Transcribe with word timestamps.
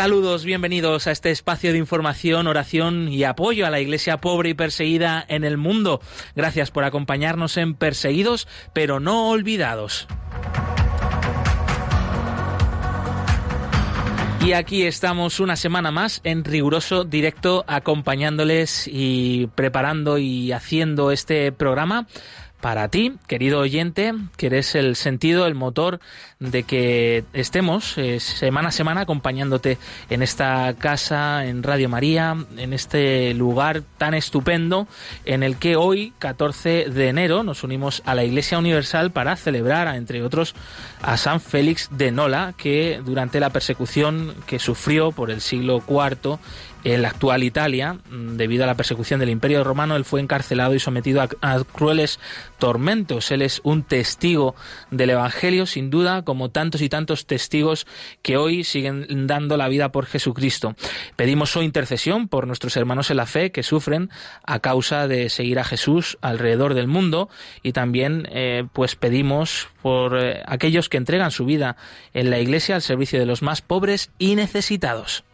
Saludos, 0.00 0.46
bienvenidos 0.46 1.06
a 1.06 1.10
este 1.10 1.30
espacio 1.30 1.72
de 1.72 1.78
información, 1.78 2.46
oración 2.46 3.12
y 3.12 3.24
apoyo 3.24 3.66
a 3.66 3.70
la 3.70 3.80
iglesia 3.80 4.16
pobre 4.16 4.48
y 4.48 4.54
perseguida 4.54 5.22
en 5.28 5.44
el 5.44 5.58
mundo. 5.58 6.00
Gracias 6.34 6.70
por 6.70 6.84
acompañarnos 6.84 7.58
en 7.58 7.74
Perseguidos 7.74 8.48
pero 8.72 8.98
no 8.98 9.28
olvidados. 9.28 10.08
Y 14.42 14.54
aquí 14.54 14.84
estamos 14.84 15.38
una 15.38 15.54
semana 15.54 15.90
más 15.90 16.22
en 16.24 16.44
riguroso 16.44 17.04
directo 17.04 17.62
acompañándoles 17.68 18.88
y 18.90 19.48
preparando 19.54 20.16
y 20.16 20.50
haciendo 20.52 21.10
este 21.10 21.52
programa 21.52 22.06
para 22.60 22.88
ti, 22.88 23.16
querido 23.26 23.60
oyente, 23.60 24.12
que 24.36 24.46
eres 24.46 24.74
el 24.74 24.96
sentido, 24.96 25.46
el 25.46 25.54
motor 25.54 26.00
de 26.38 26.62
que 26.62 27.24
estemos 27.32 27.96
eh, 27.98 28.20
semana 28.20 28.68
a 28.68 28.72
semana 28.72 29.02
acompañándote 29.02 29.78
en 30.08 30.22
esta 30.22 30.74
casa, 30.78 31.46
en 31.46 31.62
Radio 31.62 31.88
María, 31.88 32.36
en 32.56 32.72
este 32.72 33.34
lugar 33.34 33.82
tan 33.98 34.14
estupendo 34.14 34.86
en 35.24 35.42
el 35.42 35.56
que 35.56 35.76
hoy, 35.76 36.12
14 36.18 36.86
de 36.90 37.08
enero, 37.08 37.42
nos 37.42 37.64
unimos 37.64 38.02
a 38.04 38.14
la 38.14 38.24
Iglesia 38.24 38.58
Universal 38.58 39.10
para 39.10 39.36
celebrar, 39.36 39.94
entre 39.94 40.22
otros, 40.22 40.54
a 41.02 41.16
San 41.16 41.40
Félix 41.40 41.88
de 41.90 42.12
Nola, 42.12 42.54
que 42.56 43.00
durante 43.04 43.40
la 43.40 43.50
persecución 43.50 44.34
que 44.46 44.58
sufrió 44.58 45.12
por 45.12 45.30
el 45.30 45.40
siglo 45.40 45.82
IV 45.88 46.38
en 46.84 47.02
la 47.02 47.08
actual 47.08 47.42
Italia, 47.42 47.94
mm, 47.94 48.36
debido 48.36 48.64
a 48.64 48.66
la 48.66 48.74
persecución 48.74 49.20
del 49.20 49.28
Imperio 49.28 49.64
Romano, 49.64 49.96
él 49.96 50.04
fue 50.04 50.20
encarcelado 50.20 50.74
y 50.74 50.80
sometido 50.80 51.20
a, 51.22 51.64
crueles 51.64 52.18
tormentos. 52.58 53.30
Él 53.30 53.42
es 53.42 53.60
un 53.64 53.82
testigo 53.82 54.54
del 54.90 55.10
Evangelio, 55.10 55.66
sin 55.66 55.90
duda, 55.90 56.22
como 56.22 56.50
tantos 56.50 56.80
y 56.80 56.88
tantos 56.88 57.26
testigos 57.26 57.86
que 58.22 58.36
hoy 58.36 58.64
siguen 58.64 59.26
dando 59.26 59.56
la 59.56 59.68
vida 59.68 59.92
por 59.92 60.06
Jesucristo. 60.06 60.74
Pedimos 61.16 61.50
su 61.50 61.62
intercesión 61.62 62.28
por 62.28 62.46
nuestros 62.46 62.76
hermanos 62.76 63.10
en 63.10 63.18
la 63.18 63.26
fe 63.26 63.52
que 63.52 63.62
sufren 63.62 64.10
a 64.44 64.60
causa 64.60 65.06
de 65.06 65.28
seguir 65.28 65.58
a 65.58 65.64
Jesús 65.64 66.18
alrededor 66.20 66.74
del 66.74 66.86
mundo 66.86 67.28
y 67.62 67.72
también 67.72 68.26
eh, 68.30 68.64
pues 68.72 68.96
pedimos 68.96 69.68
por 69.82 70.18
eh, 70.18 70.42
aquellos 70.46 70.88
que 70.88 70.96
entregan 70.96 71.30
su 71.30 71.44
vida 71.44 71.76
en 72.14 72.30
la 72.30 72.38
Iglesia 72.38 72.74
al 72.74 72.82
servicio 72.82 73.18
de 73.18 73.26
los 73.26 73.42
más 73.42 73.62
pobres 73.62 74.10
y 74.18 74.34
necesitados. 74.34 75.24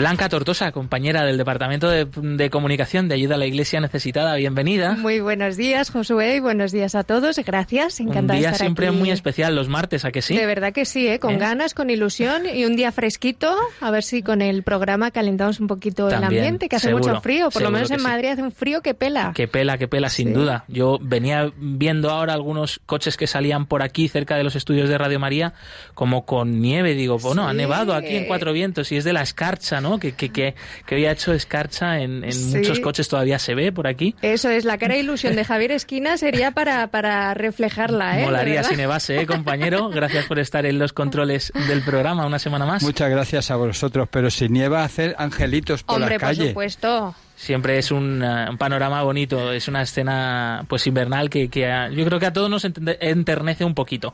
Blanca 0.00 0.30
Tortosa, 0.30 0.72
compañera 0.72 1.26
del 1.26 1.36
Departamento 1.36 1.90
de, 1.90 2.48
Comunicación 2.48 3.06
de 3.08 3.16
Ayuda 3.16 3.34
a 3.34 3.38
la 3.38 3.44
Iglesia 3.44 3.80
Necesitada, 3.80 4.34
bienvenida. 4.36 4.94
Muy 4.94 5.20
buenos 5.20 5.58
días, 5.58 5.90
Josué, 5.90 6.36
y 6.36 6.40
buenos 6.40 6.72
días 6.72 6.94
a 6.94 7.04
todos. 7.04 7.38
Gracias, 7.44 8.00
encantada 8.00 8.32
Un 8.32 8.40
día 8.40 8.54
siempre 8.54 8.90
muy 8.92 9.10
especial, 9.10 9.54
los 9.54 9.68
martes, 9.68 10.06
¿a 10.06 10.10
que 10.10 10.22
sí? 10.22 10.34
De 10.34 10.46
verdad 10.46 10.72
que 10.72 10.86
sí, 10.86 11.06
¿eh? 11.06 11.18
con 11.18 11.34
¿Eh? 11.34 11.36
ganas, 11.36 11.74
con 11.74 11.90
ilusión 11.90 12.44
y 12.50 12.64
un 12.64 12.76
día 12.76 12.92
fresquito. 12.92 13.54
A 13.82 13.90
ver 13.90 14.02
si 14.02 14.22
con 14.22 14.40
el 14.40 14.62
programa 14.62 15.10
calentamos 15.10 15.60
un 15.60 15.66
poquito 15.66 16.08
el 16.08 16.24
ambiente, 16.24 16.70
que 16.70 16.76
hace 16.76 16.94
mucho 16.94 17.20
frío. 17.20 17.50
Por 17.50 17.60
lo 17.60 17.70
menos 17.70 17.90
en 17.90 18.02
Madrid 18.02 18.30
hace 18.30 18.42
un 18.42 18.52
frío 18.52 18.80
que 18.80 18.94
pela. 18.94 19.32
Que 19.34 19.48
pela, 19.48 19.76
que 19.76 19.86
pela, 19.86 20.08
sin 20.08 20.32
duda. 20.32 20.64
Yo 20.68 20.98
venía 21.02 21.52
viendo 21.58 22.08
ahora 22.08 22.32
algunos 22.32 22.80
coches 22.86 23.18
que 23.18 23.26
salían 23.26 23.66
por 23.66 23.82
aquí, 23.82 24.08
cerca 24.08 24.36
de 24.36 24.44
los 24.44 24.56
estudios 24.56 24.88
de 24.88 24.96
Radio 24.96 25.20
María, 25.20 25.52
como 25.92 26.24
con 26.24 26.62
nieve. 26.62 26.94
Digo, 26.94 27.18
bueno, 27.18 27.46
ha 27.46 27.52
nevado 27.52 27.92
aquí 27.92 28.16
en 28.16 28.24
Cuatro 28.24 28.54
Vientos 28.54 28.90
y 28.92 28.96
es 28.96 29.04
de 29.04 29.12
la 29.12 29.20
escarcha, 29.20 29.82
¿no? 29.82 29.89
Que, 29.98 30.12
que, 30.12 30.30
que, 30.30 30.54
que 30.86 30.94
hoy 30.94 31.06
ha 31.06 31.12
hecho 31.12 31.32
escarcha 31.32 31.98
en, 31.98 32.20
muchos 32.20 32.80
coches 32.80 33.08
todavía 33.08 33.38
se 33.38 33.54
ve 33.54 33.72
por 33.72 33.86
aquí. 33.86 34.14
Eso 34.22 34.48
es, 34.50 34.64
la 34.64 34.78
cara 34.78 34.94
de 34.94 35.00
ilusión 35.00 35.36
de 35.36 35.44
Javier 35.44 35.72
Esquina 35.72 36.16
sería 36.16 36.50
para, 36.52 36.86
para 36.88 37.34
reflejarla, 37.34 38.20
¿eh? 38.20 38.24
Molaría 38.24 38.62
si 38.62 38.76
nevase, 38.76 39.20
¿eh, 39.20 39.26
compañero? 39.26 39.88
Gracias 39.88 40.26
por 40.26 40.38
estar 40.38 40.66
en 40.66 40.78
los 40.78 40.92
controles 40.92 41.52
del 41.68 41.82
programa 41.82 42.26
una 42.26 42.38
semana 42.38 42.66
más. 42.66 42.82
Muchas 42.82 43.10
gracias 43.10 43.50
a 43.50 43.56
vosotros, 43.56 44.08
pero 44.10 44.30
si 44.30 44.48
nieva 44.48 44.84
hacer 44.84 45.14
angelitos 45.18 45.82
por 45.82 45.96
Hombre, 45.96 46.16
la 46.16 46.20
calle. 46.20 46.38
por 46.38 46.48
supuesto 46.48 47.14
siempre 47.40 47.78
es 47.78 47.90
un, 47.90 48.22
uh, 48.22 48.56
panorama 48.58 49.02
bonito, 49.02 49.52
es 49.52 49.66
una 49.66 49.80
escena 49.80 50.64
pues 50.68 50.86
invernal 50.86 51.30
que 51.30 51.48
yo 51.48 52.04
creo 52.04 52.20
que 52.20 52.26
a 52.26 52.32
todos 52.32 52.50
nos 52.50 52.64
enternece 52.64 53.64
un 53.64 53.74
poquito. 53.74 54.12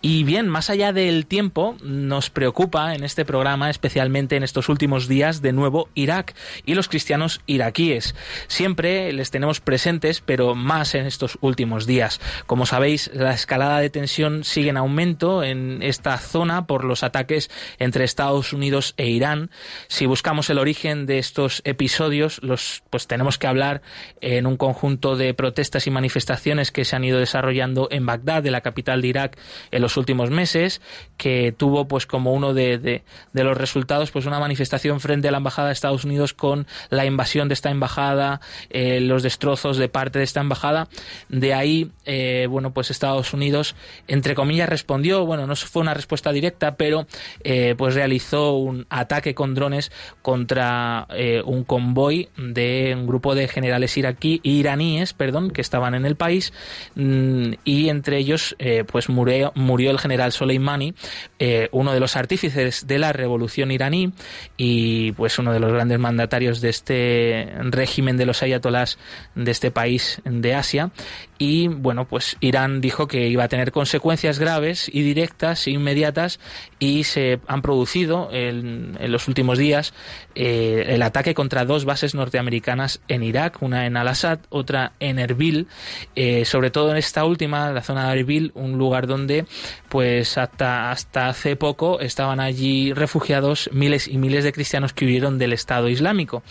Y 0.00 0.22
bien, 0.22 0.48
más 0.48 0.70
allá 0.70 0.92
del 0.92 1.26
tiempo, 1.26 1.76
nos 1.82 2.30
preocupa 2.30 2.94
en 2.94 3.02
este 3.02 3.24
programa, 3.24 3.68
especialmente 3.68 4.36
en 4.36 4.44
estos 4.44 4.68
últimos 4.68 5.08
días, 5.08 5.42
de 5.42 5.52
nuevo 5.52 5.88
Irak 5.94 6.34
y 6.64 6.74
los 6.74 6.88
cristianos 6.88 7.40
iraquíes. 7.46 8.14
Siempre 8.46 9.12
les 9.12 9.32
tenemos 9.32 9.60
presentes, 9.60 10.20
pero 10.20 10.54
más 10.54 10.94
en 10.94 11.06
estos 11.06 11.36
últimos 11.40 11.84
días. 11.86 12.20
Como 12.46 12.64
sabéis, 12.64 13.10
la 13.12 13.32
escalada 13.32 13.80
de 13.80 13.90
tensión 13.90 14.44
sigue 14.44 14.70
en 14.70 14.76
aumento 14.76 15.42
en 15.42 15.82
esta 15.82 16.16
zona 16.18 16.66
por 16.66 16.84
los 16.84 17.02
ataques 17.02 17.50
entre 17.78 18.04
Estados 18.04 18.52
Unidos 18.52 18.94
e 18.96 19.08
Irán. 19.08 19.50
Si 19.88 20.06
buscamos 20.06 20.48
el 20.50 20.58
origen 20.58 21.06
de 21.06 21.18
estos 21.18 21.60
episodios, 21.64 22.40
los 22.42 22.67
pues, 22.90 23.06
tenemos 23.06 23.38
que 23.38 23.46
hablar 23.46 23.82
en 24.20 24.46
un 24.46 24.56
conjunto 24.56 25.16
de 25.16 25.34
protestas 25.34 25.86
y 25.86 25.90
manifestaciones 25.90 26.70
que 26.70 26.84
se 26.84 26.96
han 26.96 27.04
ido 27.04 27.18
desarrollando 27.18 27.88
en 27.90 28.06
Bagdad, 28.06 28.42
de 28.42 28.50
la 28.50 28.60
capital 28.60 29.02
de 29.02 29.08
Irak, 29.08 29.38
en 29.70 29.82
los 29.82 29.96
últimos 29.96 30.30
meses, 30.30 30.80
que 31.16 31.52
tuvo 31.56 31.86
pues 31.88 32.06
como 32.06 32.32
uno 32.32 32.54
de, 32.54 32.78
de, 32.78 33.02
los 33.32 33.56
resultados 33.56 34.10
pues 34.10 34.26
una 34.26 34.40
manifestación 34.40 35.00
frente 35.00 35.28
a 35.28 35.30
la 35.30 35.38
embajada 35.38 35.68
de 35.68 35.72
Estados 35.72 36.04
Unidos 36.04 36.34
con 36.34 36.66
la 36.90 37.04
invasión 37.04 37.48
de 37.48 37.54
esta 37.54 37.70
embajada, 37.70 38.40
eh, 38.70 39.00
los 39.00 39.22
destrozos 39.22 39.76
de 39.76 39.88
parte 39.88 40.18
de 40.18 40.24
esta 40.24 40.40
embajada. 40.40 40.88
De 41.28 41.54
ahí, 41.54 41.90
eh, 42.04 42.46
bueno, 42.48 42.72
pues 42.72 42.90
Estados 42.90 43.32
Unidos, 43.32 43.74
entre 44.06 44.34
comillas, 44.34 44.68
respondió, 44.68 45.24
bueno, 45.26 45.46
no 45.46 45.56
fue 45.56 45.82
una 45.82 45.94
respuesta 45.94 46.32
directa, 46.32 46.76
pero 46.76 47.06
eh, 47.44 47.74
pues 47.76 47.94
realizó 47.94 48.54
un 48.54 48.86
ataque 48.90 49.34
con 49.34 49.54
drones 49.54 49.90
contra 50.22 51.06
un 51.44 51.64
convoy 51.64 52.28
de 52.36 52.57
un 52.96 53.06
grupo 53.06 53.34
de 53.34 53.48
generales 53.48 53.96
iraquí, 53.96 54.40
iraníes 54.42 55.12
perdón, 55.12 55.50
que 55.50 55.60
estaban 55.60 55.94
en 55.94 56.06
el 56.06 56.16
país 56.16 56.52
mm, 56.94 57.52
y 57.64 57.88
entre 57.88 58.18
ellos 58.18 58.56
eh, 58.58 58.84
pues 58.86 59.08
murió, 59.08 59.52
murió 59.54 59.90
el 59.90 59.98
general 59.98 60.32
Soleimani, 60.32 60.94
eh, 61.38 61.68
uno 61.72 61.92
de 61.92 62.00
los 62.00 62.16
artífices 62.16 62.86
de 62.86 62.98
la 62.98 63.12
revolución 63.12 63.70
iraní 63.70 64.12
y 64.56 65.12
pues 65.12 65.38
uno 65.38 65.52
de 65.52 65.60
los 65.60 65.72
grandes 65.72 65.98
mandatarios 65.98 66.60
de 66.60 66.68
este 66.68 67.52
régimen 67.60 68.16
de 68.16 68.26
los 68.26 68.42
ayatolás 68.42 68.98
de 69.34 69.50
este 69.50 69.70
país 69.70 70.20
de 70.24 70.54
Asia 70.54 70.90
y 71.38 71.68
bueno 71.68 72.06
pues 72.06 72.36
Irán 72.40 72.80
dijo 72.80 73.06
que 73.06 73.28
iba 73.28 73.44
a 73.44 73.48
tener 73.48 73.72
consecuencias 73.72 74.38
graves 74.38 74.90
y 74.92 75.02
directas 75.02 75.66
e 75.66 75.70
inmediatas 75.70 76.40
y 76.78 77.04
se 77.04 77.40
han 77.46 77.62
producido 77.62 78.28
en, 78.32 78.98
los 79.10 79.28
últimos 79.28 79.58
días 79.58 79.94
eh, 80.34 80.84
el 80.88 81.02
ataque 81.02 81.34
contra 81.34 81.64
dos 81.64 81.84
bases 81.84 82.14
norteamericanas 82.14 83.00
en 83.08 83.22
Irak, 83.22 83.62
una 83.62 83.86
en 83.86 83.96
Al-Assad, 83.96 84.40
otra 84.50 84.92
en 85.00 85.18
Erbil, 85.18 85.68
eh, 86.14 86.44
sobre 86.44 86.70
todo 86.70 86.90
en 86.90 86.96
esta 86.96 87.24
última, 87.24 87.70
la 87.72 87.82
zona 87.82 88.10
de 88.10 88.20
Erbil, 88.20 88.52
un 88.54 88.78
lugar 88.78 89.06
donde 89.06 89.46
pues 89.88 90.38
hasta, 90.38 90.90
hasta 90.90 91.28
hace 91.28 91.56
poco 91.56 92.00
estaban 92.00 92.40
allí 92.40 92.92
refugiados 92.92 93.70
miles 93.72 94.08
y 94.08 94.18
miles 94.18 94.44
de 94.44 94.52
cristianos 94.52 94.92
que 94.92 95.04
huyeron 95.04 95.38
del 95.38 95.52
Estado 95.52 95.88
Islámico. 95.88 96.42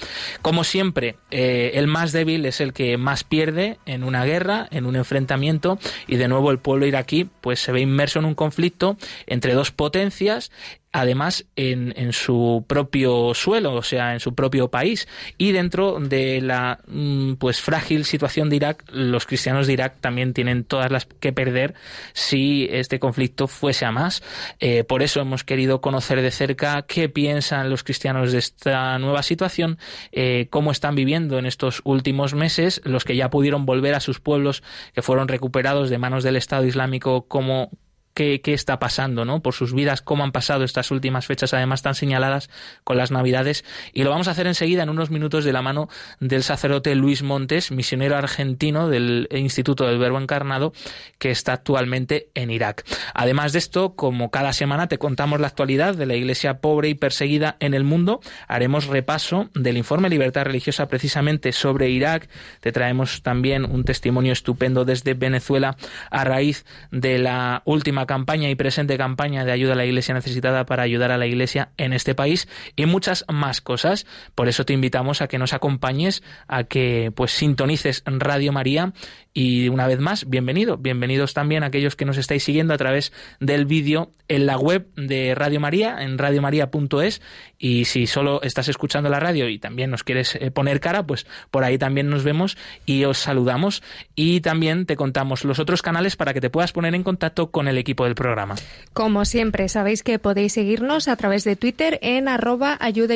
Como 0.41 0.63
siempre, 0.63 1.17
eh, 1.31 1.71
el 1.75 1.87
más 1.87 2.11
débil 2.11 2.45
es 2.45 2.61
el 2.61 2.73
que 2.73 2.97
más 2.97 3.23
pierde 3.23 3.77
en 3.85 4.03
una 4.03 4.25
guerra, 4.25 4.67
en 4.71 4.85
un 4.85 4.95
enfrentamiento, 4.95 5.79
y 6.07 6.17
de 6.17 6.27
nuevo 6.27 6.51
el 6.51 6.59
pueblo 6.59 6.85
iraquí 6.85 7.29
pues 7.41 7.59
se 7.59 7.71
ve 7.71 7.81
inmerso 7.81 8.19
en 8.19 8.25
un 8.25 8.35
conflicto 8.35 8.97
entre 9.25 9.53
dos 9.53 9.71
potencias 9.71 10.51
además 10.97 11.45
en, 11.55 12.11
su 12.11 12.65
propio 12.67 13.35
suelo, 13.35 13.75
o 13.75 13.83
sea, 13.83 14.13
en 14.13 14.19
su 14.19 14.33
propio 14.33 14.69
país. 14.71 15.07
Y 15.37 15.51
dentro 15.51 15.99
de 15.99 16.41
la 16.41 16.79
mm, 16.87 17.33
pues 17.33 17.61
frágil 17.61 18.03
situación 18.03 18.49
de 18.49 18.55
Irak, 18.55 18.83
los 18.91 19.27
cristianos 19.27 19.67
de 19.67 19.73
Irak 19.73 19.97
también 20.01 20.33
tienen 20.33 20.63
todas 20.63 20.91
las 20.91 21.05
que 21.05 21.31
perder 21.31 21.75
si 22.13 22.67
este 22.71 22.97
conflicto 22.99 23.47
fuese 23.47 23.85
a 23.85 23.91
más. 23.91 24.23
Eh, 24.59 24.83
por 24.85 25.03
eso 25.03 25.21
hemos 25.21 25.43
querido 25.43 25.81
conocer 25.81 26.19
de 26.23 26.31
cerca 26.31 26.81
qué 26.87 27.09
piensan 27.09 27.69
los 27.69 27.83
cristianos 27.83 28.31
de 28.31 28.39
esta 28.39 28.97
nueva 28.97 29.21
situación, 29.21 29.77
eh, 30.11 30.47
cómo 30.49 30.71
están 30.71 30.95
viviendo 30.95 31.37
en 31.37 31.45
estos 31.45 31.81
últimos 31.83 32.33
meses, 32.33 32.81
los 32.85 33.05
que 33.05 33.15
ya 33.15 33.29
pudieron 33.29 33.67
volver 33.67 33.93
a 33.93 33.99
sus 33.99 34.19
pueblos 34.19 34.63
que 34.95 35.03
fueron 35.03 35.27
recuperados 35.27 35.91
de 35.91 35.99
manos 35.99 36.23
del 36.23 36.37
Estado 36.37 36.65
Islámico, 36.65 37.27
cómo 37.27 37.69
qué, 38.17 38.41
qué 38.41 38.55
está 38.55 38.79
pasando, 38.79 39.25
¿no? 39.25 39.43
Por 39.43 39.53
sus 39.53 39.75
vidas, 39.75 40.01
cómo 40.01 40.23
han 40.23 40.31
pasado 40.31 40.63
estas 40.63 40.89
últimas 40.89 41.27
fechas, 41.27 41.53
además 41.53 41.83
tan 41.83 41.93
señaladas 41.93 42.49
con 42.83 42.97
las 42.97 43.11
Navidades. 43.11 43.63
Y 43.93 44.03
lo 44.03 44.09
vamos 44.09 44.27
a 44.27 44.31
hacer 44.31 44.47
enseguida 44.47 44.81
en 44.81 44.89
unos 44.89 45.11
minutos 45.11 45.45
de 45.45 45.53
la 45.53 45.61
mano 45.61 45.87
del 46.19 46.41
sacerdote 46.41 46.95
Luis 46.95 47.21
Montes, 47.21 47.69
misionero 47.69 48.17
argentino 48.17 48.89
del 48.89 49.27
Instituto 49.29 49.85
del 49.85 49.99
Verbo 49.99 50.17
Encarnado, 50.17 50.73
que 51.19 51.29
está 51.29 51.53
actualmente 51.53 52.29
en 52.33 52.49
Irak. 52.49 52.85
Además 53.13 53.53
de 53.53 53.59
esto, 53.59 53.93
como 53.93 54.31
cada 54.31 54.51
semana 54.51 54.87
te 54.87 54.97
contamos 54.97 55.39
la 55.39 55.47
actualidad 55.47 55.93
de 55.93 56.07
la 56.07 56.15
iglesia 56.15 56.59
pobre 56.59 56.89
y 56.89 56.95
perseguida 56.95 57.55
en 57.59 57.75
el 57.75 57.83
mundo, 57.83 58.19
haremos 58.47 58.87
repaso 58.87 59.51
del 59.53 59.77
informe 59.77 60.09
Libertad 60.09 60.45
Religiosa 60.45 60.87
precisamente 60.87 61.51
sobre 61.51 61.91
Irak. 61.91 62.29
Te 62.61 62.71
traemos 62.71 63.21
también 63.21 63.63
un 63.63 63.83
testimonio 63.83 64.33
estupendo 64.33 64.85
desde 64.85 65.13
Venezuela 65.13 65.77
a 66.09 66.23
raíz 66.23 66.65
de 66.89 67.19
la 67.19 67.61
última 67.65 68.06
campaña 68.07 68.49
y 68.49 68.55
presente 68.55 68.97
campaña 68.97 69.45
de 69.45 69.51
ayuda 69.51 69.73
a 69.73 69.75
la 69.75 69.85
iglesia 69.85 70.13
necesitada 70.13 70.65
para 70.65 70.83
ayudar 70.83 71.11
a 71.11 71.17
la 71.17 71.27
iglesia 71.27 71.69
en 71.77 71.93
este 71.93 72.15
país 72.15 72.47
y 72.75 72.85
muchas 72.85 73.25
más 73.31 73.61
cosas. 73.61 74.05
Por 74.33 74.47
eso 74.47 74.65
te 74.65 74.73
invitamos 74.73 75.21
a 75.21 75.27
que 75.27 75.37
nos 75.37 75.53
acompañes, 75.53 76.23
a 76.47 76.63
que 76.63 77.11
pues 77.15 77.31
sintonices 77.31 78.03
Radio 78.05 78.51
María 78.51 78.93
y 79.39 79.69
una 79.69 79.85
vez 79.85 79.99
más, 79.99 80.27
bienvenido. 80.27 80.77
Bienvenidos 80.77 81.35
también 81.35 81.61
a 81.61 81.67
aquellos 81.67 81.95
que 81.95 82.05
nos 82.05 82.17
estáis 82.17 82.43
siguiendo 82.43 82.73
a 82.73 82.77
través 82.77 83.13
del 83.39 83.67
vídeo 83.67 84.11
en 84.27 84.47
la 84.47 84.57
web 84.57 84.87
de 84.95 85.35
Radio 85.35 85.59
María, 85.59 85.97
en 85.99 86.17
radiomaria.es. 86.17 87.21
Y 87.59 87.85
si 87.85 88.07
solo 88.07 88.41
estás 88.41 88.67
escuchando 88.67 89.09
la 89.09 89.19
radio 89.19 89.47
y 89.47 89.59
también 89.59 89.91
nos 89.91 90.03
quieres 90.03 90.35
eh, 90.35 90.49
poner 90.49 90.79
cara, 90.79 91.05
pues 91.05 91.27
por 91.51 91.63
ahí 91.63 91.77
también 91.77 92.09
nos 92.09 92.23
vemos 92.23 92.57
y 92.87 93.03
os 93.03 93.19
saludamos. 93.19 93.83
Y 94.15 94.41
también 94.41 94.87
te 94.87 94.95
contamos 94.95 95.45
los 95.45 95.59
otros 95.59 95.83
canales 95.83 96.15
para 96.15 96.33
que 96.33 96.41
te 96.41 96.49
puedas 96.49 96.71
poner 96.71 96.95
en 96.95 97.03
contacto 97.03 97.51
con 97.51 97.67
el 97.67 97.77
equipo 97.77 97.96
del 98.05 98.15
programa. 98.15 98.55
Como 98.93 99.25
siempre, 99.25 99.69
sabéis 99.69 100.03
que 100.03 100.19
podéis 100.19 100.53
seguirnos 100.53 101.07
a 101.07 101.15
través 101.15 101.43
de 101.43 101.55
Twitter 101.55 101.99
en 102.01 102.27
arroba 102.27 102.77
ayuda 102.79 103.15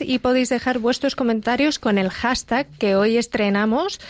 y 0.00 0.18
podéis 0.18 0.48
dejar 0.48 0.78
vuestros 0.78 1.16
comentarios 1.16 1.78
con 1.78 1.98
el 1.98 2.10
hashtag 2.10 2.66
que 2.78 2.96
hoy 2.96 3.16
estrenamos 3.16 4.00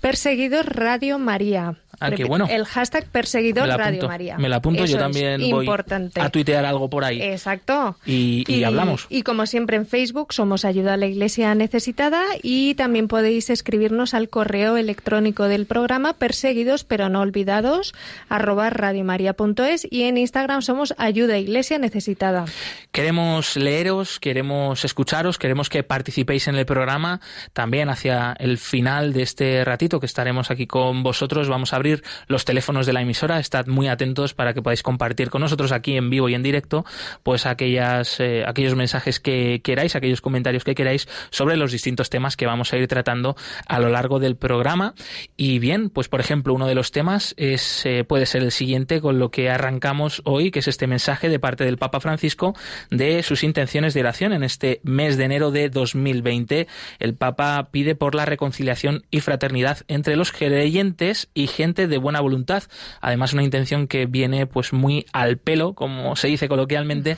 Perseguidos 0.00 0.66
Radio 0.66 1.18
María. 1.18 1.76
Ah, 2.00 2.10
qué 2.10 2.24
bueno. 2.24 2.46
El 2.50 2.64
hashtag 2.64 3.04
perseguidor 3.04 3.68
Radio 3.68 4.08
María. 4.08 4.38
Me 4.38 4.48
la 4.48 4.56
apunto, 4.56 4.86
yo 4.86 4.96
también 4.96 5.38
voy 5.50 5.68
a 6.14 6.30
tuitear 6.30 6.64
algo 6.64 6.88
por 6.88 7.04
ahí. 7.04 7.20
Exacto. 7.20 7.96
Y, 8.06 8.64
hablamos. 8.64 9.06
Y 9.10 9.22
como 9.22 9.44
siempre 9.44 9.76
en 9.76 9.86
Facebook 9.86 10.32
somos 10.32 10.64
Ayuda 10.64 10.94
a 10.94 10.96
la 10.96 11.06
Iglesia 11.06 11.54
Necesitada 11.54 12.22
y 12.42 12.74
también 12.74 13.06
podéis 13.06 13.50
escribirnos 13.50 14.14
al 14.14 14.30
correo 14.30 14.78
electrónico 14.78 15.44
del 15.44 15.66
programa 15.66 16.14
perseguidos 16.14 16.84
pero 16.84 17.08
no 17.08 17.20
olvidados 17.20 17.92
arroba 18.28 18.70
radiomaria.es 18.70 19.86
y 19.90 20.04
en 20.04 20.16
Instagram 20.16 20.62
somos 20.62 20.94
Ayuda 20.96 21.34
a 21.34 21.38
Iglesia 21.38 21.78
Necesitada. 21.78 22.46
Queremos 22.92 23.56
leeros, 23.56 24.20
queremos 24.20 24.84
escucharos, 24.86 25.38
queremos 25.38 25.68
que 25.68 25.82
participéis 25.82 26.48
en 26.48 26.54
el 26.54 26.64
programa. 26.64 27.20
También 27.52 27.90
hacia 27.90 28.34
el 28.38 28.56
final 28.56 29.12
de 29.12 29.22
este 29.22 29.64
ratito 29.64 29.89
que 29.98 30.06
estaremos 30.06 30.50
aquí 30.50 30.66
con 30.66 31.02
vosotros 31.02 31.48
vamos 31.48 31.72
a 31.72 31.76
abrir 31.76 32.04
los 32.28 32.44
teléfonos 32.44 32.86
de 32.86 32.92
la 32.92 33.00
emisora. 33.00 33.40
Estad 33.40 33.66
muy 33.66 33.88
atentos 33.88 34.34
para 34.34 34.54
que 34.54 34.62
podáis 34.62 34.82
compartir 34.82 35.30
con 35.30 35.40
nosotros 35.40 35.72
aquí 35.72 35.96
en 35.96 36.10
vivo 36.10 36.28
y 36.28 36.34
en 36.34 36.42
directo, 36.42 36.84
pues 37.22 37.46
aquellas, 37.46 38.20
eh, 38.20 38.44
aquellos 38.46 38.76
mensajes 38.76 39.18
que 39.18 39.60
queráis, 39.62 39.96
aquellos 39.96 40.20
comentarios 40.20 40.64
que 40.64 40.74
queráis 40.74 41.08
sobre 41.30 41.56
los 41.56 41.72
distintos 41.72 42.10
temas 42.10 42.36
que 42.36 42.46
vamos 42.46 42.72
a 42.72 42.76
ir 42.76 42.86
tratando 42.86 43.36
a 43.66 43.80
lo 43.80 43.88
largo 43.88 44.20
del 44.20 44.36
programa. 44.36 44.94
Y 45.36 45.58
bien, 45.58 45.90
pues 45.90 46.08
por 46.08 46.20
ejemplo, 46.20 46.54
uno 46.54 46.66
de 46.66 46.74
los 46.74 46.92
temas 46.92 47.34
es, 47.36 47.84
eh, 47.86 48.04
puede 48.04 48.26
ser 48.26 48.42
el 48.42 48.52
siguiente 48.52 49.00
con 49.00 49.18
lo 49.18 49.30
que 49.30 49.50
arrancamos 49.50 50.22
hoy, 50.24 50.50
que 50.50 50.60
es 50.60 50.68
este 50.68 50.86
mensaje 50.86 51.28
de 51.28 51.38
parte 51.38 51.64
del 51.64 51.78
Papa 51.78 52.00
Francisco 52.00 52.54
de 52.90 53.22
sus 53.22 53.42
intenciones 53.42 53.94
de 53.94 54.00
oración 54.00 54.32
en 54.32 54.42
este 54.42 54.80
mes 54.84 55.16
de 55.16 55.24
enero 55.24 55.50
de 55.50 55.70
2020. 55.70 56.66
El 56.98 57.14
Papa 57.14 57.68
pide 57.70 57.94
por 57.94 58.14
la 58.14 58.24
reconciliación 58.26 59.04
y 59.10 59.20
fraternidad 59.20 59.78
entre 59.88 60.16
los 60.16 60.32
creyentes 60.32 61.28
y 61.34 61.46
gente 61.46 61.86
de 61.86 61.98
buena 61.98 62.20
voluntad. 62.20 62.64
Además, 63.00 63.32
una 63.32 63.42
intención 63.42 63.86
que 63.86 64.06
viene 64.06 64.46
pues 64.46 64.72
muy 64.72 65.06
al 65.12 65.38
pelo, 65.38 65.74
como 65.74 66.16
se 66.16 66.28
dice 66.28 66.48
coloquialmente, 66.48 67.16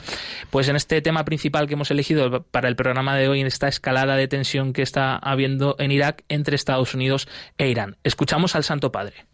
pues 0.49 0.67
en 0.67 0.75
este 0.75 1.01
tema 1.01 1.25
principal 1.25 1.67
que 1.67 1.73
hemos 1.73 1.91
elegido 1.91 2.43
para 2.43 2.67
el 2.67 2.75
programa 2.75 3.15
de 3.15 3.27
hoy, 3.27 3.41
en 3.41 3.47
esta 3.47 3.67
escalada 3.67 4.15
de 4.15 4.27
tensión 4.27 4.73
que 4.73 4.81
está 4.81 5.15
habiendo 5.15 5.75
en 5.79 5.91
Irak 5.91 6.23
entre 6.29 6.55
Estados 6.55 6.93
Unidos 6.93 7.27
e 7.57 7.69
Irán. 7.69 7.97
Escuchamos 8.03 8.55
al 8.55 8.63
Santo 8.63 8.91
Padre. 8.91 9.25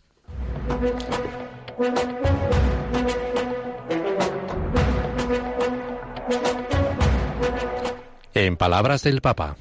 En 8.34 8.56
palabras 8.58 9.04
del 9.04 9.22
Papa. 9.22 9.58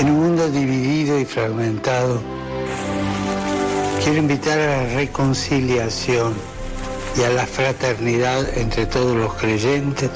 En 0.00 0.10
un 0.10 0.18
mundo 0.18 0.48
dividido 0.48 1.20
y 1.20 1.26
fragmentado, 1.26 2.22
quiero 4.02 4.18
invitar 4.18 4.58
a 4.58 4.84
la 4.84 4.94
reconciliación 4.94 6.32
y 7.18 7.22
a 7.22 7.28
la 7.28 7.44
fraternidad 7.44 8.56
entre 8.56 8.86
todos 8.86 9.14
los 9.14 9.34
creyentes 9.34 10.08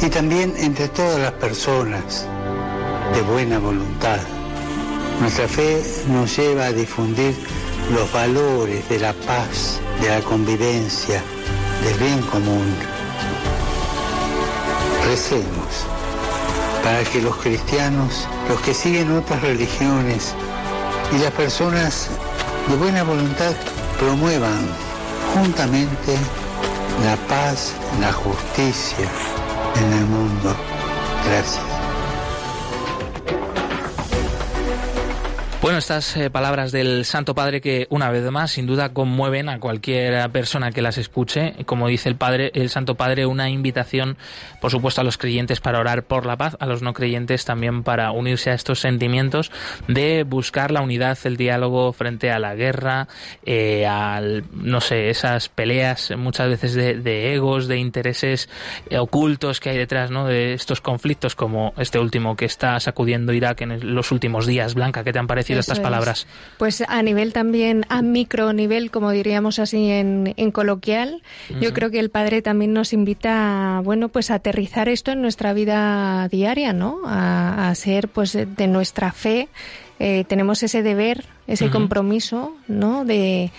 y 0.00 0.08
también 0.08 0.54
entre 0.56 0.86
todas 0.86 1.18
las 1.18 1.32
personas 1.32 2.28
de 3.12 3.22
buena 3.22 3.58
voluntad. 3.58 4.20
Nuestra 5.18 5.48
fe 5.48 5.82
nos 6.12 6.36
lleva 6.36 6.66
a 6.66 6.72
difundir 6.72 7.34
los 7.92 8.12
valores 8.12 8.88
de 8.88 9.00
la 9.00 9.14
paz, 9.14 9.80
de 10.00 10.10
la 10.10 10.20
convivencia, 10.20 11.20
del 11.82 11.98
bien 11.98 12.22
común. 12.30 12.72
Recemos 15.08 15.86
para 16.84 17.02
que 17.02 17.22
los 17.22 17.36
cristianos, 17.36 18.28
los 18.48 18.60
que 18.60 18.74
siguen 18.74 19.10
otras 19.16 19.40
religiones 19.40 20.34
y 21.12 21.18
las 21.18 21.32
personas 21.32 22.10
de 22.68 22.76
buena 22.76 23.02
voluntad 23.02 23.54
promuevan 23.98 24.68
juntamente 25.34 26.14
la 27.04 27.16
paz, 27.26 27.72
la 28.00 28.12
justicia 28.12 29.08
en 29.76 29.92
el 29.94 30.04
mundo. 30.04 30.54
Gracias. 31.26 31.73
Bueno, 35.64 35.78
estas 35.78 36.14
eh, 36.18 36.28
palabras 36.28 36.72
del 36.72 37.06
Santo 37.06 37.34
Padre 37.34 37.62
que 37.62 37.86
una 37.88 38.10
vez 38.10 38.30
más 38.30 38.50
sin 38.50 38.66
duda 38.66 38.92
conmueven 38.92 39.48
a 39.48 39.60
cualquier 39.60 40.30
persona 40.30 40.72
que 40.72 40.82
las 40.82 40.98
escuche. 40.98 41.54
Como 41.64 41.88
dice 41.88 42.10
el 42.10 42.16
Padre, 42.16 42.50
el 42.52 42.68
Santo 42.68 42.96
Padre, 42.96 43.24
una 43.24 43.48
invitación, 43.48 44.18
por 44.60 44.70
supuesto, 44.70 45.00
a 45.00 45.04
los 45.04 45.16
creyentes 45.16 45.62
para 45.62 45.80
orar 45.80 46.02
por 46.02 46.26
la 46.26 46.36
paz, 46.36 46.58
a 46.60 46.66
los 46.66 46.82
no 46.82 46.92
creyentes 46.92 47.46
también 47.46 47.82
para 47.82 48.10
unirse 48.10 48.50
a 48.50 48.52
estos 48.52 48.80
sentimientos 48.80 49.50
de 49.88 50.24
buscar 50.24 50.70
la 50.70 50.82
unidad, 50.82 51.16
el 51.24 51.38
diálogo 51.38 51.94
frente 51.94 52.30
a 52.30 52.38
la 52.38 52.54
guerra, 52.54 53.08
eh, 53.46 53.86
al, 53.86 54.44
no 54.52 54.82
sé, 54.82 55.08
esas 55.08 55.48
peleas 55.48 56.12
muchas 56.14 56.50
veces 56.50 56.74
de, 56.74 57.32
egos, 57.32 57.68
de 57.68 57.78
intereses 57.78 58.50
eh, 58.90 58.98
ocultos 58.98 59.60
que 59.60 59.70
hay 59.70 59.78
detrás, 59.78 60.10
¿no? 60.10 60.26
De 60.26 60.52
estos 60.52 60.82
conflictos 60.82 61.34
como 61.34 61.72
este 61.78 61.98
último 61.98 62.36
que 62.36 62.44
está 62.44 62.78
sacudiendo 62.80 63.32
Irak 63.32 63.62
en 63.62 63.94
los 63.94 64.12
últimos 64.12 64.46
días. 64.46 64.74
Blanca, 64.74 65.02
¿qué 65.02 65.14
te 65.14 65.18
han 65.18 65.26
parecido? 65.26 65.53
Estas 65.58 65.80
palabras? 65.80 66.26
Pues 66.58 66.82
a 66.86 67.02
nivel 67.02 67.32
también, 67.32 67.84
a 67.88 68.02
micro 68.02 68.52
nivel, 68.52 68.90
como 68.90 69.10
diríamos 69.10 69.58
así 69.58 69.90
en, 69.90 70.34
coloquial, 70.52 71.22
yo 71.60 71.72
creo 71.72 71.90
que 71.90 71.98
el 71.98 72.10
padre 72.10 72.42
también 72.42 72.72
nos 72.72 72.92
invita, 72.92 73.80
bueno, 73.84 74.08
pues 74.08 74.30
a 74.30 74.34
aterrizar 74.34 74.88
esto 74.88 75.12
en 75.12 75.22
nuestra 75.22 75.52
vida 75.52 76.28
diaria, 76.28 76.72
¿no? 76.72 77.00
A, 77.06 77.70
a 77.70 77.74
ser, 77.74 78.08
pues, 78.08 78.32
de 78.32 78.66
nuestra 78.66 79.12
fe 79.12 79.48
eh, 80.00 80.24
tenemos 80.26 80.62
ese 80.62 80.82
deber, 80.82 81.24
ese 81.46 81.70
compromiso, 81.70 82.56
¿no? 82.66 83.04
De, 83.04 83.50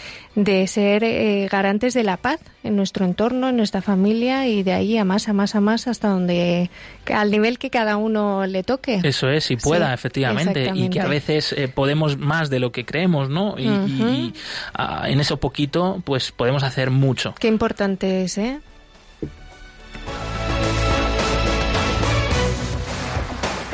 ser 0.68 1.04
eh, 1.06 1.48
garantes 1.50 1.94
de 1.94 2.04
la 2.04 2.18
paz 2.18 2.42
en 2.63 2.75
nuestro 2.75 3.06
entorno, 3.06 3.50
en 3.50 3.58
nuestra 3.58 3.82
familia 3.82 4.48
y 4.48 4.63
de 4.63 4.74
ahí 4.74 4.98
a 4.98 5.06
más, 5.06 5.30
a 5.30 5.34
más, 5.34 5.56
a 5.56 5.62
más 5.62 5.88
hasta 5.88 6.10
donde, 6.10 6.70
al 7.13 7.32
nivel 7.32 7.58
que 7.58 7.70
cada 7.70 7.96
uno 7.96 8.46
le 8.48 8.63
toque. 8.63 9.00
Eso 9.04 9.30
es, 9.30 9.50
y 9.50 9.56
pueda, 9.56 9.94
efectivamente, 9.94 10.72
y 10.74 10.89
que 10.89 11.00
a 11.00 11.08
veces 11.08 11.54
eh, 11.54 11.70
podemos 11.70 12.18
más 12.18 12.50
de 12.50 12.60
lo 12.60 12.74
que 12.74 12.86
creemos, 12.86 13.30
¿no? 13.30 13.56
Y, 13.58 14.34
ah, 14.74 15.06
en 15.08 15.22
eso 15.22 15.38
poquito, 15.38 16.01
pues 16.04 16.34
podemos 16.34 16.63
hacer 16.63 16.92
mucho. 16.92 17.34
Qué 17.39 17.48
importante 17.48 18.24
es, 18.24 18.38
¿eh? 18.38 18.60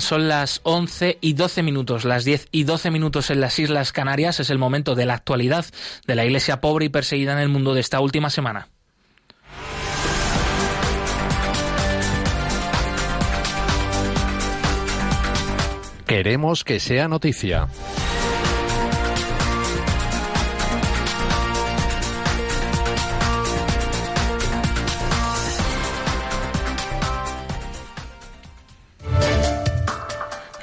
Son 0.00 0.26
las 0.26 0.60
11 0.64 1.18
y 1.20 1.34
12 1.34 1.62
minutos, 1.62 2.04
las 2.04 2.24
10 2.24 2.48
y 2.50 2.64
12 2.64 2.90
minutos 2.90 3.30
en 3.30 3.40
las 3.40 3.56
Islas 3.58 3.92
Canarias. 3.92 4.40
Es 4.40 4.50
el 4.50 4.58
momento 4.58 4.96
de 4.96 5.06
la 5.06 5.14
actualidad 5.14 5.64
de 6.06 6.14
la 6.16 6.24
Iglesia 6.24 6.60
pobre 6.60 6.86
y 6.86 6.88
perseguida 6.88 7.32
en 7.32 7.38
el 7.38 7.48
mundo 7.48 7.72
de 7.72 7.80
esta 7.80 8.00
última 8.00 8.28
semana. 8.28 8.68
Queremos 16.06 16.64
que 16.64 16.80
sea 16.80 17.06
noticia. 17.06 17.68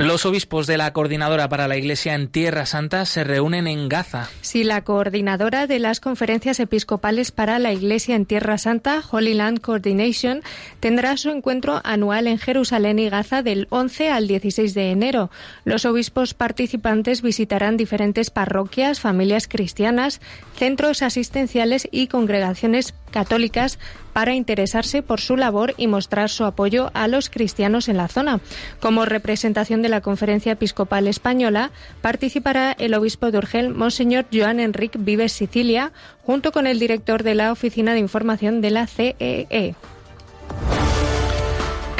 Los 0.03 0.25
obispos 0.25 0.67
de 0.67 0.75
la 0.75 0.91
Coordinadora 0.91 1.47
para 1.47 1.69
la 1.69 1.77
Iglesia 1.77 2.13
en 2.13 2.27
Tierra 2.27 2.65
Santa 2.65 3.05
se 3.05 3.23
reúnen 3.23 3.67
en 3.67 3.87
Gaza. 3.87 4.29
Sí, 4.41 4.65
la 4.65 4.83
coordinadora 4.83 5.65
de 5.65 5.79
las 5.79 6.01
conferencias 6.01 6.59
episcopales 6.59 7.31
para 7.31 7.57
la 7.57 7.71
Iglesia 7.71 8.17
en 8.17 8.25
Tierra 8.25 8.57
Santa, 8.57 9.01
Holy 9.09 9.33
Land 9.33 9.61
Coordination, 9.61 10.43
tendrá 10.81 11.15
su 11.15 11.29
encuentro 11.29 11.79
anual 11.85 12.27
en 12.27 12.37
Jerusalén 12.37 12.99
y 12.99 13.07
Gaza 13.07 13.43
del 13.43 13.67
11 13.69 14.09
al 14.09 14.27
16 14.27 14.73
de 14.73 14.91
enero. 14.91 15.31
Los 15.63 15.85
obispos 15.85 16.33
participantes 16.33 17.21
visitarán 17.21 17.77
diferentes 17.77 18.29
parroquias, 18.29 18.99
familias 18.99 19.47
cristianas, 19.47 20.19
centros 20.57 21.01
asistenciales 21.01 21.87
y 21.91 22.07
congregaciones 22.07 22.93
católicas 23.09 23.79
para 24.13 24.33
interesarse 24.33 25.01
por 25.01 25.19
su 25.19 25.35
labor 25.35 25.73
y 25.77 25.87
mostrar 25.87 26.29
su 26.29 26.45
apoyo 26.45 26.91
a 26.93 27.07
los 27.07 27.29
cristianos 27.29 27.89
en 27.89 27.97
la 27.97 28.07
zona. 28.07 28.39
Como 28.79 29.05
representación 29.05 29.81
de 29.81 29.89
la 29.89 30.01
Conferencia 30.01 30.53
Episcopal 30.53 31.07
Española, 31.07 31.71
participará 32.01 32.71
el 32.77 32.93
obispo 32.93 33.31
de 33.31 33.39
Urgel, 33.39 33.73
Monseñor 33.73 34.25
Joan 34.31 34.59
Enrique 34.59 34.99
Vives 34.99 35.33
Sicilia, 35.33 35.91
junto 36.23 36.51
con 36.51 36.67
el 36.67 36.79
director 36.79 37.23
de 37.23 37.35
la 37.35 37.51
Oficina 37.51 37.93
de 37.93 37.99
Información 37.99 38.61
de 38.61 38.71
la 38.71 38.87
CEE. 38.87 39.75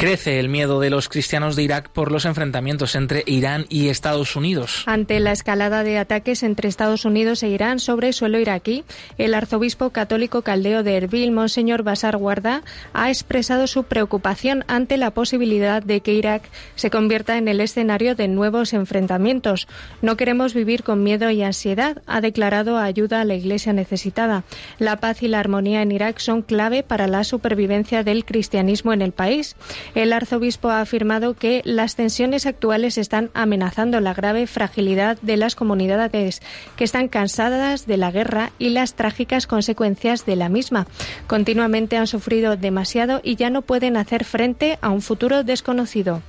Crece 0.04 0.38
el 0.38 0.50
miedo 0.50 0.80
de 0.80 0.90
los 0.90 1.08
cristianos 1.08 1.56
de 1.56 1.62
Irak 1.62 1.88
por 1.88 2.12
los 2.12 2.26
enfrentamientos 2.26 2.94
entre 2.94 3.22
Irán 3.26 3.64
y 3.70 3.88
Estados 3.88 4.36
Unidos. 4.36 4.82
Ante 4.84 5.18
la 5.18 5.32
escalada 5.32 5.82
de 5.82 5.96
ataques 5.96 6.42
entre 6.42 6.68
Estados 6.68 7.06
Unidos 7.06 7.42
e 7.42 7.48
Irán 7.48 7.78
sobre 7.78 8.12
suelo 8.12 8.38
iraquí, 8.38 8.84
el 9.16 9.32
arzobispo 9.32 9.88
católico 9.88 10.42
caldeo 10.42 10.82
de 10.82 10.98
Erbil, 10.98 11.32
Monseñor 11.32 11.84
Basar 11.84 12.18
Guarda, 12.18 12.62
ha 12.92 13.08
expresado 13.08 13.66
su 13.66 13.84
preocupación 13.84 14.66
ante 14.68 14.98
la 14.98 15.10
posibilidad 15.12 15.82
de 15.82 16.00
que 16.00 16.12
Irak 16.12 16.42
se 16.74 16.90
convierta 16.90 17.38
en 17.38 17.48
el 17.48 17.62
escenario 17.62 18.14
de 18.14 18.28
nuevos 18.28 18.74
enfrentamientos. 18.74 19.68
No 20.02 20.18
queremos 20.18 20.52
vivir 20.52 20.82
con 20.82 21.02
miedo 21.02 21.30
y 21.30 21.42
ansiedad, 21.42 22.02
ha 22.06 22.20
declarado 22.20 22.76
ayuda 22.76 23.22
a 23.22 23.24
la 23.24 23.36
Iglesia 23.36 23.72
necesitada. 23.72 24.44
La 24.78 24.98
paz 24.98 25.22
y 25.22 25.28
la 25.28 25.40
armonía 25.40 25.80
en 25.80 25.92
Irak 25.92 26.18
son 26.18 26.42
clave 26.42 26.82
para 26.82 27.06
la 27.06 27.24
supervivencia 27.24 28.04
del 28.04 28.26
cristianismo 28.26 28.92
en 28.92 29.00
el 29.00 29.12
país. 29.12 29.56
El 29.94 30.12
arzobispo 30.12 30.70
ha 30.70 30.80
afirmado 30.80 31.34
que 31.34 31.62
las 31.64 31.94
tensiones 31.94 32.46
actuales 32.46 32.98
están 32.98 33.30
amenazando 33.32 34.00
la 34.00 34.12
grave 34.12 34.46
fragilidad 34.46 35.18
de 35.22 35.36
las 35.36 35.54
comunidades 35.54 36.42
que 36.76 36.84
están 36.84 37.08
cansadas 37.08 37.86
de 37.86 37.96
la 37.96 38.10
guerra 38.10 38.50
y 38.58 38.70
las 38.70 38.94
trágicas 38.94 39.46
consecuencias 39.46 40.26
de 40.26 40.36
la 40.36 40.48
misma. 40.48 40.86
Continuamente 41.26 41.96
han 41.96 42.08
sufrido 42.08 42.56
demasiado 42.56 43.20
y 43.22 43.36
ya 43.36 43.50
no 43.50 43.62
pueden 43.62 43.96
hacer 43.96 44.24
frente 44.24 44.78
a 44.80 44.90
un 44.90 45.00
futuro 45.00 45.44
desconocido. 45.44 46.22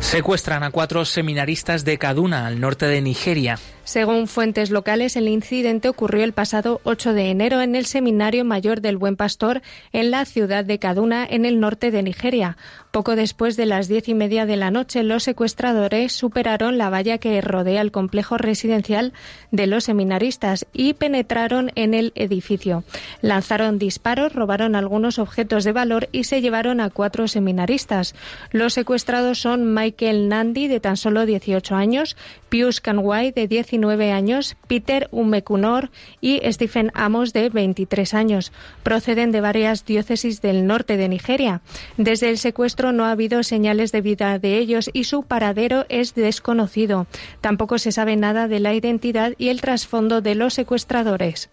Secuestran 0.00 0.62
a 0.62 0.70
cuatro 0.70 1.04
seminaristas 1.04 1.84
de 1.84 1.98
Kaduna, 1.98 2.46
al 2.46 2.60
norte 2.60 2.86
de 2.86 3.00
Nigeria. 3.00 3.58
Según 3.84 4.28
fuentes 4.28 4.70
locales, 4.70 5.16
el 5.16 5.28
incidente 5.28 5.88
ocurrió 5.88 6.24
el 6.24 6.32
pasado 6.32 6.80
8 6.84 7.12
de 7.12 7.30
enero 7.30 7.60
en 7.60 7.76
el 7.76 7.86
Seminario 7.86 8.44
Mayor 8.44 8.80
del 8.80 8.96
Buen 8.96 9.16
Pastor 9.16 9.62
en 9.92 10.10
la 10.10 10.24
ciudad 10.24 10.64
de 10.64 10.78
Kaduna, 10.78 11.26
en 11.28 11.44
el 11.44 11.60
norte 11.60 11.90
de 11.90 12.02
Nigeria. 12.02 12.56
Poco 12.96 13.14
después 13.14 13.58
de 13.58 13.66
las 13.66 13.88
diez 13.88 14.08
y 14.08 14.14
media 14.14 14.46
de 14.46 14.56
la 14.56 14.70
noche, 14.70 15.02
los 15.02 15.24
secuestradores 15.24 16.12
superaron 16.12 16.78
la 16.78 16.88
valla 16.88 17.18
que 17.18 17.38
rodea 17.42 17.82
el 17.82 17.92
complejo 17.92 18.38
residencial 18.38 19.12
de 19.50 19.66
los 19.66 19.84
seminaristas 19.84 20.64
y 20.72 20.94
penetraron 20.94 21.72
en 21.74 21.92
el 21.92 22.12
edificio. 22.14 22.84
Lanzaron 23.20 23.78
disparos, 23.78 24.32
robaron 24.32 24.74
algunos 24.74 25.18
objetos 25.18 25.64
de 25.64 25.72
valor 25.72 26.08
y 26.10 26.24
se 26.24 26.40
llevaron 26.40 26.80
a 26.80 26.88
cuatro 26.88 27.28
seminaristas. 27.28 28.14
Los 28.50 28.72
secuestrados 28.72 29.40
son 29.40 29.74
Michael 29.74 30.30
Nandi, 30.30 30.66
de 30.66 30.80
tan 30.80 30.96
solo 30.96 31.26
18 31.26 31.74
años, 31.74 32.16
Pius 32.48 32.80
Kanwai, 32.80 33.30
de 33.30 33.46
19 33.46 34.10
años, 34.10 34.56
Peter 34.68 35.08
Umekunor 35.10 35.90
y 36.22 36.40
Stephen 36.50 36.92
Amos, 36.94 37.34
de 37.34 37.50
23 37.50 38.14
años. 38.14 38.52
Proceden 38.82 39.32
de 39.32 39.42
varias 39.42 39.84
diócesis 39.84 40.40
del 40.40 40.66
norte 40.66 40.96
de 40.96 41.10
Nigeria. 41.10 41.60
Desde 41.98 42.30
el 42.30 42.38
secuestro 42.38 42.85
no 42.92 43.04
ha 43.04 43.12
habido 43.12 43.42
señales 43.42 43.92
de 43.92 44.00
vida 44.00 44.38
de 44.38 44.58
ellos 44.58 44.90
y 44.92 45.04
su 45.04 45.22
paradero 45.22 45.86
es 45.88 46.14
desconocido. 46.14 47.06
Tampoco 47.40 47.78
se 47.78 47.92
sabe 47.92 48.16
nada 48.16 48.48
de 48.48 48.60
la 48.60 48.74
identidad 48.74 49.32
y 49.38 49.48
el 49.48 49.60
trasfondo 49.60 50.20
de 50.20 50.34
los 50.34 50.54
secuestradores. 50.54 51.50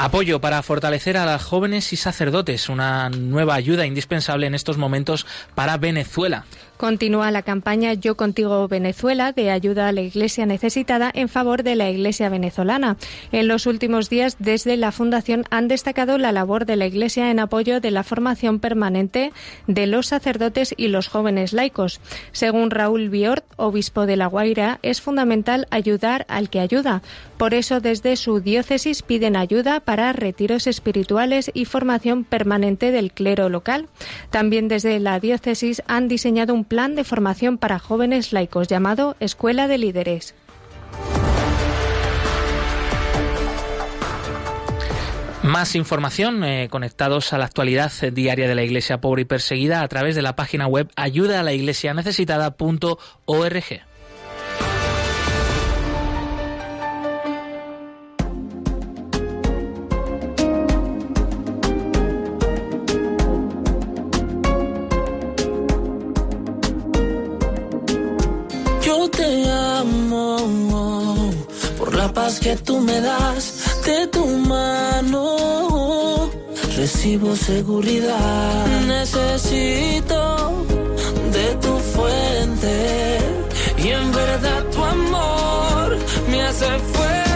Apoyo 0.00 0.40
para 0.40 0.62
fortalecer 0.62 1.16
a 1.16 1.26
las 1.26 1.42
jóvenes 1.42 1.92
y 1.92 1.96
sacerdotes, 1.96 2.68
una 2.68 3.10
nueva 3.10 3.56
ayuda 3.56 3.84
indispensable 3.84 4.46
en 4.46 4.54
estos 4.54 4.78
momentos 4.78 5.26
para 5.56 5.76
Venezuela. 5.76 6.44
Continúa 6.78 7.32
la 7.32 7.42
campaña 7.42 7.92
Yo 7.94 8.16
contigo 8.16 8.68
Venezuela 8.68 9.32
de 9.32 9.50
ayuda 9.50 9.88
a 9.88 9.92
la 9.92 10.00
Iglesia 10.00 10.46
necesitada 10.46 11.10
en 11.12 11.28
favor 11.28 11.64
de 11.64 11.74
la 11.74 11.90
Iglesia 11.90 12.28
venezolana. 12.28 12.96
En 13.32 13.48
los 13.48 13.66
últimos 13.66 14.08
días, 14.08 14.36
desde 14.38 14.76
la 14.76 14.92
Fundación 14.92 15.44
han 15.50 15.66
destacado 15.66 16.18
la 16.18 16.30
labor 16.30 16.66
de 16.66 16.76
la 16.76 16.86
Iglesia 16.86 17.32
en 17.32 17.40
apoyo 17.40 17.80
de 17.80 17.90
la 17.90 18.04
formación 18.04 18.60
permanente 18.60 19.32
de 19.66 19.88
los 19.88 20.06
sacerdotes 20.06 20.72
y 20.76 20.86
los 20.86 21.08
jóvenes 21.08 21.52
laicos. 21.52 22.00
Según 22.30 22.70
Raúl 22.70 23.08
Biort, 23.08 23.44
obispo 23.56 24.06
de 24.06 24.16
La 24.16 24.26
Guaira, 24.26 24.78
es 24.82 25.00
fundamental 25.00 25.66
ayudar 25.70 26.26
al 26.28 26.48
que 26.48 26.60
ayuda. 26.60 27.02
Por 27.38 27.54
eso, 27.54 27.80
desde 27.80 28.16
su 28.16 28.40
diócesis 28.40 29.02
piden 29.02 29.36
ayuda 29.36 29.78
para 29.78 30.12
retiros 30.12 30.66
espirituales 30.66 31.52
y 31.54 31.66
formación 31.66 32.24
permanente 32.24 32.90
del 32.90 33.12
clero 33.12 33.48
local. 33.48 33.88
También 34.30 34.66
desde 34.66 34.98
la 34.98 35.20
diócesis 35.20 35.80
han 35.86 36.08
diseñado 36.08 36.52
un 36.52 36.64
plan 36.64 36.96
de 36.96 37.04
formación 37.04 37.56
para 37.56 37.78
jóvenes 37.78 38.32
laicos 38.32 38.66
llamado 38.66 39.16
Escuela 39.20 39.68
de 39.68 39.78
Líderes. 39.78 40.34
Más 45.44 45.76
información 45.76 46.42
eh, 46.42 46.68
conectados 46.68 47.32
a 47.32 47.38
la 47.38 47.44
actualidad 47.44 47.92
diaria 48.12 48.48
de 48.48 48.54
la 48.56 48.64
Iglesia 48.64 49.00
pobre 49.00 49.22
y 49.22 49.24
perseguida 49.24 49.82
a 49.82 49.88
través 49.88 50.16
de 50.16 50.22
la 50.22 50.34
página 50.34 50.66
web 50.66 50.90
ayuda 50.96 51.44
la 72.08 72.14
paz 72.14 72.40
que 72.40 72.56
tú 72.56 72.80
me 72.80 73.00
das 73.00 73.44
de 73.84 74.06
tu 74.06 74.24
mano. 74.26 76.30
Recibo 76.76 77.36
seguridad. 77.36 78.66
Necesito 78.86 80.64
de 81.36 81.46
tu 81.62 81.74
fuente 81.94 83.18
y 83.84 83.88
en 83.88 84.12
verdad 84.12 84.62
tu 84.72 84.84
amor 84.84 85.98
me 86.30 86.42
hace 86.42 86.68
fuerte. 86.92 87.27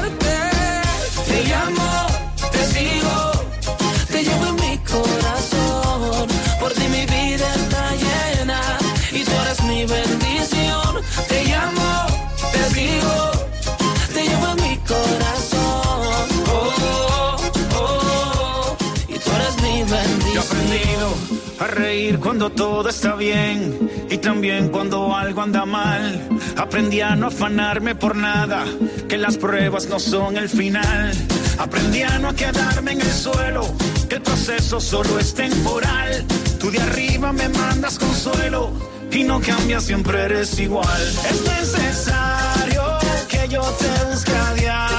Cuando 22.19 22.51
todo 22.51 22.89
está 22.89 23.15
bien 23.15 23.91
y 24.11 24.19
también 24.19 24.69
cuando 24.69 25.15
algo 25.15 25.43
anda 25.43 25.65
mal. 25.65 26.29
Aprendí 26.57 27.01
a 27.01 27.15
no 27.15 27.29
afanarme 27.29 27.95
por 27.95 28.17
nada, 28.17 28.65
que 29.09 29.19
las 29.19 29.37
pruebas 29.37 29.87
no 29.87 29.99
son 29.99 30.37
el 30.37 30.49
final. 30.49 31.13
Aprendí 31.59 32.03
a 32.03 32.19
no 32.19 32.35
quedarme 32.35 32.93
en 32.93 33.01
el 33.01 33.13
suelo, 33.13 33.67
que 34.09 34.17
el 34.17 34.23
proceso 34.23 34.81
solo 34.81 35.19
es 35.19 35.35
temporal. 35.35 36.25
Tú 36.59 36.71
de 36.71 36.81
arriba 36.81 37.33
me 37.33 37.49
mandas 37.49 37.99
consuelo 37.99 38.73
y 39.11 39.25
no 39.25 39.41
cambias, 39.41 39.85
siempre 39.85 40.23
eres 40.23 40.59
igual. 40.59 41.03
Es 41.31 41.43
necesario 41.43 42.83
que 43.29 43.49
yo 43.49 43.63
te 43.63 44.05
busque 44.11 44.33
a 44.33 44.55
diario 44.55 44.92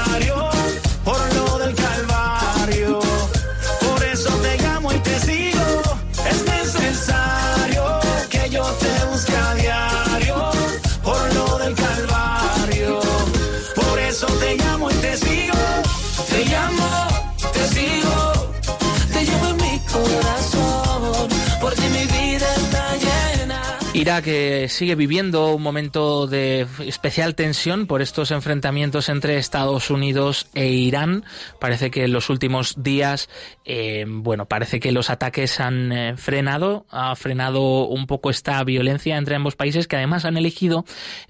Irak 24.03 24.25
sigue 24.67 24.95
viviendo 24.95 25.55
un 25.55 25.63
momento 25.63 26.27
de 26.27 26.67
especial 26.86 27.36
tensión 27.36 27.88
por 27.88 28.01
estos 28.01 28.31
enfrentamientos 28.31 29.07
entre 29.07 29.38
Estados 29.38 29.89
Unidos 29.89 30.48
e 30.55 30.67
Irán. 30.67 31.24
Parece 31.57 31.89
que 31.89 32.03
en 32.03 32.12
los 32.12 32.29
últimos 32.29 32.83
días, 32.83 33.29
eh, 33.63 34.03
bueno, 34.05 34.45
parece 34.45 34.81
que 34.81 34.91
los 34.91 35.10
ataques 35.10 35.62
han 35.62 35.93
eh, 35.93 36.17
frenado, 36.17 36.86
ha 36.89 37.15
frenado 37.15 37.88
un 37.88 38.05
poco 38.05 38.29
esta 38.29 38.62
violencia 38.65 39.15
entre 39.15 39.36
ambos 39.36 39.55
países 39.55 39.88
que 39.88 39.95
además 39.95 40.25
han 40.25 40.36
elegido 40.36 40.83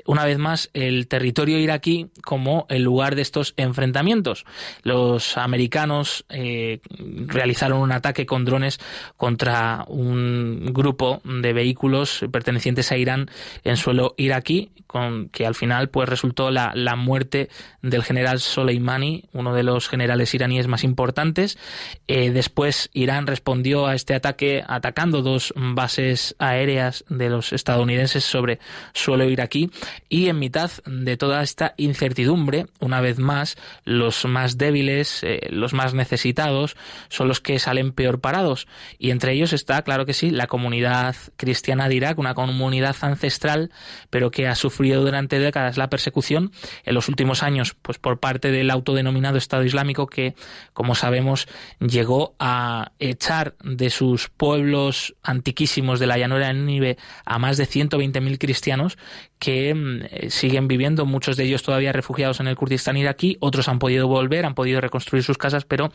una 0.07 0.25
vez 0.25 0.39
más 0.39 0.71
el 0.73 1.07
territorio 1.07 1.59
iraquí 1.59 2.07
como 2.23 2.65
el 2.69 2.81
lugar 2.81 3.13
de 3.13 3.21
estos 3.21 3.53
enfrentamientos. 3.55 4.45
Los 4.81 5.37
americanos 5.37 6.25
eh, 6.29 6.79
realizaron 6.89 7.81
un 7.81 7.91
ataque 7.91 8.25
con 8.25 8.45
drones 8.45 8.79
contra 9.15 9.85
un 9.87 10.71
grupo 10.73 11.21
de 11.23 11.53
vehículos 11.53 12.25
pertenecientes 12.31 12.62
a 12.91 12.97
Irán 12.97 13.29
en 13.63 13.77
suelo 13.77 14.15
iraquí, 14.17 14.71
con 14.87 15.29
que 15.29 15.45
al 15.45 15.55
final 15.55 15.89
pues 15.89 16.07
resultó 16.07 16.51
la, 16.51 16.71
la 16.75 16.95
muerte 16.95 17.49
del 17.81 18.03
general 18.03 18.39
Soleimani, 18.39 19.25
uno 19.33 19.53
de 19.53 19.63
los 19.63 19.89
generales 19.89 20.33
iraníes 20.33 20.67
más 20.67 20.83
importantes. 20.83 21.57
Eh, 22.07 22.31
después 22.31 22.89
Irán 22.93 23.27
respondió 23.27 23.87
a 23.87 23.95
este 23.95 24.13
ataque 24.13 24.63
atacando 24.67 25.21
dos 25.21 25.53
bases 25.55 26.35
aéreas 26.39 27.03
de 27.09 27.29
los 27.29 27.53
estadounidenses 27.53 28.23
sobre 28.23 28.59
suelo 28.93 29.29
iraquí 29.29 29.71
y 30.09 30.27
en 30.27 30.39
mitad 30.39 30.71
de 30.85 31.17
toda 31.17 31.41
esta 31.41 31.73
incertidumbre, 31.77 32.67
una 32.79 33.01
vez 33.01 33.19
más, 33.19 33.57
los 33.85 34.25
más 34.25 34.57
débiles, 34.57 35.23
eh, 35.23 35.47
los 35.49 35.73
más 35.73 35.93
necesitados, 35.93 36.75
son 37.09 37.27
los 37.27 37.41
que 37.41 37.59
salen 37.59 37.93
peor 37.93 38.21
parados. 38.21 38.67
Y 38.99 39.09
entre 39.09 39.33
ellos 39.33 39.53
está, 39.53 39.81
claro 39.81 40.05
que 40.05 40.13
sí, 40.13 40.29
la 40.29 40.47
comunidad 40.47 41.15
cristiana 41.35 41.89
de 41.89 41.95
Irak, 41.95 42.19
una 42.19 42.35
comunidad 42.53 42.95
ancestral, 43.01 43.71
pero 44.11 44.29
que 44.29 44.47
ha 44.47 44.53
sufrido 44.53 45.03
durante 45.03 45.39
décadas 45.39 45.75
la 45.75 45.89
persecución. 45.89 46.51
En 46.85 46.93
los 46.93 47.09
últimos 47.09 47.41
años, 47.41 47.75
pues 47.81 47.97
por 47.97 48.19
parte 48.19 48.51
del 48.51 48.69
autodenominado 48.69 49.37
Estado 49.37 49.63
Islámico 49.63 50.05
que, 50.05 50.35
como 50.73 50.93
sabemos, 50.93 51.47
llegó 51.79 52.35
a 52.39 52.91
echar 52.99 53.55
de 53.63 53.89
sus 53.89 54.29
pueblos 54.29 55.15
antiquísimos 55.23 55.99
de 55.99 56.07
la 56.07 56.17
llanura 56.17 56.47
de 56.47 56.53
Nínive 56.53 56.97
a 57.25 57.39
más 57.39 57.57
de 57.57 57.65
120.000 57.65 58.37
cristianos 58.37 58.97
que 59.43 59.75
mm, 59.75 60.29
siguen 60.29 60.69
viviendo, 60.69 61.05
muchos 61.05 61.35
de 61.35 61.43
ellos 61.43 61.63
todavía 61.63 61.91
refugiados 61.91 62.39
en 62.39 62.47
el 62.47 62.55
Kurdistán 62.55 62.95
iraquí, 62.95 63.35
otros 63.41 63.67
han 63.67 63.77
podido 63.77 64.07
volver, 64.07 64.45
han 64.45 64.55
podido 64.55 64.79
reconstruir 64.79 65.21
sus 65.21 65.37
casas, 65.37 65.65
pero 65.65 65.91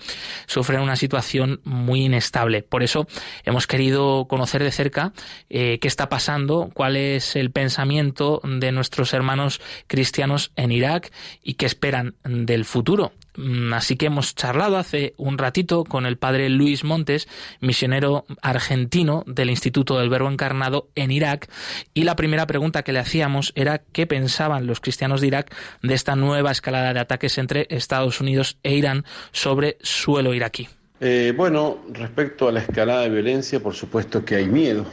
sufren 0.46 0.82
una 0.82 0.96
situación 0.96 1.62
muy 1.64 2.04
inestable. 2.04 2.62
Por 2.62 2.82
eso 2.82 3.06
hemos 3.44 3.66
querido 3.66 4.26
conocer 4.28 4.62
de 4.62 4.70
cerca 4.70 5.14
eh, 5.48 5.78
qué 5.80 5.88
está 5.88 6.10
pasando, 6.10 6.70
cuál 6.74 6.96
es 6.96 7.36
el 7.36 7.50
pensamiento 7.50 8.42
de 8.44 8.70
nuestros 8.70 9.14
hermanos 9.14 9.62
cristianos 9.86 10.52
en 10.56 10.70
Irak 10.70 11.10
y 11.42 11.54
qué 11.54 11.64
esperan 11.64 12.16
del 12.24 12.66
futuro. 12.66 13.12
Mm, 13.38 13.72
Así 13.72 13.96
que 13.96 14.06
hemos 14.06 14.34
charlado 14.34 14.76
hace 14.76 15.14
un 15.16 15.38
ratito 15.38 15.84
con 15.84 16.06
el 16.06 16.18
padre 16.18 16.48
Luis 16.48 16.82
Montes, 16.82 17.28
misionero 17.60 18.26
argentino 18.42 19.22
del 19.26 19.48
Instituto 19.48 19.96
del 19.98 20.10
Verbo 20.10 20.28
Encarnado 20.28 20.88
en 20.96 21.12
Irak, 21.12 21.48
y 21.94 22.02
la 22.02 22.16
primera 22.16 22.48
pregunta 22.48 22.82
que 22.82 22.92
le 22.92 22.98
hacíamos 22.98 23.52
era 23.54 23.82
qué 23.92 24.08
pensaban 24.08 24.66
los 24.66 24.80
cristianos 24.80 25.20
de 25.20 25.28
Irak 25.28 25.54
de 25.82 25.94
esta 25.94 26.16
nueva 26.16 26.50
escalada 26.50 26.92
de 26.92 26.98
ataques 26.98 27.38
entre 27.38 27.68
Estados 27.70 28.20
Unidos 28.20 28.58
e 28.64 28.74
Irán 28.74 29.04
sobre 29.30 29.78
suelo 29.82 30.34
iraquí. 30.34 30.68
Eh, 31.00 31.32
bueno, 31.36 31.78
respecto 31.92 32.48
a 32.48 32.52
la 32.52 32.58
escalada 32.58 33.02
de 33.02 33.10
violencia, 33.10 33.60
por 33.60 33.74
supuesto 33.74 34.24
que 34.24 34.34
hay 34.34 34.46
miedo, 34.46 34.84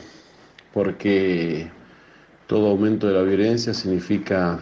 porque 0.72 1.68
todo 2.46 2.70
aumento 2.70 3.08
de 3.08 3.14
la 3.14 3.24
violencia 3.24 3.74
significa 3.74 4.60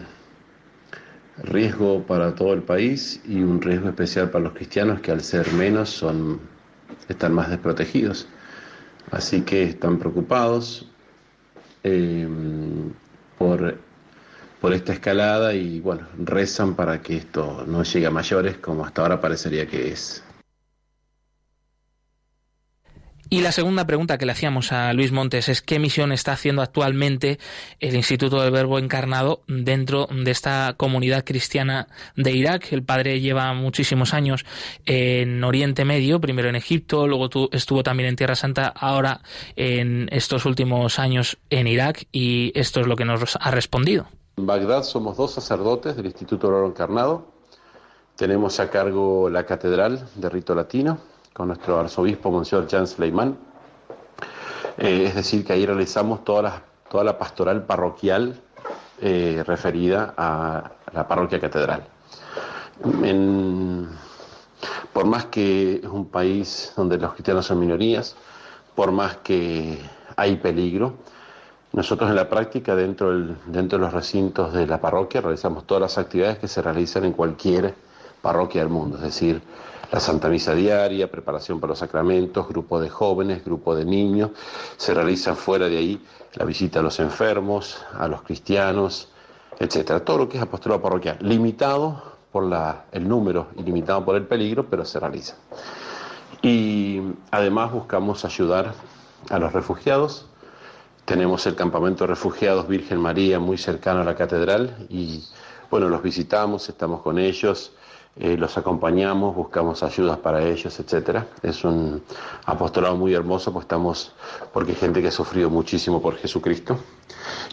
riesgo 1.42 2.02
para 2.02 2.34
todo 2.34 2.52
el 2.52 2.62
país 2.62 3.20
y 3.26 3.42
un 3.42 3.60
riesgo 3.60 3.88
especial 3.88 4.30
para 4.30 4.44
los 4.44 4.52
cristianos 4.54 5.00
que 5.00 5.10
al 5.10 5.22
ser 5.22 5.52
menos 5.52 5.90
son 5.90 6.40
están 7.08 7.32
más 7.34 7.50
desprotegidos. 7.50 8.28
Así 9.10 9.42
que 9.42 9.64
están 9.64 9.98
preocupados 9.98 10.88
eh, 11.82 12.26
por, 13.38 13.76
por 14.60 14.72
esta 14.72 14.92
escalada 14.92 15.54
y 15.54 15.80
bueno, 15.80 16.06
rezan 16.18 16.74
para 16.74 17.02
que 17.02 17.18
esto 17.18 17.64
no 17.66 17.82
llegue 17.82 18.06
a 18.06 18.10
mayores 18.10 18.56
como 18.58 18.84
hasta 18.84 19.02
ahora 19.02 19.20
parecería 19.20 19.66
que 19.66 19.92
es. 19.92 20.23
Y 23.30 23.40
la 23.40 23.52
segunda 23.52 23.86
pregunta 23.86 24.18
que 24.18 24.26
le 24.26 24.32
hacíamos 24.32 24.70
a 24.72 24.92
Luis 24.92 25.10
Montes 25.10 25.48
es 25.48 25.62
qué 25.62 25.78
misión 25.78 26.12
está 26.12 26.32
haciendo 26.32 26.62
actualmente 26.62 27.38
el 27.80 27.96
Instituto 27.96 28.40
del 28.40 28.50
Verbo 28.50 28.78
Encarnado 28.78 29.42
dentro 29.48 30.08
de 30.10 30.30
esta 30.30 30.74
comunidad 30.76 31.24
cristiana 31.24 31.88
de 32.16 32.32
Irak. 32.32 32.72
El 32.72 32.82
padre 32.82 33.20
lleva 33.20 33.52
muchísimos 33.54 34.12
años 34.12 34.44
en 34.84 35.42
Oriente 35.42 35.84
Medio, 35.84 36.20
primero 36.20 36.48
en 36.48 36.56
Egipto, 36.56 37.06
luego 37.08 37.48
estuvo 37.52 37.82
también 37.82 38.10
en 38.10 38.16
Tierra 38.16 38.34
Santa, 38.34 38.68
ahora 38.68 39.22
en 39.56 40.08
estos 40.12 40.44
últimos 40.44 40.98
años 40.98 41.38
en 41.48 41.66
Irak 41.66 42.06
y 42.12 42.52
esto 42.54 42.80
es 42.80 42.86
lo 42.86 42.94
que 42.94 43.06
nos 43.06 43.36
ha 43.40 43.50
respondido. 43.50 44.06
En 44.36 44.46
Bagdad 44.46 44.82
somos 44.82 45.16
dos 45.16 45.32
sacerdotes 45.32 45.96
del 45.96 46.06
Instituto 46.06 46.46
del 46.46 46.56
Verbo 46.56 46.68
Encarnado. 46.68 47.28
Tenemos 48.16 48.60
a 48.60 48.70
cargo 48.70 49.30
la 49.30 49.46
catedral 49.46 50.08
de 50.14 50.28
rito 50.28 50.54
latino 50.54 51.13
con 51.34 51.48
nuestro 51.48 51.80
arzobispo 51.80 52.30
Monseñor 52.30 52.68
Jan 52.70 52.86
Sleiman. 52.86 53.36
Eh, 54.78 55.06
es 55.08 55.14
decir, 55.16 55.44
que 55.44 55.52
ahí 55.52 55.66
realizamos 55.66 56.24
toda 56.24 56.42
la, 56.42 56.62
toda 56.88 57.02
la 57.02 57.18
pastoral 57.18 57.64
parroquial 57.64 58.40
eh, 59.00 59.42
referida 59.44 60.14
a 60.16 60.70
la 60.92 61.06
parroquia 61.08 61.40
catedral. 61.40 61.84
Por 64.92 65.06
más 65.06 65.24
que 65.26 65.80
es 65.82 65.88
un 65.88 66.06
país 66.06 66.72
donde 66.76 66.98
los 66.98 67.12
cristianos 67.14 67.46
son 67.46 67.58
minorías, 67.58 68.14
por 68.76 68.92
más 68.92 69.16
que 69.16 69.80
hay 70.16 70.36
peligro, 70.36 70.94
nosotros 71.72 72.08
en 72.08 72.14
la 72.14 72.28
práctica, 72.28 72.76
dentro, 72.76 73.10
del, 73.10 73.36
dentro 73.46 73.78
de 73.78 73.84
los 73.84 73.92
recintos 73.92 74.52
de 74.52 74.68
la 74.68 74.80
parroquia, 74.80 75.20
realizamos 75.20 75.66
todas 75.66 75.80
las 75.80 75.98
actividades 75.98 76.38
que 76.38 76.46
se 76.46 76.62
realizan 76.62 77.04
en 77.04 77.12
cualquier 77.12 77.74
parroquia 78.22 78.60
del 78.62 78.70
mundo, 78.70 78.98
es 78.98 79.02
decir, 79.02 79.42
la 79.94 80.00
Santa 80.00 80.28
Misa 80.28 80.56
diaria, 80.56 81.08
preparación 81.08 81.60
para 81.60 81.70
los 81.70 81.78
sacramentos, 81.78 82.48
grupo 82.48 82.80
de 82.80 82.90
jóvenes, 82.90 83.44
grupo 83.44 83.76
de 83.76 83.84
niños, 83.84 84.32
se 84.76 84.92
realiza 84.92 85.36
fuera 85.36 85.68
de 85.68 85.78
ahí 85.78 86.04
la 86.34 86.44
visita 86.44 86.80
a 86.80 86.82
los 86.82 86.98
enfermos, 86.98 87.80
a 87.96 88.08
los 88.08 88.22
cristianos, 88.22 89.08
etcétera. 89.56 90.04
Todo 90.04 90.18
lo 90.18 90.28
que 90.28 90.36
es 90.36 90.42
apostolado 90.42 90.82
parroquial, 90.82 91.18
limitado 91.20 92.02
por 92.32 92.42
la, 92.44 92.86
el 92.90 93.06
número 93.06 93.46
y 93.56 93.62
limitado 93.62 94.04
por 94.04 94.16
el 94.16 94.26
peligro, 94.26 94.66
pero 94.68 94.84
se 94.84 94.98
realiza. 94.98 95.36
Y 96.42 97.00
además 97.30 97.70
buscamos 97.70 98.24
ayudar 98.24 98.74
a 99.30 99.38
los 99.38 99.52
refugiados. 99.52 100.26
Tenemos 101.04 101.46
el 101.46 101.54
campamento 101.54 102.02
de 102.02 102.08
refugiados 102.08 102.66
Virgen 102.66 102.98
María 102.98 103.38
muy 103.38 103.58
cercano 103.58 104.00
a 104.00 104.04
la 104.04 104.16
catedral 104.16 104.88
y 104.88 105.22
bueno, 105.70 105.88
los 105.88 106.02
visitamos, 106.02 106.68
estamos 106.68 107.00
con 107.00 107.16
ellos 107.20 107.70
eh, 108.16 108.36
los 108.36 108.56
acompañamos, 108.56 109.34
buscamos 109.34 109.82
ayudas 109.82 110.18
para 110.18 110.42
ellos, 110.42 110.78
etcétera. 110.78 111.26
Es 111.42 111.64
un 111.64 112.02
apostolado 112.46 112.96
muy 112.96 113.12
hermoso, 113.12 113.52
pues 113.52 113.64
estamos, 113.64 114.12
porque 114.52 114.72
hay 114.72 114.76
gente 114.78 115.02
que 115.02 115.08
ha 115.08 115.12
sufrido 115.12 115.50
muchísimo 115.50 116.00
por 116.00 116.16
Jesucristo. 116.16 116.78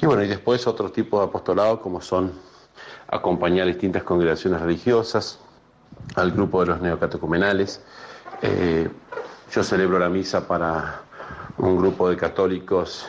Y 0.01 0.05
bueno, 0.05 0.23
y 0.23 0.27
después 0.27 0.67
otro 0.67 0.91
tipo 0.91 1.19
de 1.19 1.25
apostolado, 1.25 1.81
como 1.81 2.01
son 2.01 2.31
acompañar 3.07 3.67
distintas 3.67 4.03
congregaciones 4.03 4.61
religiosas, 4.61 5.39
al 6.15 6.31
grupo 6.31 6.61
de 6.61 6.67
los 6.67 6.81
neocatecumenales. 6.81 7.81
Eh, 8.41 8.89
yo 9.51 9.63
celebro 9.63 9.99
la 9.99 10.09
misa 10.09 10.47
para, 10.47 11.01
un 11.57 11.77
grupo 11.77 12.09
de 12.09 12.17
católicos 12.17 13.05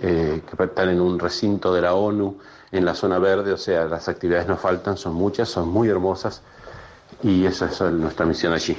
eh, 0.00 0.42
que 0.46 0.64
están 0.64 0.88
en 0.90 1.00
un 1.00 1.18
recinto 1.18 1.72
de 1.72 1.82
la 1.82 1.94
ONU, 1.94 2.38
en 2.72 2.84
la 2.84 2.94
zona 2.94 3.18
verde, 3.18 3.52
o 3.52 3.56
sea, 3.56 3.84
las 3.84 4.08
actividades 4.08 4.48
no 4.48 4.56
faltan, 4.56 4.96
son 4.96 5.14
muchas, 5.14 5.48
son 5.48 5.68
muy 5.68 5.88
hermosas 5.88 6.42
y 7.24 7.46
esa 7.46 7.66
es 7.66 7.80
nuestra 7.80 8.26
misión 8.26 8.52
allí. 8.52 8.76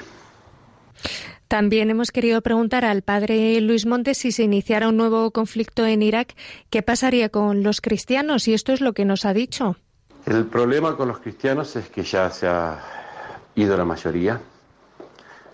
También 1.47 1.89
hemos 1.89 2.11
querido 2.11 2.41
preguntar 2.41 2.85
al 2.85 3.01
padre 3.01 3.59
Luis 3.61 3.85
Montes 3.85 4.19
si 4.19 4.31
se 4.31 4.43
iniciara 4.43 4.87
un 4.87 4.97
nuevo 4.97 5.31
conflicto 5.31 5.85
en 5.85 6.01
Irak, 6.01 6.35
¿qué 6.69 6.81
pasaría 6.81 7.29
con 7.29 7.63
los 7.63 7.81
cristianos? 7.81 8.47
Y 8.47 8.53
esto 8.53 8.71
es 8.71 8.81
lo 8.81 8.93
que 8.93 9.05
nos 9.05 9.25
ha 9.25 9.33
dicho. 9.33 9.75
El 10.25 10.45
problema 10.45 10.95
con 10.95 11.07
los 11.07 11.19
cristianos 11.19 11.75
es 11.75 11.89
que 11.89 12.03
ya 12.03 12.31
se 12.31 12.47
ha 12.47 12.79
ido 13.55 13.77
la 13.77 13.85
mayoría, 13.85 14.41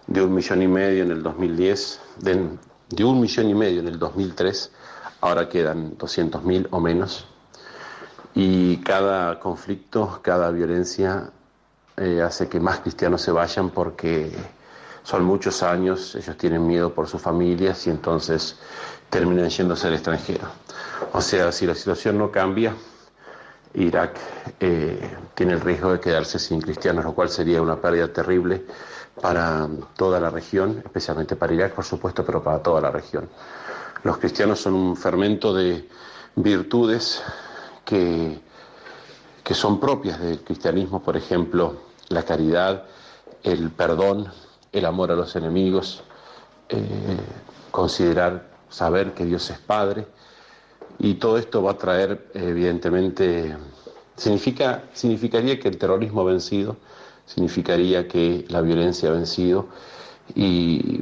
de 0.08 0.22
un 0.22 0.34
millón 0.34 0.62
y 0.62 0.68
medio 0.68 1.04
en 1.04 1.12
el 1.12 1.24
2010, 1.24 2.02
de, 2.20 2.50
de 2.90 3.04
un 3.04 3.20
millón 3.20 3.50
y 3.50 3.54
medio 3.54 3.82
en 3.82 3.88
el 3.88 4.00
2003, 4.00 4.72
ahora 5.22 5.48
quedan 5.50 5.98
200.000 5.98 6.68
o 6.72 6.80
menos. 6.80 7.28
Y 8.34 8.78
cada 8.78 9.40
conflicto, 9.40 10.20
cada 10.22 10.52
violencia 10.52 11.32
eh, 11.98 12.22
hace 12.22 12.48
que 12.48 12.60
más 12.60 12.80
cristianos 12.80 13.22
se 13.22 13.32
vayan 13.32 13.70
porque 13.70 14.32
son 15.04 15.24
muchos 15.24 15.64
años, 15.64 16.16
ellos 16.16 16.38
tienen 16.38 16.66
miedo 16.66 16.94
por 16.94 17.08
sus 17.08 17.22
familias 17.22 17.86
y 17.88 17.90
entonces 17.90 18.58
terminan 19.10 19.50
yéndose 19.50 19.88
al 19.88 19.94
extranjero. 19.94 20.48
O 21.14 21.22
sea, 21.22 21.52
si 21.52 21.66
la 21.66 21.76
situación 21.76 22.18
no 22.18 22.32
cambia, 22.32 22.74
Irak 23.74 24.18
eh, 24.60 25.00
tiene 25.34 25.54
el 25.54 25.62
riesgo 25.62 25.92
de 25.94 26.00
quedarse 26.00 26.40
sin 26.40 26.62
cristianos, 26.62 27.04
lo 27.04 27.14
cual 27.14 27.30
sería 27.30 27.62
una 27.62 27.78
pérdida 27.78 28.08
terrible 28.12 28.66
para 29.22 29.68
toda 29.96 30.20
la 30.20 30.30
región, 30.30 30.82
especialmente 30.84 31.36
para 31.36 31.54
Irak, 31.54 31.74
por 31.74 31.86
supuesto, 31.86 32.26
pero 32.26 32.44
para 32.44 32.60
toda 32.60 32.82
la 32.82 32.92
región. 32.92 33.30
Los 34.04 34.18
cristianos 34.18 34.60
son 34.60 34.74
un 34.74 34.98
fermento 34.98 35.54
de 35.54 35.88
virtudes 36.36 37.22
que, 37.86 38.40
que 39.44 39.54
son 39.54 39.80
propias 39.80 40.20
del 40.20 40.40
cristianismo, 40.42 41.02
por 41.02 41.18
ejemplo, 41.18 41.76
la 42.10 42.24
caridad, 42.24 42.84
el 43.44 43.72
perdón, 43.72 44.32
el 44.72 44.86
amor 44.86 45.12
a 45.12 45.16
los 45.16 45.36
enemigos, 45.36 46.04
eh, 46.70 46.78
considerar, 47.72 48.50
saber 48.70 49.14
que 49.14 49.26
Dios 49.26 49.50
es 49.50 49.60
Padre, 49.60 50.08
y 51.00 51.16
todo 51.16 51.38
esto 51.38 51.64
va 51.64 51.72
a 51.72 51.78
traer, 51.78 52.30
evidentemente, 52.34 53.58
significa, 54.16 54.84
significaría 54.94 55.60
que 55.60 55.68
el 55.68 55.78
terrorismo 55.78 56.22
ha 56.22 56.26
vencido, 56.26 56.78
significaría 57.26 58.08
que 58.08 58.46
la 58.50 58.62
violencia 58.62 59.10
ha 59.10 59.14
vencido 59.14 59.68
y 60.36 61.02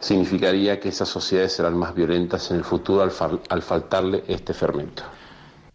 significaría 0.00 0.80
que 0.80 0.88
esas 0.88 1.08
sociedades 1.08 1.52
serán 1.52 1.76
más 1.76 1.94
violentas 1.94 2.50
en 2.50 2.58
el 2.58 2.64
futuro 2.64 3.02
al, 3.02 3.12
al 3.48 3.62
faltarle 3.62 4.24
este 4.26 4.54
fermento. 4.54 5.02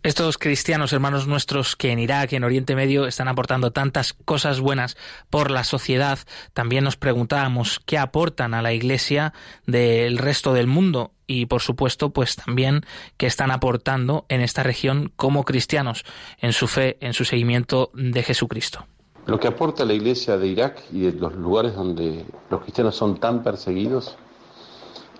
Estos 0.08 0.38
cristianos, 0.38 0.94
hermanos 0.94 1.28
nuestros, 1.28 1.76
que 1.76 1.92
en 1.92 2.00
Irak, 2.00 2.32
en 2.32 2.46
Oriente 2.46 2.78
Medio, 2.78 3.08
están 3.08 3.28
aportando 3.28 3.72
tantas 3.72 4.14
cosas 4.14 4.62
buenas 4.62 4.96
por 5.30 5.52
la 5.52 5.66
sociedad, 5.66 6.18
también 6.54 6.86
nos 6.86 6.96
preguntábamos 6.96 7.82
qué 7.86 7.98
aportan 7.98 8.54
a 8.54 8.62
la 8.62 8.72
Iglesia 8.72 9.34
del 9.66 10.18
resto 10.18 10.54
del 10.54 10.66
mundo 10.66 11.12
y, 11.28 11.48
por 11.48 11.62
supuesto, 11.62 12.12
pues 12.12 12.38
también 12.38 12.86
qué 13.18 13.26
están 13.26 13.52
aportando 13.52 14.26
en 14.30 14.40
esta 14.40 14.64
región 14.64 15.12
como 15.18 15.44
cristianos, 15.44 16.06
en 16.40 16.54
su 16.54 16.68
fe, 16.68 16.96
en 17.02 17.12
su 17.12 17.26
seguimiento 17.26 17.92
de 17.94 18.24
Jesucristo. 18.24 18.88
Lo 19.26 19.42
que 19.42 19.50
aporta 19.50 19.84
la 19.84 19.92
Iglesia 19.92 20.38
de 20.38 20.48
Irak 20.48 20.84
y 20.90 21.02
de 21.02 21.12
los 21.20 21.36
lugares 21.36 21.76
donde 21.76 22.24
los 22.50 22.62
cristianos 22.62 22.96
son 22.96 23.20
tan 23.20 23.44
perseguidos 23.44 24.16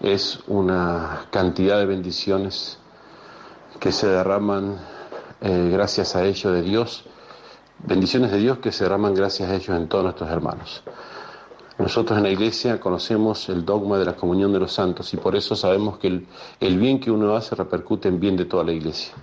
es 0.02 0.40
una 0.48 1.26
cantidad 1.30 1.78
de 1.78 1.88
bendiciones 1.88 2.80
que 3.80 3.92
se 3.92 4.08
derraman 4.08 4.78
eh, 5.42 5.70
gracias 5.72 6.16
a 6.16 6.26
ellos 6.26 6.54
de 6.54 6.62
Dios, 6.62 7.04
bendiciones 7.80 8.32
de 8.32 8.40
Dios 8.40 8.58
que 8.60 8.72
se 8.72 8.84
derraman 8.84 9.14
gracias 9.14 9.50
a 9.50 9.56
ellos 9.56 9.70
en 9.70 9.88
todos 9.88 10.04
nuestros 10.04 10.30
hermanos. 10.30 10.84
Nosotros 11.78 12.18
en 12.18 12.24
la 12.24 12.32
iglesia 12.32 12.80
conocemos 12.80 13.50
el 13.50 13.64
dogma 13.64 14.00
de 14.00 14.06
la 14.06 14.16
comunión 14.16 14.52
de 14.52 14.60
los 14.60 14.74
santos 14.74 15.14
y 15.14 15.18
por 15.18 15.36
eso 15.36 15.56
sabemos 15.56 16.00
que 16.00 16.08
el, 16.08 16.28
el 16.60 16.78
bien 16.80 17.00
que 17.00 17.12
uno 17.12 17.36
hace 17.36 17.54
repercute 17.54 18.08
en 18.08 18.20
bien 18.20 18.36
de 18.36 18.46
toda 18.46 18.64
la 18.64 18.72
iglesia. 18.72 19.14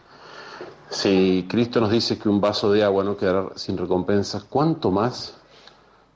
Si 0.88 1.46
Cristo 1.48 1.80
nos 1.80 1.90
dice 1.90 2.16
que 2.16 2.28
un 2.28 2.40
vaso 2.40 2.70
de 2.70 2.84
agua 2.84 3.02
no 3.02 3.16
quedará 3.16 3.48
sin 3.56 3.76
recompensa, 3.76 4.44
¿cuánto 4.48 4.92
más 4.92 5.34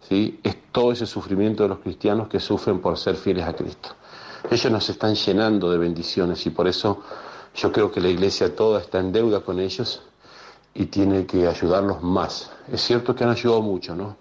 ¿sí? 0.08 0.38
es 0.44 0.56
todo 0.70 0.92
ese 0.92 1.06
sufrimiento 1.06 1.64
de 1.64 1.70
los 1.70 1.78
cristianos 1.80 2.28
que 2.28 2.38
sufren 2.38 2.78
por 2.80 2.96
ser 2.96 3.16
fieles 3.16 3.44
a 3.44 3.54
Cristo? 3.54 3.88
Ellos 4.48 4.70
nos 4.70 4.88
están 4.88 5.16
llenando 5.16 5.68
de 5.72 5.78
bendiciones 5.78 6.46
y 6.46 6.50
por 6.50 6.68
eso 6.68 7.02
yo 7.54 7.72
creo 7.72 7.90
que 7.90 8.00
la 8.00 8.08
iglesia 8.08 8.54
toda 8.54 8.80
está 8.80 8.98
en 9.00 9.12
deuda 9.12 9.40
con 9.40 9.60
ellos 9.60 10.02
y 10.74 10.86
tiene 10.86 11.26
que 11.26 11.46
ayudarlos 11.46 12.02
más. 12.02 12.52
Es 12.70 12.82
cierto 12.82 13.14
que 13.14 13.24
han 13.24 13.30
ayudado 13.30 13.62
mucho, 13.62 13.94
¿no? 13.94 14.16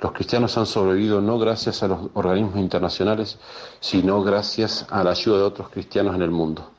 Los 0.00 0.12
cristianos 0.12 0.56
han 0.56 0.66
sobrevivido 0.66 1.20
no 1.20 1.38
gracias 1.38 1.82
a 1.82 1.88
los 1.88 2.10
organismos 2.14 2.56
internacionales, 2.56 3.38
sino 3.80 4.22
gracias 4.22 4.86
a 4.90 5.04
la 5.04 5.10
ayuda 5.10 5.38
de 5.38 5.44
otros 5.44 5.68
cristianos 5.68 6.14
en 6.14 6.22
el 6.22 6.30
mundo. 6.30 6.70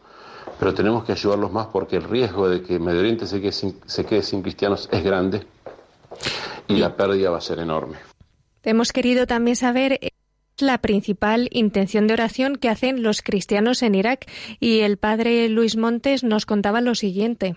Pero 0.60 0.74
tenemos 0.74 1.04
que 1.04 1.12
ayudarlos 1.12 1.52
más 1.52 1.68
porque 1.68 1.98
el 1.98 2.04
riesgo 2.04 2.50
de 2.50 2.64
que 2.64 2.80
Medio 2.80 3.00
Oriente 3.00 3.28
se 3.28 3.40
quede 3.40 3.52
sin, 3.52 3.80
se 3.86 4.06
quede 4.06 4.24
sin 4.24 4.42
cristianos 4.42 4.90
es 4.92 5.04
grande 5.04 5.46
y 6.68 6.78
la 6.78 6.96
pérdida 6.96 7.30
va 7.30 7.38
a 7.38 7.42
ser 7.42 7.60
enorme. 7.60 7.98
Hemos 8.64 8.92
querido 8.92 9.28
también 9.28 9.56
saber 9.56 10.00
la 10.62 10.80
principal 10.80 11.48
intención 11.52 12.08
de 12.08 12.14
oración 12.14 12.56
que 12.56 12.70
hacen 12.70 13.04
los 13.04 13.22
cristianos 13.22 13.82
en 13.84 13.96
Irak. 13.96 14.30
Y 14.60 14.80
el 14.80 14.98
padre 14.98 15.50
Luis 15.50 15.78
Montes 15.78 16.24
nos 16.24 16.46
contaba 16.46 16.82
lo 16.82 16.96
siguiente. 16.96 17.56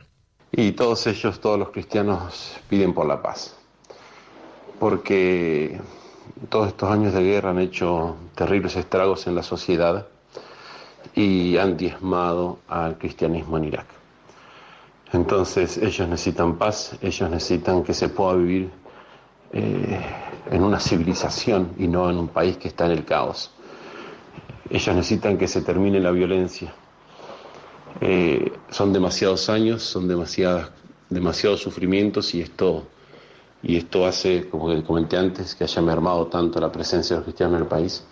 Y 0.52 0.72
todos 0.72 1.06
ellos, 1.06 1.40
todos 1.40 1.58
los 1.58 1.70
cristianos, 1.70 2.56
piden 2.68 2.94
por 2.94 3.06
la 3.06 3.20
paz. 3.20 3.56
Porque 4.78 5.80
todos 6.48 6.68
estos 6.68 6.90
años 6.90 7.12
de 7.12 7.22
guerra 7.22 7.50
han 7.50 7.58
hecho 7.58 8.16
terribles 8.34 8.76
estragos 8.76 9.26
en 9.26 9.34
la 9.34 9.42
sociedad 9.42 10.06
y 11.14 11.56
han 11.56 11.76
diezmado 11.76 12.58
al 12.68 12.98
cristianismo 12.98 13.58
en 13.58 13.64
Irak. 13.64 13.86
Entonces 15.12 15.78
ellos 15.78 16.08
necesitan 16.08 16.56
paz, 16.56 16.96
ellos 17.00 17.30
necesitan 17.30 17.84
que 17.84 17.94
se 17.94 18.08
pueda 18.08 18.34
vivir 18.34 18.70
eh, 19.56 20.00
en 20.50 20.62
una 20.64 20.80
civilización 20.80 21.74
y 21.78 21.86
no 21.86 22.10
en 22.10 22.18
un 22.18 22.26
país 22.26 22.56
que 22.56 22.66
está 22.66 22.86
en 22.86 22.90
el 22.90 23.04
caos. 23.04 23.52
Ellos 24.68 24.96
necesitan 24.96 25.38
que 25.38 25.46
se 25.46 25.62
termine 25.62 26.00
la 26.00 26.10
violencia. 26.10 26.74
Eh, 28.00 28.52
son 28.70 28.92
demasiados 28.92 29.48
años, 29.48 29.84
son 29.84 30.08
demasiados 30.08 31.60
sufrimientos 31.60 32.34
y 32.34 32.40
esto, 32.40 32.82
y 33.62 33.76
esto 33.76 34.04
hace, 34.06 34.48
como 34.48 34.82
comenté 34.82 35.16
antes, 35.16 35.54
que 35.54 35.62
haya 35.62 35.80
mermado 35.80 36.26
tanto 36.26 36.60
la 36.60 36.72
presencia 36.72 37.14
de 37.14 37.20
los 37.20 37.24
cristianos 37.26 37.54
en 37.54 37.62
el 37.62 37.68
país 37.68 38.04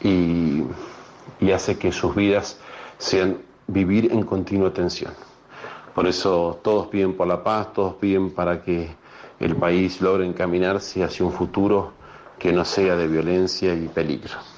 y, 0.00 0.62
y 1.38 1.50
hace 1.52 1.76
que 1.76 1.92
sus 1.92 2.14
vidas 2.14 2.58
sean 2.96 3.42
vivir 3.66 4.10
en 4.10 4.22
continua 4.22 4.72
tensión. 4.72 5.12
Por 5.94 6.06
eso 6.06 6.58
todos 6.62 6.86
piden 6.86 7.14
por 7.14 7.26
la 7.26 7.44
paz, 7.44 7.74
todos 7.74 7.96
piden 7.96 8.30
para 8.30 8.62
que 8.62 9.01
el 9.42 9.56
país 9.56 10.00
logre 10.00 10.24
encaminarse 10.26 11.02
hacia 11.02 11.26
un 11.26 11.32
futuro 11.32 11.92
que 12.38 12.52
no 12.52 12.64
sea 12.64 12.96
de 12.96 13.08
violencia 13.08 13.74
y 13.74 13.88
peligro. 13.88 14.51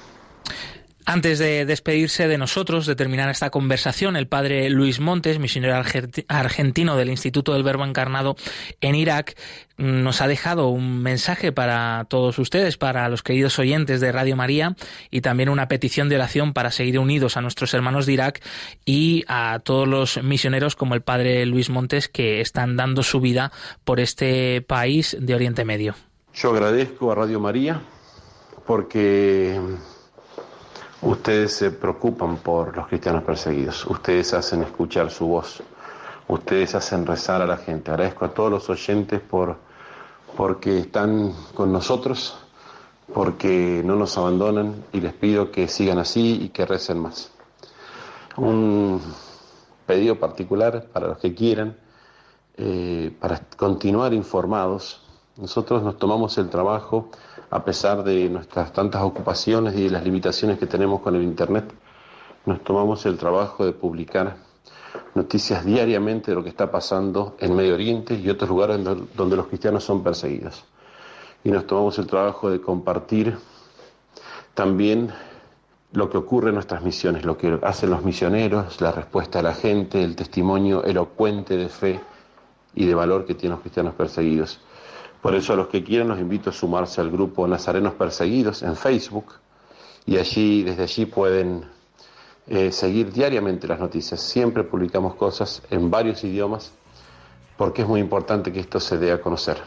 Antes 1.07 1.37
de 1.37 1.65
despedirse 1.65 2.27
de 2.27 2.39
nosotros, 2.39 2.87
de 2.87 2.95
terminar 2.95 3.29
esta 3.29 3.51
conversación, 3.51 4.15
el 4.15 4.27
padre 4.27 4.71
Luis 4.71 4.99
Montes, 4.99 5.37
misionero 5.37 5.75
argentino 6.27 6.97
del 6.97 7.11
Instituto 7.11 7.53
del 7.53 7.61
Verbo 7.61 7.85
Encarnado 7.85 8.35
en 8.81 8.95
Irak, 8.95 9.37
nos 9.77 10.21
ha 10.21 10.27
dejado 10.27 10.69
un 10.69 11.03
mensaje 11.03 11.51
para 11.51 12.07
todos 12.09 12.39
ustedes, 12.39 12.77
para 12.77 13.07
los 13.07 13.21
queridos 13.21 13.59
oyentes 13.59 14.01
de 14.01 14.11
Radio 14.11 14.35
María, 14.35 14.75
y 15.11 15.21
también 15.21 15.49
una 15.49 15.67
petición 15.67 16.09
de 16.09 16.15
oración 16.15 16.53
para 16.53 16.71
seguir 16.71 16.97
unidos 16.97 17.37
a 17.37 17.41
nuestros 17.41 17.75
hermanos 17.75 18.07
de 18.07 18.13
Irak 18.13 18.41
y 18.83 19.25
a 19.27 19.59
todos 19.63 19.87
los 19.87 20.23
misioneros 20.23 20.75
como 20.75 20.95
el 20.95 21.01
padre 21.01 21.45
Luis 21.45 21.69
Montes 21.69 22.09
que 22.09 22.41
están 22.41 22.77
dando 22.77 23.03
su 23.03 23.21
vida 23.21 23.51
por 23.83 23.99
este 23.99 24.63
país 24.63 25.15
de 25.19 25.35
Oriente 25.35 25.65
Medio. 25.65 25.93
Yo 26.33 26.49
agradezco 26.49 27.11
a 27.11 27.15
Radio 27.15 27.39
María 27.39 27.79
porque 28.65 29.59
Ustedes 31.05 31.53
se 31.53 31.69
preocupan 31.69 32.37
por 32.37 32.75
los 32.75 32.87
cristianos 32.87 33.23
perseguidos, 33.23 33.85
ustedes 33.85 34.33
hacen 34.33 34.63
escuchar 34.63 35.11
su 35.11 35.27
voz, 35.27 35.61
ustedes 36.27 36.73
hacen 36.73 37.05
rezar 37.05 37.43
a 37.43 37.45
la 37.45 37.57
gente. 37.57 37.91
Agradezco 37.91 38.25
a 38.25 38.33
todos 38.33 38.49
los 38.49 38.67
oyentes 38.71 39.21
por 39.21 39.55
porque 40.35 40.79
están 40.79 41.31
con 41.53 41.71
nosotros, 41.71 42.35
porque 43.13 43.83
no 43.85 43.95
nos 43.95 44.17
abandonan 44.17 44.83
y 44.93 44.99
les 44.99 45.13
pido 45.13 45.51
que 45.51 45.67
sigan 45.67 45.99
así 45.99 46.39
y 46.41 46.49
que 46.49 46.65
recen 46.65 46.97
más. 46.97 47.29
Un 48.37 48.99
pedido 49.85 50.19
particular 50.19 50.87
para 50.91 51.09
los 51.09 51.19
que 51.19 51.35
quieran, 51.35 51.77
eh, 52.57 53.15
para 53.19 53.41
continuar 53.55 54.11
informados. 54.15 55.03
Nosotros 55.37 55.83
nos 55.83 55.99
tomamos 55.99 56.35
el 56.39 56.49
trabajo 56.49 57.11
a 57.55 57.63
pesar 57.63 58.03
de 58.03 58.27
nuestras 58.29 58.73
tantas 58.73 59.01
ocupaciones 59.01 59.75
y 59.75 59.83
de 59.83 59.89
las 59.89 60.03
limitaciones 60.03 60.59
que 60.59 60.67
tenemos 60.67 60.99
con 60.99 61.15
el 61.15 61.23
Internet, 61.23 61.63
nos 62.45 62.61
tomamos 62.65 63.05
el 63.05 63.17
trabajo 63.17 63.65
de 63.65 63.71
publicar 63.71 64.35
noticias 65.13 65.63
diariamente 65.63 66.31
de 66.31 66.35
lo 66.35 66.43
que 66.43 66.49
está 66.49 66.69
pasando 66.69 67.37
en 67.39 67.55
Medio 67.55 67.75
Oriente 67.75 68.13
y 68.13 68.29
otros 68.29 68.49
lugares 68.49 68.81
donde 69.15 69.37
los 69.37 69.47
cristianos 69.47 69.85
son 69.85 70.03
perseguidos. 70.03 70.65
Y 71.45 71.51
nos 71.51 71.65
tomamos 71.65 71.97
el 71.97 72.07
trabajo 72.07 72.51
de 72.51 72.59
compartir 72.59 73.37
también 74.53 75.13
lo 75.93 76.09
que 76.09 76.17
ocurre 76.17 76.49
en 76.49 76.55
nuestras 76.55 76.83
misiones, 76.83 77.23
lo 77.23 77.37
que 77.37 77.57
hacen 77.63 77.89
los 77.89 78.03
misioneros, 78.03 78.81
la 78.81 78.91
respuesta 78.91 79.39
a 79.39 79.43
la 79.43 79.53
gente, 79.53 80.03
el 80.03 80.17
testimonio 80.17 80.83
elocuente 80.83 81.55
de 81.55 81.69
fe 81.69 82.01
y 82.73 82.85
de 82.85 82.95
valor 82.95 83.25
que 83.25 83.33
tienen 83.33 83.51
los 83.53 83.61
cristianos 83.61 83.93
perseguidos. 83.93 84.59
Por 85.25 85.33
eso 85.33 85.53
a 85.53 85.55
los 85.55 85.69
que 85.69 85.83
quieran 85.83 86.09
los 86.09 86.19
invito 86.19 86.51
a 86.51 86.53
sumarse 86.53 87.01
al 87.01 87.09
grupo 87.09 87.47
Nazarenos 87.47 87.95
Perseguidos 87.95 88.61
en 88.61 88.75
Facebook 88.75 89.25
y 90.05 90.17
allí, 90.17 90.61
desde 90.61 90.83
allí 90.83 91.07
pueden 91.07 91.65
eh, 92.45 92.71
seguir 92.71 93.11
diariamente 93.11 93.67
las 93.67 93.79
noticias. 93.79 94.21
Siempre 94.21 94.63
publicamos 94.63 95.15
cosas 95.15 95.63
en 95.71 95.89
varios 95.89 96.23
idiomas 96.23 96.73
porque 97.57 97.81
es 97.81 97.87
muy 97.87 98.01
importante 98.01 98.53
que 98.53 98.59
esto 98.59 98.79
se 98.79 98.99
dé 98.99 99.11
a 99.11 99.19
conocer. 99.19 99.57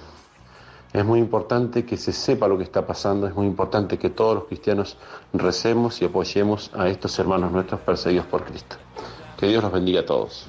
Es 0.93 1.05
muy 1.05 1.19
importante 1.19 1.85
que 1.85 1.97
se 1.97 2.13
sepa 2.13 2.47
lo 2.47 2.57
que 2.57 2.63
está 2.63 2.87
pasando, 2.87 3.27
es 3.27 3.35
muy 3.35 3.49
importante 3.49 3.99
que 3.99 4.11
todos 4.11 4.37
los 4.37 4.45
cristianos 4.45 4.97
recemos 5.33 6.01
y 6.01 6.05
apoyemos 6.05 6.71
a 6.73 6.89
estos 6.89 7.19
hermanos 7.19 7.51
nuestros 7.51 7.81
perseguidos 7.81 8.27
por 8.27 8.45
Cristo. 8.45 8.77
Que 9.37 9.49
Dios 9.49 9.65
los 9.65 9.73
bendiga 9.73 10.03
a 10.03 10.07
todos. 10.07 10.49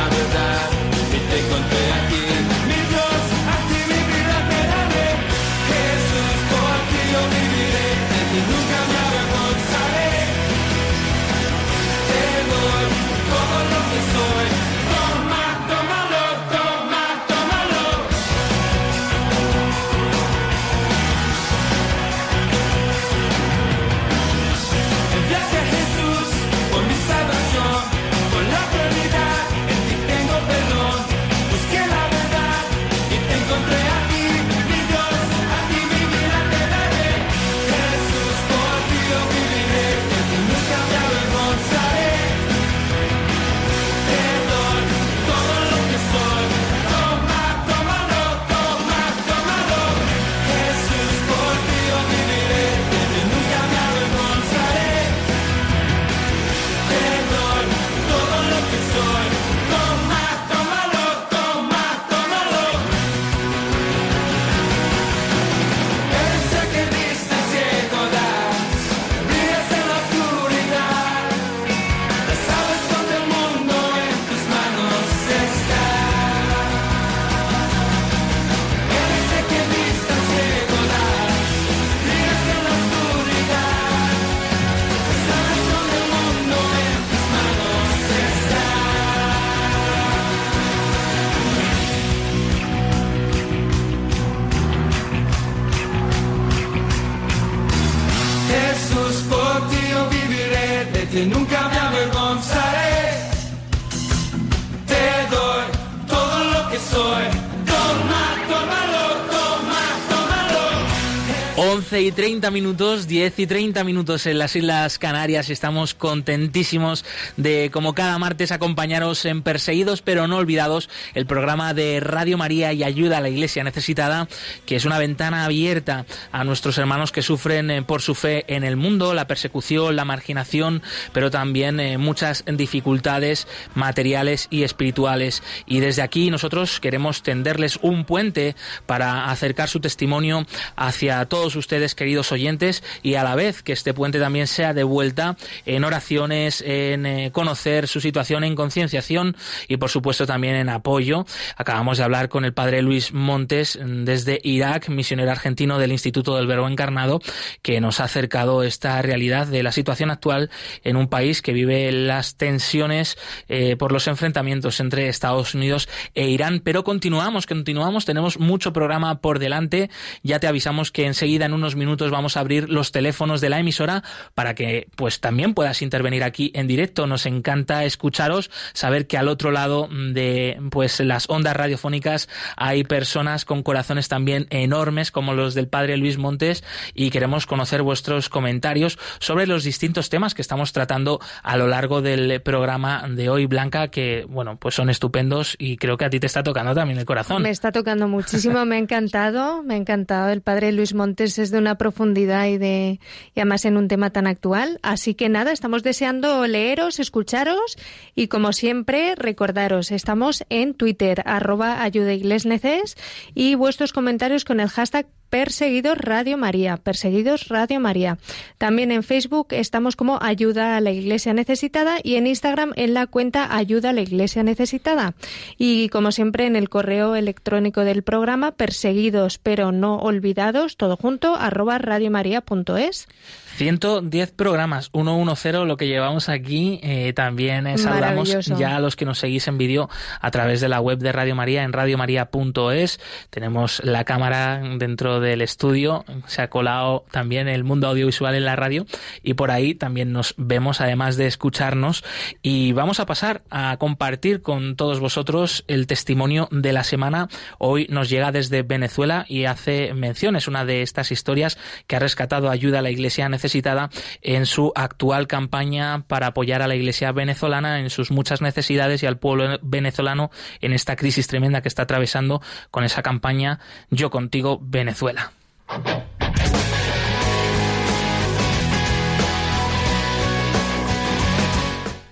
11 112.01 112.07
y 112.07 112.11
30 112.13 112.49
minutos, 112.49 113.07
10 113.07 113.37
y 113.37 113.45
30 113.45 113.83
minutos 113.83 114.25
en 114.25 114.39
las 114.39 114.55
Islas 114.55 114.97
Canarias. 114.97 115.51
Estamos 115.51 115.93
contentísimos 115.93 117.05
de, 117.37 117.69
como 117.71 117.93
cada 117.93 118.17
martes, 118.17 118.51
acompañaros 118.51 119.23
en 119.25 119.43
Perseguidos 119.43 120.01
pero 120.01 120.27
no 120.27 120.37
olvidados, 120.37 120.89
el 121.13 121.27
programa 121.27 121.75
de 121.75 121.99
Radio 121.99 122.39
María 122.39 122.73
y 122.73 122.83
Ayuda 122.83 123.19
a 123.19 123.21
la 123.21 123.29
Iglesia 123.29 123.63
Necesitada, 123.63 124.27
que 124.65 124.77
es 124.77 124.85
una 124.85 124.97
ventana 124.97 125.45
abierta 125.45 126.07
a 126.31 126.43
nuestros 126.43 126.79
hermanos 126.79 127.11
que 127.11 127.21
sufren 127.21 127.69
eh, 127.69 127.83
por 127.83 128.01
su 128.01 128.15
fe 128.15 128.45
en 128.47 128.63
el 128.63 128.77
mundo, 128.77 129.13
la 129.13 129.27
persecución, 129.27 129.95
la 129.95 130.05
marginación, 130.05 130.81
pero 131.13 131.29
también 131.29 131.79
eh, 131.79 131.99
muchas 131.99 132.43
dificultades 132.47 133.47
materiales 133.75 134.47
y 134.49 134.63
espirituales. 134.63 135.43
Y 135.67 135.81
desde 135.81 136.01
aquí 136.01 136.31
nosotros 136.31 136.79
queremos 136.79 137.21
tenderles 137.21 137.77
un 137.83 138.05
puente 138.05 138.55
para 138.87 139.29
acercar 139.29 139.69
su 139.69 139.79
testimonio 139.79 140.47
hacia 140.75 141.25
todos 141.25 141.55
ustedes, 141.55 141.90
queridos 141.95 142.31
oyentes, 142.31 142.83
y 143.03 143.15
a 143.15 143.23
la 143.23 143.35
vez 143.35 143.63
que 143.63 143.73
este 143.73 143.93
puente 143.93 144.19
también 144.19 144.47
sea 144.47 144.73
de 144.73 144.83
vuelta 144.83 145.37
en 145.65 145.83
oraciones, 145.83 146.61
en 146.61 147.05
eh, 147.05 147.31
conocer 147.31 147.87
su 147.87 148.01
situación, 148.01 148.43
en 148.43 148.55
concienciación 148.55 149.35
y 149.67 149.77
por 149.77 149.89
supuesto 149.89 150.25
también 150.25 150.55
en 150.55 150.69
apoyo. 150.69 151.25
Acabamos 151.57 151.97
de 151.97 152.03
hablar 152.03 152.29
con 152.29 152.45
el 152.45 152.53
padre 152.53 152.81
Luis 152.81 153.13
Montes 153.13 153.79
mm, 153.81 154.03
desde 154.03 154.39
Irak, 154.43 154.89
misionero 154.89 155.31
argentino 155.31 155.79
del 155.79 155.91
Instituto 155.91 156.35
del 156.35 156.47
Verbo 156.47 156.67
Encarnado, 156.67 157.21
que 157.61 157.81
nos 157.81 157.99
ha 157.99 158.05
acercado 158.05 158.63
esta 158.63 159.01
realidad 159.01 159.47
de 159.47 159.63
la 159.63 159.71
situación 159.71 160.11
actual 160.11 160.49
en 160.83 160.95
un 160.95 161.07
país 161.07 161.41
que 161.41 161.53
vive 161.53 161.91
las 161.91 162.35
tensiones 162.35 163.17
eh, 163.47 163.75
por 163.77 163.91
los 163.91 164.07
enfrentamientos 164.07 164.79
entre 164.79 165.07
Estados 165.07 165.53
Unidos 165.53 165.89
e 166.15 166.29
Irán. 166.29 166.61
Pero 166.63 166.83
continuamos, 166.83 167.45
continuamos, 167.45 168.05
tenemos 168.05 168.39
mucho 168.39 168.73
programa 168.73 169.21
por 169.21 169.39
delante. 169.39 169.89
Ya 170.23 170.39
te 170.39 170.47
avisamos 170.47 170.91
que 170.91 171.05
enseguida 171.05 171.45
en 171.45 171.53
unos 171.53 171.75
minutos 171.75 171.80
vamos 172.09 172.37
a 172.37 172.39
abrir 172.39 172.69
los 172.69 172.91
teléfonos 172.91 173.41
de 173.41 173.49
la 173.49 173.59
emisora 173.59 174.03
para 174.33 174.55
que 174.55 174.87
pues 174.95 175.19
también 175.19 175.53
puedas 175.53 175.81
intervenir 175.81 176.23
aquí 176.23 176.51
en 176.55 176.67
directo. 176.67 177.07
Nos 177.07 177.25
encanta 177.25 177.83
escucharos, 177.85 178.49
saber 178.73 179.07
que 179.07 179.17
al 179.17 179.27
otro 179.27 179.51
lado 179.51 179.87
de 179.91 180.57
pues 180.71 180.99
las 180.99 181.29
ondas 181.29 181.55
radiofónicas 181.55 182.29
hay 182.57 182.83
personas 182.83 183.45
con 183.45 183.63
corazones 183.63 184.07
también 184.07 184.47
enormes 184.49 185.11
como 185.11 185.33
los 185.33 185.53
del 185.53 185.67
padre 185.67 185.97
Luis 185.97 186.17
Montes 186.17 186.63
y 186.93 187.09
queremos 187.09 187.45
conocer 187.45 187.83
vuestros 187.83 188.29
comentarios 188.29 188.97
sobre 189.19 189.47
los 189.47 189.63
distintos 189.63 190.09
temas 190.09 190.33
que 190.33 190.41
estamos 190.41 190.73
tratando 190.73 191.19
a 191.43 191.57
lo 191.57 191.67
largo 191.67 192.01
del 192.01 192.41
programa 192.41 193.05
de 193.09 193.29
hoy, 193.29 193.45
Blanca, 193.45 193.89
que 193.89 194.25
bueno, 194.27 194.57
pues 194.57 194.75
son 194.75 194.89
estupendos 194.89 195.55
y 195.59 195.77
creo 195.77 195.97
que 195.97 196.05
a 196.05 196.09
ti 196.09 196.19
te 196.19 196.27
está 196.27 196.43
tocando 196.43 196.73
también 196.73 196.99
el 196.99 197.05
corazón. 197.05 197.41
Me 197.41 197.49
está 197.49 197.71
tocando 197.71 198.07
muchísimo, 198.07 198.65
me 198.65 198.75
ha 198.75 198.79
encantado, 198.79 199.63
me 199.63 199.75
ha 199.75 199.77
encantado. 199.77 200.29
El 200.29 200.41
padre 200.41 200.71
Luis 200.71 200.93
Montes 200.93 201.37
es 201.37 201.51
de 201.51 201.57
una 201.57 201.70
profundidad 201.77 202.47
y 202.47 202.57
de 202.57 202.99
y 203.35 203.39
además 203.39 203.65
en 203.65 203.77
un 203.77 203.87
tema 203.87 204.09
tan 204.11 204.27
actual. 204.27 204.79
Así 204.83 205.13
que 205.13 205.29
nada, 205.29 205.51
estamos 205.51 205.83
deseando 205.83 206.45
leeros, 206.47 206.99
escucharos 206.99 207.77
y 208.15 208.27
como 208.27 208.53
siempre 208.53 209.15
recordaros, 209.15 209.91
estamos 209.91 210.43
en 210.49 210.73
Twitter 210.73 211.21
arroba 211.25 211.83
ayudaiglesneces 211.83 212.97
y 213.33 213.55
vuestros 213.55 213.93
comentarios 213.93 214.45
con 214.45 214.59
el 214.59 214.69
hashtag 214.69 215.07
Perseguidos 215.31 215.97
Radio 215.97 216.37
María, 216.37 216.75
Perseguidos 216.75 217.47
Radio 217.47 217.79
María. 217.79 218.17
También 218.57 218.91
en 218.91 219.01
Facebook 219.01 219.47
estamos 219.51 219.95
como 219.95 220.19
Ayuda 220.21 220.75
a 220.75 220.81
la 220.81 220.91
Iglesia 220.91 221.33
Necesitada 221.33 221.99
y 222.03 222.15
en 222.15 222.27
Instagram 222.27 222.73
en 222.75 222.93
la 222.93 223.07
cuenta 223.07 223.55
Ayuda 223.55 223.91
a 223.91 223.93
la 223.93 224.01
Iglesia 224.01 224.43
Necesitada. 224.43 225.13
Y 225.57 225.87
como 225.87 226.11
siempre 226.11 226.47
en 226.47 226.57
el 226.57 226.67
correo 226.67 227.15
electrónico 227.15 227.85
del 227.85 228.03
programa 228.03 228.51
Perseguidos 228.51 229.37
pero 229.37 229.71
no 229.71 229.99
olvidados, 229.99 230.75
todo 230.75 230.97
junto, 230.97 231.33
arroba 231.33 231.77
radiomaria.es. 231.77 233.07
110 233.55 234.31
programas, 234.31 234.89
110 234.93 235.65
lo 235.65 235.77
que 235.77 235.87
llevamos 235.87 236.29
aquí. 236.29 236.79
Eh, 236.83 237.13
también 237.13 237.67
eh, 237.67 237.77
saludamos 237.77 238.29
ya 238.45 238.75
a 238.75 238.79
los 238.79 238.95
que 238.95 239.05
nos 239.05 239.19
seguís 239.19 239.47
en 239.47 239.57
vídeo 239.57 239.89
a 240.19 240.31
través 240.31 240.61
de 240.61 240.69
la 240.69 240.79
web 240.79 240.99
de 240.99 241.11
Radio 241.11 241.35
María 241.35 241.63
en 241.63 241.73
radiomaria.es. 241.73 242.99
Tenemos 243.29 243.81
la 243.83 244.03
cámara 244.03 244.61
dentro 244.77 245.19
del 245.19 245.41
estudio, 245.41 246.05
se 246.25 246.41
ha 246.41 246.49
colado 246.49 247.05
también 247.11 247.47
el 247.47 247.63
mundo 247.63 247.87
audiovisual 247.87 248.35
en 248.35 248.45
la 248.45 248.55
radio 248.55 248.85
y 249.23 249.33
por 249.33 249.51
ahí 249.51 249.75
también 249.75 250.11
nos 250.11 250.33
vemos 250.37 250.81
además 250.81 251.17
de 251.17 251.27
escucharnos 251.27 252.03
y 252.41 252.71
vamos 252.73 252.99
a 252.99 253.05
pasar 253.05 253.43
a 253.49 253.77
compartir 253.77 254.41
con 254.41 254.75
todos 254.75 254.99
vosotros 254.99 255.63
el 255.67 255.87
testimonio 255.87 256.47
de 256.51 256.73
la 256.73 256.83
semana. 256.83 257.27
Hoy 257.57 257.87
nos 257.89 258.09
llega 258.09 258.31
desde 258.31 258.63
Venezuela 258.63 259.25
y 259.27 259.45
hace 259.45 259.93
mención, 259.93 260.35
es 260.35 260.47
una 260.47 260.65
de 260.65 260.81
estas 260.81 261.11
historias 261.11 261.57
que 261.87 261.95
ha 261.95 261.99
rescatado 261.99 262.49
ayuda 262.49 262.79
a 262.79 262.81
la 262.81 262.91
Iglesia 262.91 263.25
necesitada 263.41 263.89
en 264.21 264.45
su 264.45 264.71
actual 264.75 265.25
campaña 265.25 266.03
para 266.07 266.27
apoyar 266.27 266.61
a 266.61 266.67
la 266.67 266.75
Iglesia 266.75 267.11
venezolana 267.11 267.79
en 267.79 267.89
sus 267.89 268.11
muchas 268.11 268.41
necesidades 268.41 269.01
y 269.01 269.07
al 269.07 269.17
pueblo 269.17 269.57
venezolano 269.63 270.29
en 270.61 270.73
esta 270.73 270.95
crisis 270.95 271.27
tremenda 271.27 271.61
que 271.61 271.67
está 271.67 271.83
atravesando 271.83 272.41
con 272.69 272.83
esa 272.83 273.01
campaña 273.01 273.59
Yo 273.89 274.11
contigo 274.11 274.59
Venezuela. 274.61 275.31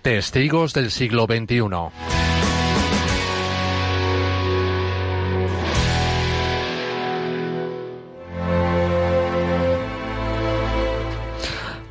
Testigos 0.02 0.74
del 0.74 0.90
siglo 0.90 1.26
XXI. 1.26 2.19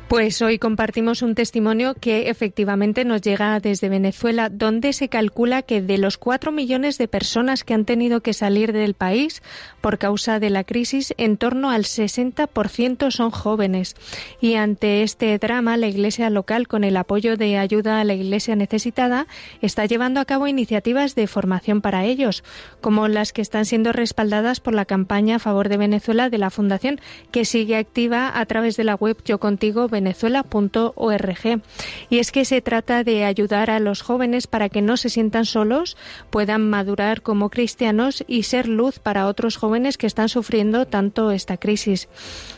Pues 0.09 0.41
hoy 0.41 0.57
compartimos 0.57 1.21
un 1.21 1.35
testimonio 1.35 1.93
que 1.93 2.31
efectivamente 2.31 3.05
nos 3.05 3.21
llega 3.21 3.59
desde 3.59 3.89
Venezuela, 3.89 4.49
donde 4.49 4.91
se 4.91 5.07
calcula 5.07 5.61
que 5.61 5.83
de 5.83 5.99
los 5.99 6.17
cuatro 6.17 6.51
millones 6.51 6.97
de 6.97 7.07
personas 7.07 7.63
que 7.63 7.75
han 7.75 7.85
tenido 7.85 8.21
que 8.21 8.33
salir 8.33 8.73
del 8.73 8.95
país 8.95 9.43
por 9.81 9.99
causa 9.99 10.39
de 10.39 10.49
la 10.49 10.63
crisis, 10.63 11.13
en 11.17 11.37
torno 11.37 11.69
al 11.69 11.83
60% 11.83 13.11
son 13.11 13.29
jóvenes. 13.29 13.95
Y 14.41 14.55
ante 14.55 15.03
este 15.03 15.37
drama, 15.37 15.77
la 15.77 15.85
Iglesia 15.85 16.31
local, 16.31 16.67
con 16.67 16.83
el 16.83 16.97
apoyo 16.97 17.37
de 17.37 17.59
ayuda 17.59 17.99
a 17.99 18.03
la 18.03 18.15
Iglesia 18.15 18.55
necesitada, 18.55 19.27
está 19.61 19.85
llevando 19.85 20.21
a 20.21 20.25
cabo 20.25 20.47
iniciativas 20.47 21.13
de 21.13 21.27
formación 21.27 21.81
para 21.81 22.05
ellos, 22.05 22.43
como 22.81 23.07
las 23.07 23.31
que 23.31 23.43
están 23.43 23.65
siendo 23.65 23.91
respaldadas 23.91 24.59
por 24.59 24.73
la 24.73 24.85
campaña 24.85 25.35
a 25.35 25.39
favor 25.39 25.69
de 25.69 25.77
Venezuela 25.77 26.31
de 26.31 26.39
la 26.39 26.49
Fundación, 26.49 26.99
que 27.29 27.45
sigue 27.45 27.77
activa 27.77 28.39
a 28.39 28.43
través 28.47 28.75
de 28.75 28.85
la 28.85 28.95
web 28.95 29.15
Yo 29.23 29.39
Contigo 29.39 29.87
venezuela.org. 30.09 31.61
Y 32.09 32.19
es 32.19 32.31
que 32.31 32.45
se 32.45 32.61
trata 32.61 33.03
de 33.03 33.25
ayudar 33.25 33.69
a 33.69 33.79
los 33.79 34.01
jóvenes 34.01 34.47
para 34.47 34.69
que 34.69 34.81
no 34.81 34.97
se 34.97 35.09
sientan 35.09 35.45
solos, 35.45 35.97
puedan 36.29 36.69
madurar 36.69 37.21
como 37.21 37.49
cristianos 37.49 38.23
y 38.27 38.43
ser 38.43 38.67
luz 38.67 38.99
para 38.99 39.27
otros 39.27 39.57
jóvenes 39.57 39.97
que 39.97 40.07
están 40.07 40.29
sufriendo 40.29 40.85
tanto 40.87 41.31
esta 41.31 41.57
crisis. 41.57 42.07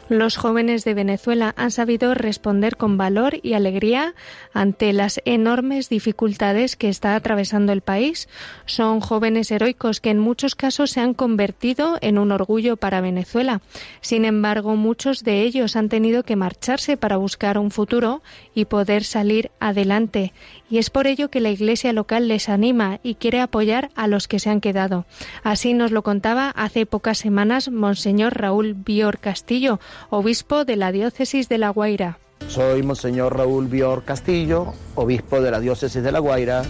Los 0.10 0.36
jóvenes 0.36 0.84
de 0.84 0.94
Venezuela 0.94 1.54
han 1.58 1.72
sabido 1.72 2.14
responder 2.14 2.76
con 2.76 2.98
valor 2.98 3.40
y 3.44 3.54
alegría 3.54 4.14
ante 4.54 4.92
las 4.92 5.22
enormes 5.24 5.88
dificultades 5.88 6.76
que 6.76 6.90
está 6.90 7.16
atravesando 7.16 7.72
el 7.72 7.82
país. 7.82 8.28
Son 8.66 9.00
jóvenes 9.00 9.52
heroicos 9.52 10.02
que 10.02 10.10
en 10.10 10.20
muchos 10.20 10.56
casos 10.56 10.92
se 10.92 11.00
han 11.00 11.14
convertido 11.14 11.98
en 12.02 12.18
un 12.18 12.34
orgullo 12.34 12.76
para 12.76 13.00
Venezuela. 13.00 13.62
Sin 14.02 14.26
embargo, 14.26 14.76
muchos 14.76 15.24
de 15.24 15.44
ellos 15.44 15.78
han 15.78 15.88
tenido 15.88 16.24
que 16.24 16.36
marcharse 16.36 16.98
para 16.98 17.18
buscar 17.18 17.31
un 17.58 17.72
futuro 17.72 18.22
y 18.54 18.66
poder 18.66 19.04
salir 19.04 19.52
adelante. 19.60 20.34
Y 20.70 20.78
es 20.78 20.90
por 20.90 21.08
ello 21.08 21.30
que 21.30 21.40
la 21.40 21.50
Iglesia 21.50 21.94
local 21.94 22.28
les 22.28 22.50
anima 22.50 23.00
y 23.04 23.16
quiere 23.16 23.42
apoyar 23.42 23.90
a 23.96 24.08
los 24.08 24.28
que 24.28 24.40
se 24.40 24.50
han 24.50 24.62
quedado. 24.62 25.06
Así 25.44 25.74
nos 25.74 25.92
lo 25.92 26.04
contaba 26.04 26.50
hace 26.50 26.86
pocas 26.86 27.18
semanas 27.18 27.70
Monseñor 27.70 28.40
Raúl 28.40 28.74
Bior 28.74 29.20
Castillo, 29.20 29.80
obispo 30.10 30.66
de 30.66 30.76
la 30.76 30.92
diócesis 30.92 31.50
de 31.50 31.58
La 31.58 31.70
Guaira. 31.70 32.20
Soy 32.48 32.84
Monseñor 32.84 33.38
Raúl 33.38 33.68
Bior 33.68 34.04
Castillo, 34.04 34.74
obispo 34.96 35.42
de 35.42 35.52
la 35.52 35.60
diócesis 35.60 36.04
de 36.04 36.12
La 36.12 36.20
Guaira. 36.20 36.64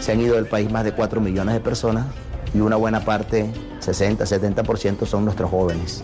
Se 0.00 0.12
han 0.12 0.20
ido 0.20 0.36
del 0.36 0.46
país 0.46 0.70
más 0.70 0.84
de 0.84 0.92
4 0.92 1.20
millones 1.20 1.54
de 1.54 1.60
personas 1.60 2.06
y 2.54 2.60
una 2.60 2.76
buena 2.76 3.00
parte, 3.00 3.50
60-70% 3.80 5.06
son 5.06 5.24
nuestros 5.24 5.50
jóvenes, 5.50 6.02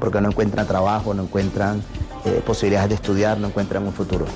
porque 0.00 0.20
no 0.20 0.28
encuentran 0.28 0.66
trabajo, 0.66 1.14
no 1.14 1.24
encuentran 1.24 1.82
eh, 2.24 2.42
posibilidades 2.44 2.88
de 2.88 2.94
estudiar, 2.96 3.38
no 3.38 3.48
encuentran 3.48 3.86
un 3.86 3.92
futuro. 3.92 4.26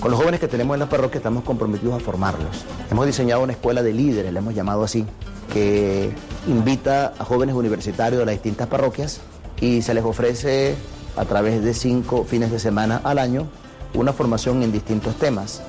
Con 0.00 0.10
los 0.10 0.20
jóvenes 0.20 0.40
que 0.40 0.48
tenemos 0.48 0.74
en 0.74 0.80
la 0.80 0.88
parroquia 0.88 1.18
estamos 1.18 1.44
comprometidos 1.44 1.94
a 1.94 2.00
formarlos. 2.00 2.64
Hemos 2.90 3.06
diseñado 3.06 3.42
una 3.42 3.52
escuela 3.52 3.82
de 3.82 3.92
líderes, 3.92 4.32
le 4.32 4.38
hemos 4.38 4.54
llamado 4.54 4.84
así, 4.84 5.06
que 5.52 6.10
invita 6.46 7.14
a 7.18 7.24
jóvenes 7.24 7.54
universitarios 7.54 8.18
de 8.18 8.26
las 8.26 8.34
distintas 8.34 8.66
parroquias 8.66 9.20
y 9.60 9.82
se 9.82 9.94
les 9.94 10.04
ofrece 10.04 10.76
a 11.16 11.24
través 11.24 11.62
de 11.64 11.74
cinco 11.74 12.24
fines 12.24 12.50
de 12.50 12.58
semana 12.58 13.00
al 13.04 13.18
año 13.18 13.46
una 13.94 14.12
formación 14.12 14.62
en 14.62 14.72
distintos 14.72 15.16
temas. 15.16 15.62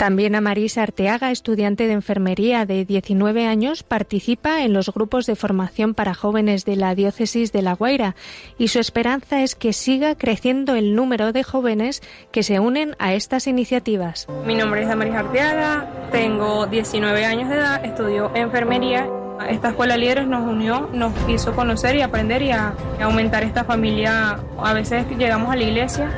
También 0.00 0.34
a 0.34 0.40
Marisa 0.40 0.82
Arteaga, 0.82 1.30
estudiante 1.30 1.86
de 1.86 1.92
enfermería 1.92 2.64
de 2.64 2.86
19 2.86 3.46
años, 3.46 3.82
participa 3.82 4.62
en 4.62 4.72
los 4.72 4.90
grupos 4.94 5.26
de 5.26 5.36
formación 5.36 5.92
para 5.92 6.14
jóvenes 6.14 6.64
de 6.64 6.76
la 6.76 6.94
diócesis 6.94 7.52
de 7.52 7.60
La 7.60 7.74
Guaira 7.74 8.16
y 8.56 8.68
su 8.68 8.78
esperanza 8.78 9.42
es 9.42 9.54
que 9.54 9.74
siga 9.74 10.14
creciendo 10.14 10.74
el 10.74 10.94
número 10.94 11.34
de 11.34 11.42
jóvenes 11.42 12.00
que 12.32 12.42
se 12.42 12.60
unen 12.60 12.96
a 12.98 13.12
estas 13.12 13.46
iniciativas. 13.46 14.26
Mi 14.46 14.54
nombre 14.54 14.80
es 14.80 14.88
Damaris 14.88 15.16
Arteaga, 15.16 15.86
tengo 16.10 16.66
19 16.66 17.26
años 17.26 17.50
de 17.50 17.56
edad, 17.56 17.84
estudio 17.84 18.30
enfermería. 18.34 19.06
Esta 19.50 19.68
escuela 19.68 19.98
líderes 19.98 20.26
nos 20.26 20.48
unió, 20.48 20.88
nos 20.94 21.12
hizo 21.28 21.54
conocer 21.54 21.96
y 21.96 22.00
aprender 22.00 22.40
y 22.40 22.52
a 22.52 22.72
aumentar 23.02 23.42
esta 23.42 23.64
familia. 23.64 24.40
A 24.62 24.72
veces 24.72 25.04
llegamos 25.18 25.50
a 25.52 25.56
la 25.56 25.62
iglesia 25.62 26.08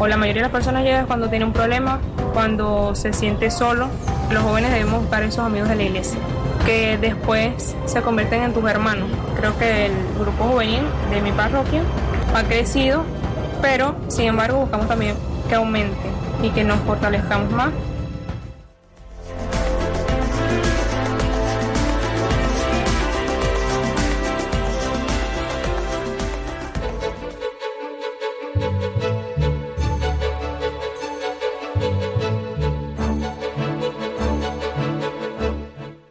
o 0.00 0.08
la 0.08 0.16
mayoría 0.16 0.42
de 0.42 0.48
las 0.48 0.52
personas 0.52 0.82
llegan 0.82 1.06
cuando 1.06 1.28
tiene 1.28 1.44
un 1.44 1.52
problema, 1.52 2.00
cuando 2.32 2.94
se 2.94 3.12
siente 3.12 3.50
solo. 3.50 3.88
Los 4.30 4.42
jóvenes 4.42 4.72
debemos 4.72 5.02
buscar 5.02 5.22
esos 5.22 5.44
amigos 5.44 5.68
de 5.68 5.76
la 5.76 5.82
iglesia 5.82 6.18
que 6.64 6.98
después 6.98 7.76
se 7.84 8.02
convierten 8.02 8.42
en 8.42 8.54
tus 8.54 8.68
hermanos. 8.68 9.08
Creo 9.36 9.56
que 9.58 9.86
el 9.86 9.92
grupo 10.18 10.44
juvenil 10.44 10.82
de 11.10 11.20
mi 11.20 11.32
parroquia 11.32 11.82
ha 12.34 12.42
crecido, 12.44 13.04
pero 13.60 13.94
sin 14.08 14.26
embargo 14.26 14.60
buscamos 14.60 14.88
también 14.88 15.14
que 15.48 15.54
aumente 15.54 16.08
y 16.42 16.48
que 16.50 16.64
nos 16.64 16.78
fortalezcamos 16.80 17.50
más 17.52 17.70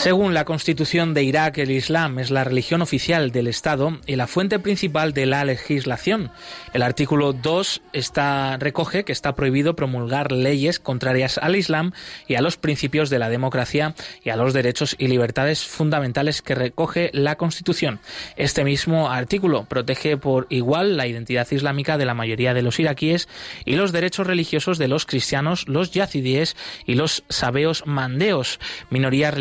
Según 0.00 0.32
la 0.32 0.46
Constitución 0.46 1.12
de 1.12 1.24
Irak, 1.24 1.58
el 1.58 1.70
Islam 1.70 2.20
es 2.20 2.30
la 2.30 2.42
religión 2.42 2.80
oficial 2.80 3.32
del 3.32 3.46
Estado 3.46 4.00
y 4.06 4.16
la 4.16 4.26
fuente 4.26 4.58
principal 4.58 5.12
de 5.12 5.26
la 5.26 5.44
legislación. 5.44 6.30
El 6.72 6.80
artículo 6.80 7.34
2 7.34 7.82
está, 7.92 8.56
recoge 8.56 9.04
que 9.04 9.12
está 9.12 9.34
prohibido 9.34 9.76
promulgar 9.76 10.32
leyes 10.32 10.80
contrarias 10.80 11.36
al 11.36 11.54
Islam 11.54 11.92
y 12.26 12.36
a 12.36 12.40
los 12.40 12.56
principios 12.56 13.10
de 13.10 13.18
la 13.18 13.28
democracia 13.28 13.94
y 14.24 14.30
a 14.30 14.36
los 14.36 14.54
derechos 14.54 14.96
y 14.98 15.08
libertades 15.08 15.66
fundamentales 15.66 16.40
que 16.40 16.54
recoge 16.54 17.10
la 17.12 17.36
Constitución. 17.36 18.00
Este 18.36 18.64
mismo 18.64 19.10
artículo 19.10 19.64
protege 19.64 20.16
por 20.16 20.46
igual 20.48 20.96
la 20.96 21.08
identidad 21.08 21.46
islámica 21.50 21.98
de 21.98 22.06
la 22.06 22.14
mayoría 22.14 22.54
de 22.54 22.62
los 22.62 22.80
iraquíes 22.80 23.28
y 23.66 23.76
los 23.76 23.92
derechos 23.92 24.26
religiosos 24.26 24.78
de 24.78 24.88
los 24.88 25.04
cristianos, 25.04 25.68
los 25.68 25.90
yazidíes 25.90 26.56
y 26.86 26.94
los 26.94 27.22
sabeos 27.28 27.82
mandeos, 27.84 28.60
minorías 28.88 29.34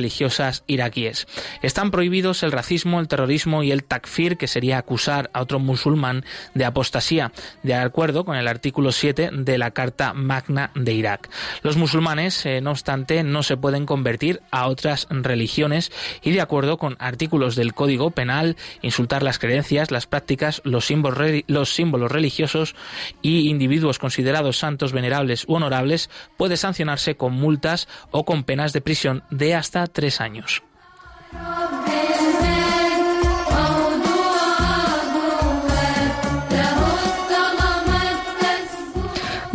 iraquíes. 0.67 1.27
Están 1.61 1.91
prohibidos 1.91 2.43
el 2.43 2.51
racismo, 2.51 2.99
el 2.99 3.07
terrorismo 3.07 3.63
y 3.63 3.71
el 3.71 3.83
takfir, 3.83 4.37
que 4.37 4.47
sería 4.47 4.77
acusar 4.77 5.29
a 5.33 5.41
otro 5.41 5.59
musulmán 5.59 6.25
de 6.53 6.65
apostasía, 6.65 7.31
de 7.63 7.75
acuerdo 7.75 8.25
con 8.25 8.35
el 8.35 8.47
artículo 8.47 8.91
7 8.91 9.29
de 9.33 9.57
la 9.57 9.71
Carta 9.71 10.13
Magna 10.13 10.71
de 10.75 10.93
Irak. 10.93 11.29
Los 11.61 11.77
musulmanes, 11.77 12.45
eh, 12.45 12.61
no 12.61 12.71
obstante, 12.71 13.23
no 13.23 13.43
se 13.43 13.57
pueden 13.57 13.85
convertir 13.85 14.41
a 14.51 14.67
otras 14.67 15.07
religiones 15.09 15.91
y, 16.21 16.31
de 16.31 16.41
acuerdo 16.41 16.77
con 16.77 16.95
artículos 16.99 17.55
del 17.55 17.73
Código 17.73 18.11
Penal, 18.11 18.57
insultar 18.81 19.23
las 19.23 19.39
creencias, 19.39 19.91
las 19.91 20.07
prácticas, 20.07 20.61
los 20.63 20.85
símbolos, 20.85 21.43
los 21.47 21.73
símbolos 21.73 22.11
religiosos 22.11 22.75
y 23.21 23.49
individuos 23.49 23.99
considerados 23.99 24.57
santos, 24.57 24.91
venerables 24.91 25.45
u 25.47 25.55
honorables 25.55 26.09
puede 26.37 26.57
sancionarse 26.57 27.15
con 27.15 27.33
multas 27.33 27.87
o 28.11 28.25
con 28.25 28.43
penas 28.43 28.73
de 28.73 28.81
prisión 28.81 29.23
de 29.29 29.55
hasta 29.55 29.87
tres 29.87 30.21
años. 30.21 30.38
años. 30.39 30.63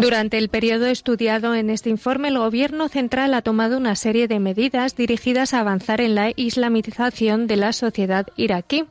Durante 0.04 0.36
el 0.36 0.50
periodo 0.50 0.84
estudiado 0.84 1.54
en 1.54 1.70
este 1.70 1.88
informe, 1.88 2.28
el 2.28 2.36
Gobierno 2.36 2.90
central 2.90 3.32
ha 3.32 3.40
tomado 3.40 3.78
una 3.78 3.96
serie 3.96 4.28
de 4.28 4.38
medidas 4.38 4.96
dirigidas 4.96 5.54
a 5.54 5.60
avanzar 5.60 6.02
en 6.02 6.14
la 6.14 6.30
islamización 6.36 7.46
de 7.46 7.56
la 7.56 7.72
sociedad 7.72 8.26
iraquí. 8.36 8.84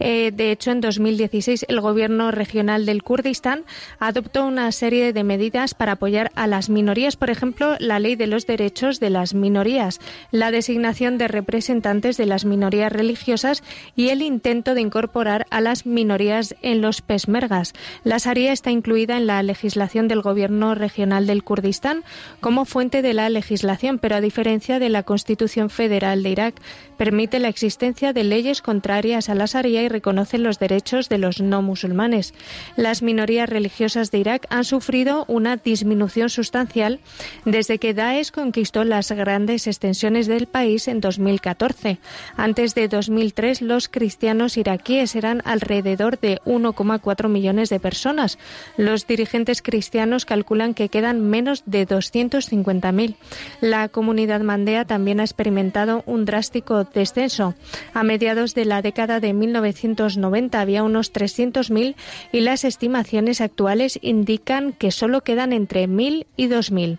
Eh, 0.00 0.32
de 0.34 0.52
hecho, 0.52 0.70
en 0.70 0.82
2016, 0.82 1.64
el 1.66 1.80
Gobierno 1.80 2.30
regional 2.30 2.84
del 2.84 3.02
Kurdistán 3.02 3.64
adoptó 4.00 4.44
una 4.44 4.70
serie 4.70 5.14
de 5.14 5.24
medidas 5.24 5.72
para 5.72 5.92
apoyar 5.92 6.30
a 6.34 6.46
las 6.46 6.68
minorías, 6.68 7.16
por 7.16 7.30
ejemplo, 7.30 7.76
la 7.78 7.98
ley 7.98 8.14
de 8.14 8.26
los 8.26 8.46
derechos 8.46 9.00
de 9.00 9.08
las 9.08 9.32
minorías, 9.32 9.98
la 10.30 10.50
designación 10.50 11.16
de 11.16 11.28
representantes 11.28 12.18
de 12.18 12.26
las 12.26 12.44
minorías 12.44 12.92
religiosas 12.92 13.62
y 13.96 14.10
el 14.10 14.20
intento 14.20 14.74
de 14.74 14.82
incorporar 14.82 15.46
a 15.48 15.62
las 15.62 15.86
minorías 15.86 16.54
en 16.60 16.82
los 16.82 17.00
pesmergas. 17.00 17.72
La 18.04 18.18
Sharia 18.18 18.52
está 18.52 18.70
incluida 18.70 19.16
en 19.16 19.26
la 19.26 19.42
legislación 19.42 20.06
del 20.06 20.20
Gobierno 20.20 20.49
Gobierno 20.50 20.74
regional 20.74 21.28
del 21.28 21.44
Kurdistán 21.44 22.02
como 22.40 22.64
fuente 22.64 23.02
de 23.02 23.14
la 23.14 23.30
legislación, 23.30 24.00
pero 24.00 24.16
a 24.16 24.20
diferencia 24.20 24.80
de 24.80 24.88
la 24.88 25.04
Constitución 25.04 25.70
Federal 25.70 26.24
de 26.24 26.30
Irak, 26.30 26.54
permite 26.96 27.38
la 27.38 27.48
existencia 27.48 28.12
de 28.12 28.24
leyes 28.24 28.60
contrarias 28.60 29.28
a 29.28 29.36
la 29.36 29.46
Sharia 29.46 29.84
y 29.84 29.88
reconoce 29.88 30.38
los 30.38 30.58
derechos 30.58 31.08
de 31.08 31.18
los 31.18 31.40
no 31.40 31.62
musulmanes. 31.62 32.34
Las 32.76 33.00
minorías 33.02 33.48
religiosas 33.48 34.10
de 34.10 34.18
Irak 34.18 34.46
han 34.50 34.64
sufrido 34.64 35.24
una 35.28 35.56
disminución 35.56 36.28
sustancial 36.28 36.98
desde 37.44 37.78
que 37.78 37.94
Daesh 37.94 38.32
conquistó 38.32 38.82
las 38.82 39.12
grandes 39.12 39.68
extensiones 39.68 40.26
del 40.26 40.48
país 40.48 40.88
en 40.88 41.00
2014. 41.00 42.00
Antes 42.36 42.74
de 42.74 42.88
2003, 42.88 43.62
los 43.62 43.88
cristianos 43.88 44.56
iraquíes 44.56 45.14
eran 45.14 45.42
alrededor 45.44 46.18
de 46.18 46.40
1,4 46.44 47.28
millones 47.28 47.68
de 47.68 47.78
personas. 47.78 48.36
Los 48.76 49.06
dirigentes 49.06 49.62
cristianos 49.62 50.24
calculan 50.24 50.39
que 50.74 50.88
quedan 50.88 51.20
menos 51.20 51.62
de 51.66 51.86
250.000. 51.86 53.16
La 53.60 53.88
comunidad 53.88 54.40
mandea 54.40 54.84
también 54.84 55.20
ha 55.20 55.24
experimentado 55.24 56.02
un 56.06 56.24
drástico 56.24 56.84
descenso. 56.84 57.54
A 57.94 58.02
mediados 58.02 58.54
de 58.54 58.64
la 58.64 58.82
década 58.82 59.20
de 59.20 59.32
1990 59.32 60.60
había 60.60 60.82
unos 60.82 61.12
300.000 61.12 61.94
y 62.32 62.40
las 62.40 62.64
estimaciones 62.64 63.40
actuales 63.40 63.98
indican 64.02 64.72
que 64.72 64.90
solo 64.90 65.22
quedan 65.22 65.52
entre 65.52 65.88
1.000 65.88 66.26
y 66.36 66.48
2.000 66.48 66.98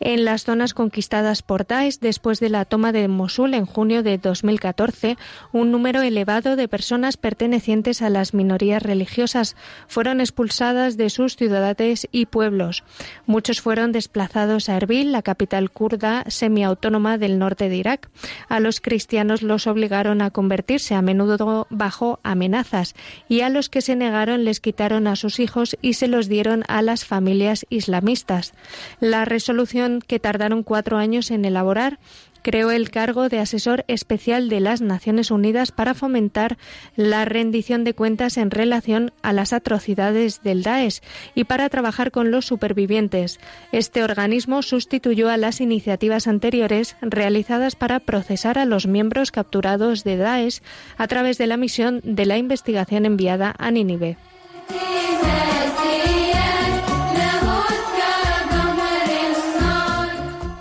en 0.00 0.24
las 0.24 0.44
zonas 0.44 0.74
conquistadas 0.74 1.42
por 1.42 1.66
Daesh 1.66 1.98
después 2.00 2.40
de 2.40 2.48
la 2.48 2.64
toma 2.64 2.92
de 2.92 3.08
Mosul 3.08 3.54
en 3.54 3.66
junio 3.66 4.02
de 4.02 4.18
2014, 4.18 5.16
un 5.52 5.70
número 5.70 6.02
elevado 6.02 6.56
de 6.56 6.68
personas 6.68 7.16
pertenecientes 7.16 8.02
a 8.02 8.10
las 8.10 8.34
minorías 8.34 8.82
religiosas 8.82 9.56
fueron 9.86 10.20
expulsadas 10.20 10.96
de 10.96 11.10
sus 11.10 11.36
ciudades 11.36 12.08
y 12.12 12.26
pueblos. 12.26 12.84
Muchos 13.26 13.60
fueron 13.60 13.92
desplazados 13.92 14.68
a 14.68 14.76
Erbil, 14.76 15.12
la 15.12 15.22
capital 15.22 15.70
kurda 15.70 16.24
semiautónoma 16.28 17.18
del 17.18 17.38
norte 17.38 17.68
de 17.68 17.76
Irak. 17.76 18.08
A 18.48 18.60
los 18.60 18.80
cristianos 18.80 19.42
los 19.42 19.66
obligaron 19.66 20.22
a 20.22 20.30
convertirse 20.30 20.94
a 20.94 21.02
menudo 21.02 21.66
bajo 21.70 22.20
amenazas 22.22 22.94
y 23.28 23.40
a 23.40 23.48
los 23.48 23.68
que 23.68 23.80
se 23.80 23.96
negaron 23.96 24.44
les 24.44 24.60
quitaron 24.60 25.06
a 25.06 25.16
sus 25.16 25.40
hijos 25.40 25.76
y 25.82 25.94
se 25.94 26.08
los 26.08 26.28
dieron 26.28 26.64
a 26.68 26.82
las 26.82 27.04
familias 27.04 27.66
islamistas. 27.70 28.54
La 29.00 29.24
resolución 29.24 29.87
que 30.06 30.20
tardaron 30.20 30.62
cuatro 30.62 30.96
años 30.96 31.30
en 31.30 31.44
elaborar 31.44 31.98
creó 32.42 32.70
el 32.70 32.90
cargo 32.90 33.28
de 33.28 33.38
asesor 33.38 33.84
especial 33.88 34.48
de 34.48 34.60
las 34.60 34.80
Naciones 34.80 35.30
Unidas 35.30 35.72
para 35.72 35.94
fomentar 35.94 36.56
la 36.96 37.24
rendición 37.24 37.84
de 37.84 37.94
cuentas 37.94 38.36
en 38.36 38.50
relación 38.50 39.12
a 39.22 39.32
las 39.32 39.52
atrocidades 39.52 40.42
del 40.42 40.62
Daesh 40.62 41.00
y 41.34 41.44
para 41.44 41.68
trabajar 41.68 42.10
con 42.10 42.30
los 42.30 42.46
supervivientes. 42.46 43.38
Este 43.72 44.02
organismo 44.02 44.62
sustituyó 44.62 45.28
a 45.28 45.36
las 45.36 45.60
iniciativas 45.60 46.26
anteriores 46.26 46.96
realizadas 47.02 47.76
para 47.76 48.00
procesar 48.00 48.58
a 48.58 48.64
los 48.64 48.86
miembros 48.86 49.30
capturados 49.30 50.04
de 50.04 50.16
Daesh 50.16 50.60
a 50.96 51.06
través 51.06 51.38
de 51.38 51.46
la 51.48 51.56
misión 51.56 52.00
de 52.02 52.26
la 52.26 52.38
investigación 52.38 53.04
enviada 53.04 53.54
a 53.58 53.70
Nínive. 53.70 54.16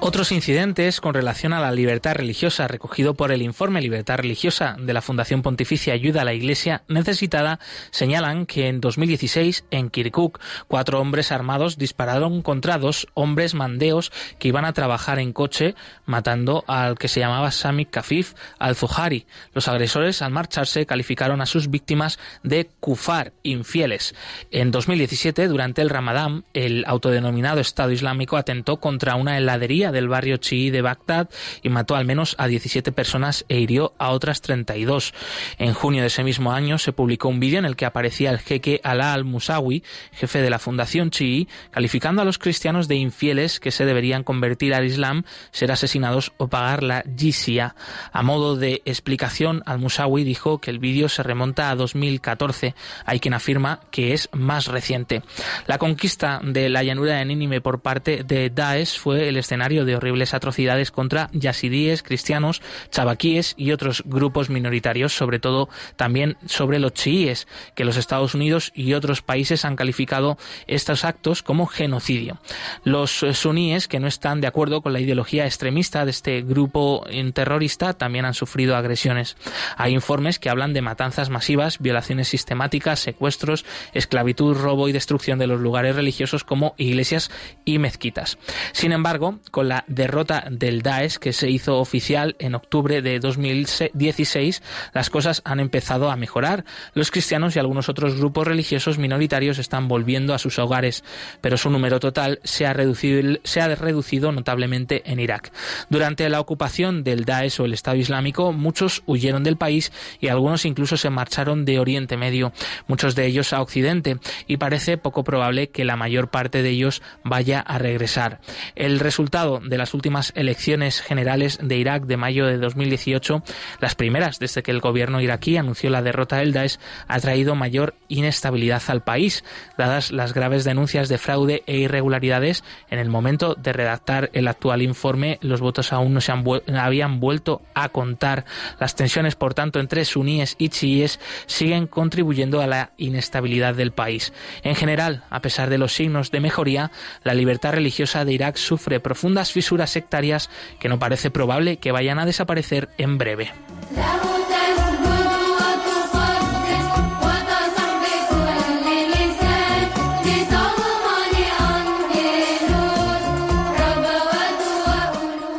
Otros 0.08 0.32
incidentes 0.32 1.02
con 1.02 1.14
relación 1.14 1.52
a 1.52 1.60
la 1.60 1.74
libertad 1.74 2.16
religiosa 2.16 2.70
recogido 2.70 3.16
por 3.16 3.34
el 3.34 3.42
informe 3.42 3.82
Libertad 3.82 4.16
Religiosa 4.16 4.78
de 4.80 4.94
la 4.94 5.02
Fundación 5.02 5.42
Pontificia 5.42 5.94
Ayuda 5.94 6.22
a 6.22 6.24
la 6.24 6.34
Iglesia 6.34 6.84
Necesitada 6.88 7.60
señalan 7.92 8.46
que 8.46 8.70
en 8.70 8.80
2016 8.80 9.66
en 9.70 9.90
Kirkuk 9.90 10.40
cuatro 10.70 11.02
hombres 11.02 11.34
armados 11.34 11.78
dispararon 11.78 12.42
contra 12.42 12.78
dos 12.78 13.08
hombres 13.16 13.54
mandeos 13.54 14.14
que 14.40 14.48
iban 14.48 14.64
a 14.64 14.72
trabajar 14.72 15.20
en 15.20 15.34
coche 15.34 15.76
matando 16.06 16.64
al 16.68 16.98
que 16.98 17.10
se 17.10 17.20
llamaba 17.20 17.52
Sami 17.52 17.86
Kafif 17.86 18.34
al-Zuhari. 18.60 19.28
Los 19.52 19.68
agresores 19.68 20.22
al 20.22 20.32
marcharse 20.32 20.86
calificaron 20.86 21.42
a 21.42 21.46
sus 21.46 21.70
víctimas 21.70 22.18
de 22.44 22.70
kufar, 22.80 23.34
infieles. 23.44 24.16
En 24.52 24.72
2017 24.72 25.50
durante 25.50 25.82
el 25.82 25.90
Ramadán 25.90 26.46
el 26.54 26.86
autodenominado 26.88 27.60
Estado 27.60 27.92
Islámico 27.92 28.38
atentó 28.38 28.78
contra 28.78 29.16
una 29.16 29.38
heladería 29.38 29.92
del 29.98 30.08
barrio 30.08 30.38
chií 30.38 30.70
de 30.70 30.82
Bagdad 30.82 31.30
y 31.64 31.70
mató 31.70 31.96
al 31.96 32.06
menos 32.06 32.36
a 32.38 32.48
17 32.48 32.92
personas 32.92 33.46
e 33.50 33.60
hirió 33.60 33.94
a 33.98 34.12
otras 34.12 34.42
32. 34.42 35.14
En 35.58 35.74
junio 35.74 36.02
de 36.02 36.08
ese 36.08 36.24
mismo 36.24 36.54
año 36.54 36.78
se 36.78 36.94
publicó 36.94 37.28
un 37.28 37.40
vídeo 37.40 37.60
en 37.60 37.66
el 37.66 37.76
que 37.76 37.86
aparecía 37.86 38.30
el 38.30 38.40
jeque 38.40 38.80
Alá 38.84 39.14
al-Musawi, 39.14 39.84
jefe 40.14 40.42
de 40.42 40.50
la 40.50 40.60
fundación 40.60 41.10
chií, 41.10 41.48
calificando 41.72 42.22
a 42.22 42.26
los 42.26 42.38
cristianos 42.38 42.88
de 42.88 42.96
infieles 42.96 43.60
que 43.60 43.72
se 43.72 43.86
deberían 43.86 44.24
convertir 44.24 44.74
al 44.74 44.86
Islam, 44.86 45.24
ser 45.52 45.72
asesinados 45.72 46.32
o 46.38 46.48
pagar 46.48 46.84
la 46.84 47.04
jizya. 47.18 47.76
A 48.12 48.22
modo 48.22 48.56
de 48.56 48.82
explicación, 48.86 49.64
al-Musawi 49.66 50.24
dijo 50.24 50.60
que 50.60 50.72
el 50.72 50.80
vídeo 50.80 51.10
se 51.10 51.24
remonta 51.24 51.70
a 51.70 51.76
2014. 51.76 52.76
Hay 53.06 53.20
quien 53.20 53.34
afirma 53.34 53.82
que 53.92 54.14
es 54.14 54.30
más 54.34 54.68
reciente. 54.68 55.24
La 55.66 55.78
conquista 55.78 56.40
de 56.44 56.70
la 56.70 56.84
llanura 56.84 57.16
de 57.16 57.26
Nínive 57.26 57.62
por 57.62 57.82
parte 57.82 58.24
de 58.24 58.50
Daesh 58.50 59.00
fue 59.00 59.30
el 59.30 59.38
escenario 59.38 59.86
de 59.88 59.96
horribles 59.96 60.36
atrocidades 60.36 60.92
contra 60.92 61.30
yazidíes, 61.34 62.04
cristianos, 62.04 62.62
chabaquíes 62.92 63.56
y 63.58 63.72
otros 63.72 64.04
grupos 64.06 64.52
minoritarios, 64.52 65.14
sobre 65.14 65.40
todo 65.40 65.70
también 65.96 66.38
sobre 66.46 66.78
los 66.78 66.94
chiíes, 66.94 67.48
que 67.76 67.86
los 67.86 67.98
Estados 67.98 68.36
Unidos 68.36 68.72
y 68.76 68.94
otros 68.94 69.24
países 69.24 69.66
han 69.66 69.76
calificado 69.76 70.38
estos 70.68 71.04
actos 71.06 71.42
como 71.42 71.66
genocidio. 71.66 72.40
Los 72.84 73.26
suníes, 73.34 73.88
que 73.88 74.00
no 74.00 74.08
están 74.08 74.42
de 74.42 74.48
acuerdo 74.48 74.82
con 74.82 74.94
la 74.94 75.00
ideología 75.00 75.46
extremista 75.46 76.06
de 76.06 76.12
este 76.12 76.42
grupo 76.42 77.06
terrorista, 77.34 77.94
también 77.94 78.26
han 78.26 78.34
sufrido 78.34 78.76
agresiones. 78.76 79.38
Hay 79.78 79.94
informes 79.94 80.40
que 80.40 80.50
hablan 80.50 80.74
de 80.74 80.82
matanzas 80.82 81.30
masivas, 81.30 81.80
violaciones 81.80 82.28
sistemáticas, 82.28 83.00
secuestros, 83.00 83.66
esclavitud, 83.94 84.56
robo 84.58 84.90
y 84.90 84.92
destrucción 84.92 85.40
de 85.40 85.48
los 85.48 85.60
lugares 85.60 85.96
religiosos 85.96 86.44
como 86.44 86.74
iglesias 86.78 87.32
y 87.66 87.80
mezquitas. 87.80 88.38
Sin 88.72 88.92
embargo, 88.92 89.40
con 89.52 89.68
la 89.68 89.77
la 89.78 89.84
derrota 89.88 90.46
del 90.50 90.82
Daesh 90.82 91.18
que 91.18 91.34
se 91.34 91.52
hizo 91.52 91.78
oficial 91.78 92.36
en 92.40 92.56
octubre 92.56 93.04
de 93.04 93.20
2016, 93.20 94.64
las 94.92 95.12
cosas 95.12 95.44
han 95.46 95.60
empezado 95.60 96.10
a 96.10 96.16
mejorar. 96.16 96.66
Los 96.96 97.12
cristianos 97.12 97.56
y 97.56 97.60
algunos 97.60 97.88
otros 97.90 98.18
grupos 98.18 98.48
religiosos 98.48 98.98
minoritarios 98.98 99.60
están 99.60 99.88
volviendo 99.88 100.34
a 100.34 100.40
sus 100.40 100.58
hogares, 100.58 101.04
pero 101.42 101.58
su 101.58 101.70
número 101.70 102.00
total 102.00 102.40
se 102.44 102.66
ha 102.66 102.74
reducido, 102.74 103.40
se 103.44 103.62
ha 103.62 103.76
reducido 103.76 104.32
notablemente 104.32 105.04
en 105.06 105.20
Irak. 105.20 105.52
Durante 105.90 106.28
la 106.30 106.40
ocupación 106.40 107.04
del 107.04 107.26
Daesh 107.26 107.62
o 107.62 107.66
el 107.66 107.74
Estado 107.74 107.98
Islámico, 107.98 108.54
muchos 108.54 109.04
huyeron 109.06 109.44
del 109.44 109.58
país 109.58 109.92
y 110.20 110.30
algunos 110.30 110.66
incluso 110.66 110.98
se 110.98 111.12
marcharon 111.12 111.66
de 111.66 111.80
Oriente 111.80 112.18
Medio, 112.18 112.52
muchos 112.88 113.14
de 113.14 113.28
ellos 113.28 113.54
a 113.54 113.62
Occidente, 113.62 114.18
y 114.48 114.58
parece 114.58 114.98
poco 114.98 115.24
probable 115.24 115.70
que 115.70 115.86
la 115.86 115.98
mayor 115.98 116.30
parte 116.30 116.64
de 116.64 116.70
ellos 116.70 117.04
vaya 117.24 117.60
a 117.60 117.78
regresar. 117.78 118.40
El 118.76 119.00
resultado 119.00 119.57
de 119.64 119.78
las 119.78 119.94
últimas 119.94 120.32
elecciones 120.36 121.02
generales 121.02 121.60
de 121.62 121.78
Irak 121.78 122.06
de 122.06 122.18
mayo 122.18 122.46
de 122.46 122.58
2018, 122.58 123.44
las 123.80 123.96
primeras 123.96 124.40
desde 124.40 124.64
que 124.64 124.72
el 124.72 124.80
gobierno 124.80 125.22
iraquí 125.22 125.58
anunció 125.58 125.90
la 125.90 126.02
derrota 126.02 126.38
del 126.38 126.54
Daesh, 126.54 126.80
ha 127.08 127.20
traído 127.20 127.56
mayor 127.56 127.96
inestabilidad 128.08 128.82
al 128.88 129.04
país, 129.04 129.44
dadas 129.78 130.12
las 130.12 130.34
graves 130.34 130.64
denuncias 130.64 131.10
de 131.10 131.18
fraude 131.18 131.64
e 131.68 131.78
irregularidades 131.78 132.64
en 132.90 133.00
el 133.00 133.10
momento 133.10 133.56
de 133.56 133.74
redactar 133.74 134.30
el 134.34 134.48
actual 134.48 134.82
informe, 134.82 135.40
los 135.42 135.62
votos 135.62 135.94
aún 135.94 136.14
no 136.14 136.22
se 136.22 136.32
han 136.32 136.44
habían 136.78 137.20
vuelto 137.20 137.62
a 137.74 137.90
contar. 137.90 138.46
Las 138.80 138.96
tensiones, 138.96 139.36
por 139.36 139.54
tanto, 139.54 139.80
entre 139.80 140.06
suníes 140.06 140.56
y 140.58 140.70
chiíes 140.70 141.20
siguen 141.46 141.88
contribuyendo 141.88 142.62
a 142.62 142.68
la 142.68 142.92
inestabilidad 142.98 143.76
del 143.76 143.92
país. 143.92 144.34
En 144.64 144.76
general, 144.76 145.24
a 145.30 145.42
pesar 145.42 145.70
de 145.70 145.78
los 145.78 145.94
signos 145.94 146.32
de 146.32 146.40
mejoría, 146.40 146.92
la 147.24 147.34
libertad 147.34 147.74
religiosa 147.74 148.26
de 148.26 148.34
Irak 148.34 148.58
sufre 148.58 149.00
profundas 149.00 149.47
fisuras 149.52 149.90
sectarias 149.90 150.50
que 150.80 150.90
no 150.90 151.00
parece 151.00 151.32
probable 151.32 151.78
que 151.78 151.92
vayan 151.92 152.20
a 152.20 152.26
desaparecer 152.26 152.90
en 152.98 153.18
breve. 153.18 153.52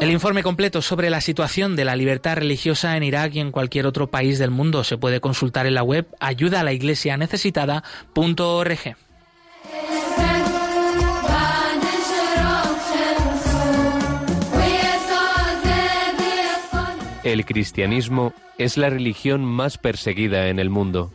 El 0.00 0.12
informe 0.12 0.44
completo 0.44 0.80
sobre 0.80 1.10
la 1.10 1.20
situación 1.20 1.74
de 1.74 1.84
la 1.84 1.96
libertad 1.96 2.36
religiosa 2.36 2.96
en 2.96 3.02
Irak 3.02 3.34
y 3.34 3.40
en 3.40 3.50
cualquier 3.50 3.84
otro 3.84 4.06
país 4.06 4.38
del 4.38 4.50
mundo 4.50 4.84
se 4.84 4.96
puede 4.96 5.20
consultar 5.20 5.66
en 5.66 5.74
la 5.74 5.82
web 5.82 6.06
ayuda 6.20 6.60
a 6.60 6.64
la 6.64 6.72
iglesia 6.72 7.16
necesitada.org. 7.16 8.96
El 17.28 17.44
cristianismo 17.44 18.32
es 18.56 18.78
la 18.78 18.88
religión 18.88 19.44
más 19.44 19.76
perseguida 19.76 20.48
en 20.48 20.58
el 20.58 20.70
mundo. 20.70 21.12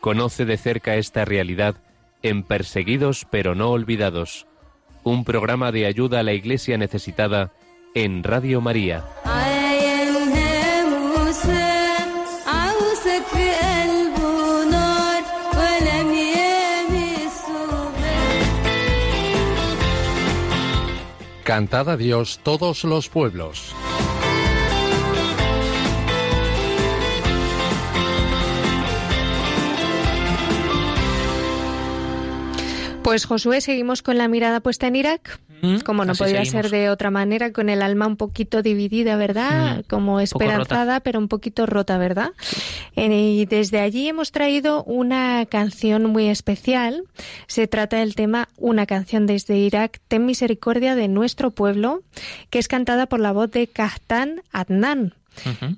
Conoce 0.00 0.44
de 0.44 0.56
cerca 0.56 0.96
esta 0.96 1.24
realidad 1.24 1.76
en 2.24 2.42
Perseguidos 2.42 3.28
pero 3.30 3.54
no 3.54 3.70
olvidados, 3.70 4.48
un 5.04 5.22
programa 5.24 5.70
de 5.70 5.86
ayuda 5.86 6.18
a 6.18 6.22
la 6.24 6.32
iglesia 6.32 6.78
necesitada 6.78 7.52
en 7.94 8.24
Radio 8.24 8.60
María. 8.60 9.04
Cantad 21.44 21.88
a 21.88 21.96
Dios 21.96 22.40
todos 22.42 22.82
los 22.82 23.08
pueblos. 23.08 23.76
Pues 33.02 33.26
Josué, 33.26 33.60
seguimos 33.60 34.00
con 34.02 34.16
la 34.16 34.28
mirada 34.28 34.60
puesta 34.60 34.86
en 34.86 34.96
Irak. 34.96 35.40
Como 35.84 36.04
no 36.04 36.14
podía 36.14 36.44
seguimos. 36.44 36.48
ser 36.48 36.70
de 36.70 36.90
otra 36.90 37.12
manera, 37.12 37.52
con 37.52 37.68
el 37.68 37.82
alma 37.82 38.08
un 38.08 38.16
poquito 38.16 38.62
dividida, 38.62 39.16
¿verdad? 39.16 39.78
Mm, 39.78 39.82
Como 39.82 40.18
esperanzada, 40.18 40.98
pero 41.00 41.20
un 41.20 41.28
poquito 41.28 41.66
rota, 41.66 41.98
¿verdad? 41.98 42.30
Eh, 42.96 43.08
y 43.12 43.46
desde 43.46 43.78
allí 43.78 44.08
hemos 44.08 44.32
traído 44.32 44.82
una 44.84 45.46
canción 45.46 46.06
muy 46.06 46.28
especial. 46.28 47.04
Se 47.46 47.68
trata 47.68 47.98
del 47.98 48.16
tema 48.16 48.48
Una 48.56 48.86
canción 48.86 49.26
desde 49.26 49.56
Irak, 49.56 50.00
Ten 50.08 50.26
misericordia 50.26 50.96
de 50.96 51.06
nuestro 51.06 51.52
pueblo, 51.52 52.02
que 52.50 52.58
es 52.58 52.66
cantada 52.66 53.06
por 53.06 53.20
la 53.20 53.30
voz 53.30 53.50
de 53.52 53.68
Kahtan 53.68 54.42
Adnan. 54.52 55.14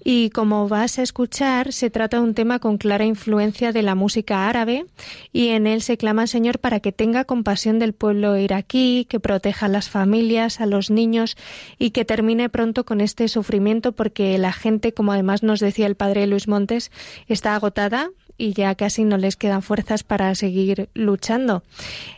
Y 0.05 0.31
como 0.31 0.69
vas 0.69 0.99
a 0.99 1.03
escuchar, 1.03 1.73
se 1.73 1.91
trata 1.91 2.19
de 2.19 2.23
un 2.23 2.35
tema 2.35 2.59
con 2.59 2.79
clara 2.79 3.05
influencia 3.05 3.73
de 3.73 3.83
la 3.83 3.95
música 3.95 4.49
árabe 4.49 4.87
y 5.33 5.49
en 5.49 5.67
él 5.67 5.83
se 5.83 5.97
clama 5.97 6.23
al 6.23 6.29
Señor 6.29 6.59
para 6.59 6.81
que 6.81 6.93
tenga 6.93 7.25
compasión 7.25 7.79
del 7.79 7.93
pueblo 7.93 8.37
iraquí, 8.37 9.07
que 9.09 9.21
proteja 9.21 9.67
a 9.67 9.69
las 9.69 9.89
familias, 9.89 10.61
a 10.61 10.67
los 10.67 10.91
niños 10.91 11.37
y 11.79 11.91
que 11.91 12.05
termine 12.05 12.49
pronto 12.49 12.85
con 12.85 13.01
este 13.01 13.29
sufrimiento 13.29 13.93
porque 13.93 14.37
la 14.39 14.53
gente, 14.53 14.93
como 14.93 15.13
además 15.13 15.43
nos 15.43 15.61
decía 15.61 15.87
el 15.87 15.95
padre 15.95 16.27
Luis 16.27 16.49
Montes, 16.49 16.91
está 17.29 17.55
agotada 17.55 18.11
y 18.37 18.53
ya 18.53 18.75
casi 18.75 19.05
no 19.05 19.17
les 19.17 19.37
quedan 19.37 19.63
fuerzas 19.63 20.03
para 20.03 20.35
seguir 20.35 20.89
luchando. 20.95 21.63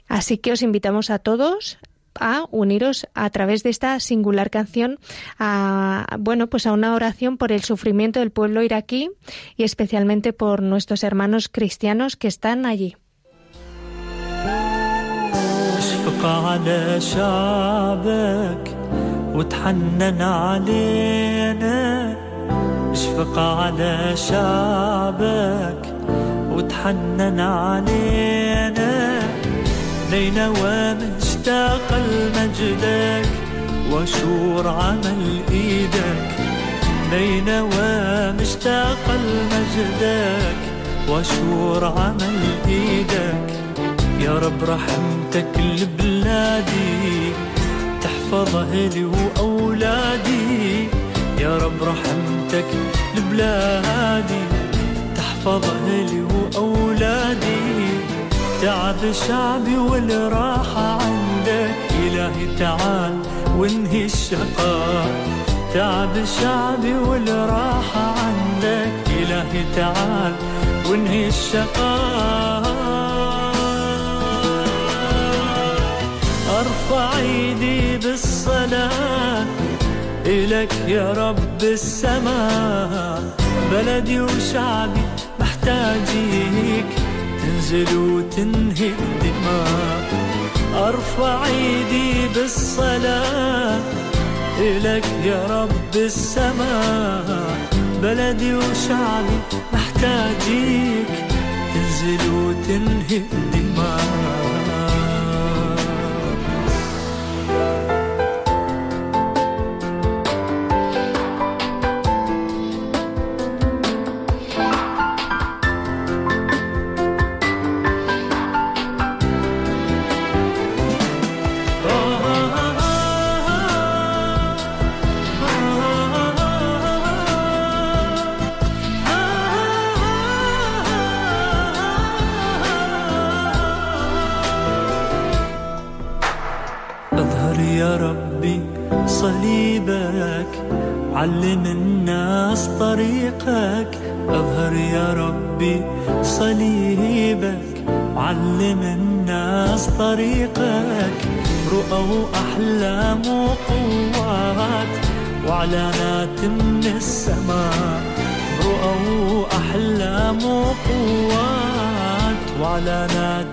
Así 0.08 0.38
que 0.38 0.52
os 0.52 0.62
invitamos 0.62 1.10
a 1.10 1.18
todos 1.18 1.78
a 2.19 2.45
uniros 2.51 3.07
a 3.13 3.29
través 3.29 3.63
de 3.63 3.69
esta 3.69 3.99
singular 3.99 4.49
canción 4.49 4.99
a 5.39 6.17
bueno 6.19 6.47
pues 6.47 6.67
a 6.67 6.73
una 6.73 6.93
oración 6.93 7.37
por 7.37 7.51
el 7.51 7.63
sufrimiento 7.63 8.19
del 8.19 8.31
pueblo 8.31 8.61
iraquí 8.63 9.11
y 9.55 9.63
especialmente 9.63 10.33
por 10.33 10.61
nuestros 10.61 11.03
hermanos 11.03 11.49
cristianos 11.49 12.15
que 12.15 12.27
están 12.27 12.65
allí. 12.65 12.95
اشفق 15.81 16.25
على 16.25 17.01
شعبك 17.01 18.65
وتحنن 19.35 20.21
علينا 20.21 22.15
اشفق 22.91 23.39
على 23.39 24.13
شعبك 24.15 25.81
وتحنن 26.51 27.39
علينا 27.39 29.19
لينوى 30.11 30.95
مشتاق 31.46 31.90
لمجدك 32.10 33.28
وشور 33.92 34.68
عمل 34.68 35.42
إيدك 35.50 36.34
لينوى 37.10 38.32
مشتاق 38.32 39.04
لمجدك 39.08 40.56
وشور 41.08 41.84
عمل 41.84 42.40
إيدك 42.68 43.50
يا 44.20 44.38
رب 44.38 44.64
رحمتك 44.64 45.58
لبلادي 45.58 47.32
تحفظ 48.02 48.56
أهلي 48.56 49.04
وأولادي. 49.04 50.88
يا 51.38 51.58
رب 51.58 51.82
رحمتك 51.82 52.70
لبلادي 53.16 54.44
تحفظ 55.16 55.64
أهلي 55.64 56.20
وأولادي. 56.20 57.95
تعب 58.66 59.12
شعبي 59.28 59.76
والراحة 59.76 60.98
عندك 61.02 61.74
إلهي 62.06 62.56
تعال 62.58 63.18
وانهي 63.56 64.04
الشقاء 64.04 65.06
تعب 65.74 66.24
شعبي 66.42 66.94
والراحة 66.94 68.14
عندك 68.18 68.92
إلهي 69.22 69.64
تعال 69.76 70.32
وانهي 70.90 71.28
الشقاء 71.28 72.66
أرفع 76.58 77.18
ايدي 77.18 77.96
بالصلاة. 77.96 79.46
إلك 80.26 80.74
يا 80.88 81.12
رب 81.12 81.62
السماء. 81.62 83.22
بلدي 83.72 84.20
وشعبي 84.20 85.00
محتاجيك. 85.40 87.05
تنزل 87.46 87.96
وتنهي 87.96 88.88
الدماء. 88.88 90.10
أرفع 90.74 91.46
ايدي 91.46 92.28
بالصلاة 92.34 93.80
إلك 94.58 95.06
يا 95.24 95.46
رب 95.62 95.96
السماء. 95.96 97.58
بلدي 98.02 98.54
وشعبي 98.54 99.38
محتاجيك. 99.72 101.06
تنزل 101.74 102.30
وتنهي 102.30 103.22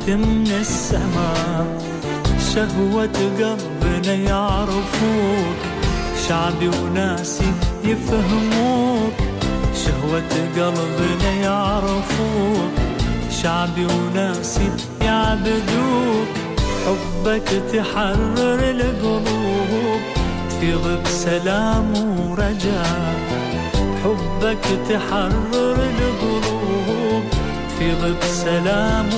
وإعلانات 0.03 0.09
من 0.09 0.51
السماء 0.51 1.65
شهوة 2.53 3.09
قلبنا 3.39 4.13
يعرفوك 4.13 5.59
شعبي 6.27 6.67
وناسي 6.67 7.51
يفهموك 7.83 9.13
شهوة 9.85 10.33
قلبنا 10.57 11.31
يعرفوك 11.41 12.73
شعبي 13.43 13.85
وناسي 13.85 14.69
يعبدوك 15.01 16.27
حبك 16.85 17.49
تحرر 17.73 18.59
القلوب 18.59 20.01
تفيض 20.49 20.99
بسلام 21.05 21.93
ورجاء 22.19 23.13
حبك 24.03 24.65
تحرر 24.89 25.75
القلوب. 25.75 26.52
تفيض 27.83 28.15
بسلام 28.21 29.09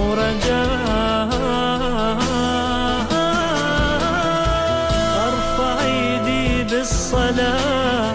ورجاء. 0.00 1.30
أرفع 5.26 5.84
أيدي 5.84 6.64
بالصلاة 6.64 8.14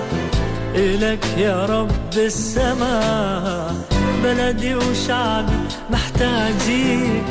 إلك 0.75 1.25
يا 1.37 1.65
رب 1.65 2.13
السماء. 2.17 3.75
بلدي 4.23 4.75
وشعبي 4.75 5.59
محتاجيك 5.89 7.29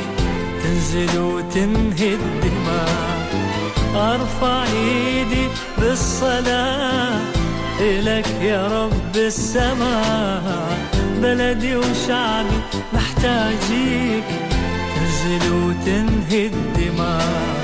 تنزل 0.62 1.18
وتنهي 1.18 2.14
الدماء. 2.14 3.28
أرفع 3.94 4.62
إيدي 4.62 5.48
بالصلاة 5.78 7.20
إلك 7.80 8.28
يا 8.42 8.66
رب 8.66 9.16
السماء. 9.16 10.97
بلدي 11.22 11.76
وشعبي 11.76 12.48
محتاجيك. 12.92 14.24
تنزل 14.94 15.52
وتنهي 15.52 16.46
الدماء 16.46 17.57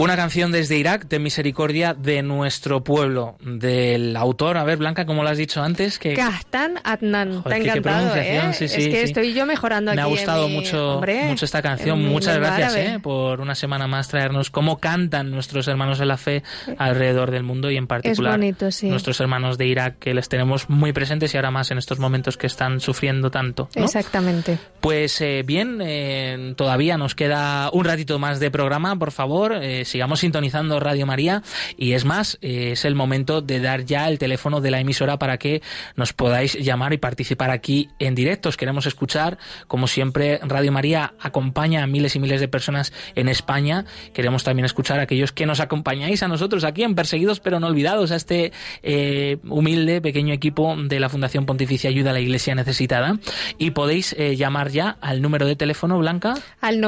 Una 0.00 0.16
canción 0.16 0.50
desde 0.50 0.78
Irak 0.78 1.08
de 1.08 1.18
misericordia 1.18 1.92
de 1.92 2.22
nuestro 2.22 2.82
pueblo, 2.82 3.36
del 3.44 4.16
autor, 4.16 4.56
a 4.56 4.64
ver 4.64 4.78
Blanca, 4.78 5.04
como 5.04 5.22
lo 5.22 5.28
has 5.28 5.36
dicho 5.36 5.62
antes, 5.62 5.98
que 5.98 6.14
Kahtan 6.14 6.78
Adnan, 6.84 7.30
te 7.30 7.36
ha 7.36 7.42
Joder, 7.42 7.60
encantado, 7.66 7.82
pronunciación, 7.82 8.50
¿eh? 8.50 8.54
sí, 8.54 8.64
es 8.64 8.72
sí, 8.72 8.90
que 8.90 8.96
sí. 8.96 9.04
estoy 9.04 9.34
yo 9.34 9.44
mejorando 9.44 9.90
aquí. 9.90 9.96
me 9.96 10.02
ha 10.02 10.06
gustado 10.06 10.48
mi- 10.48 10.54
mucho, 10.54 10.94
hombre, 10.94 11.24
mucho 11.24 11.44
esta 11.44 11.60
canción. 11.60 12.02
Muchas 12.02 12.38
gracias 12.38 12.76
eh, 12.76 12.98
por 13.02 13.42
una 13.42 13.54
semana 13.54 13.86
más 13.88 14.08
traernos 14.08 14.48
cómo 14.50 14.78
cantan 14.78 15.30
nuestros 15.30 15.68
hermanos 15.68 16.00
en 16.00 16.08
la 16.08 16.16
fe 16.16 16.42
alrededor 16.78 17.30
del 17.30 17.42
mundo 17.42 17.70
y 17.70 17.76
en 17.76 17.86
particular 17.86 18.38
bonito, 18.38 18.68
nuestros 18.84 19.20
hermanos 19.20 19.58
de 19.58 19.66
Irak 19.66 19.98
que 19.98 20.14
les 20.14 20.30
tenemos 20.30 20.70
muy 20.70 20.94
presentes 20.94 21.34
y 21.34 21.36
ahora 21.36 21.50
más 21.50 21.70
en 21.72 21.76
estos 21.78 21.98
momentos 21.98 22.38
que 22.38 22.46
están 22.46 22.80
sufriendo 22.80 23.30
tanto. 23.30 23.68
¿no? 23.76 23.84
Exactamente. 23.84 24.58
Pues 24.80 25.20
eh, 25.20 25.42
bien, 25.44 25.80
eh, 25.82 26.54
todavía 26.56 26.96
nos 26.96 27.14
queda 27.14 27.68
un 27.74 27.84
ratito 27.84 28.18
más 28.18 28.40
de 28.40 28.50
programa, 28.50 28.96
por 28.96 29.10
favor, 29.12 29.52
eh, 29.62 29.84
sigamos 29.90 30.20
sintonizando 30.20 30.80
Radio 30.80 31.06
María 31.06 31.42
y 31.76 31.92
es 31.92 32.04
más, 32.04 32.38
eh, 32.40 32.70
es 32.72 32.84
el 32.84 32.94
momento 32.94 33.42
de 33.42 33.60
dar 33.60 33.84
ya 33.84 34.08
el 34.08 34.18
teléfono 34.18 34.60
de 34.60 34.70
la 34.70 34.80
emisora 34.80 35.18
para 35.18 35.38
que 35.38 35.62
nos 35.96 36.12
podáis 36.12 36.54
llamar 36.54 36.92
y 36.92 36.98
participar 36.98 37.50
aquí 37.50 37.90
en 37.98 38.14
directo. 38.14 38.48
Os 38.48 38.56
queremos 38.56 38.86
escuchar, 38.86 39.38
como 39.66 39.86
siempre, 39.86 40.40
Radio 40.42 40.72
María 40.72 41.14
acompaña 41.20 41.82
a 41.82 41.86
miles 41.86 42.16
y 42.16 42.20
miles 42.20 42.40
de 42.40 42.48
personas 42.48 42.92
en 43.14 43.28
España. 43.28 43.84
Queremos 44.14 44.44
también 44.44 44.64
escuchar 44.64 45.00
a 45.00 45.02
aquellos 45.02 45.32
que 45.32 45.46
nos 45.46 45.60
acompañáis 45.60 46.22
a 46.22 46.28
nosotros 46.28 46.64
aquí 46.64 46.82
en 46.82 46.94
Perseguidos 46.94 47.40
pero 47.40 47.60
no 47.60 47.66
olvidados, 47.66 48.10
a 48.12 48.16
este 48.16 48.52
eh, 48.82 49.38
humilde 49.48 50.00
pequeño 50.00 50.32
equipo 50.32 50.76
de 50.76 51.00
la 51.00 51.08
Fundación 51.08 51.46
Pontificia 51.46 51.90
Ayuda 51.90 52.10
a 52.10 52.12
la 52.12 52.20
Iglesia 52.20 52.54
Necesitada. 52.54 53.18
Y 53.58 53.70
podéis 53.72 54.14
eh, 54.18 54.36
llamar 54.36 54.70
ya 54.70 54.96
al 55.00 55.22
número 55.22 55.46
de 55.46 55.56
teléfono, 55.56 55.98
Blanca. 55.98 56.34
Al 56.60 56.80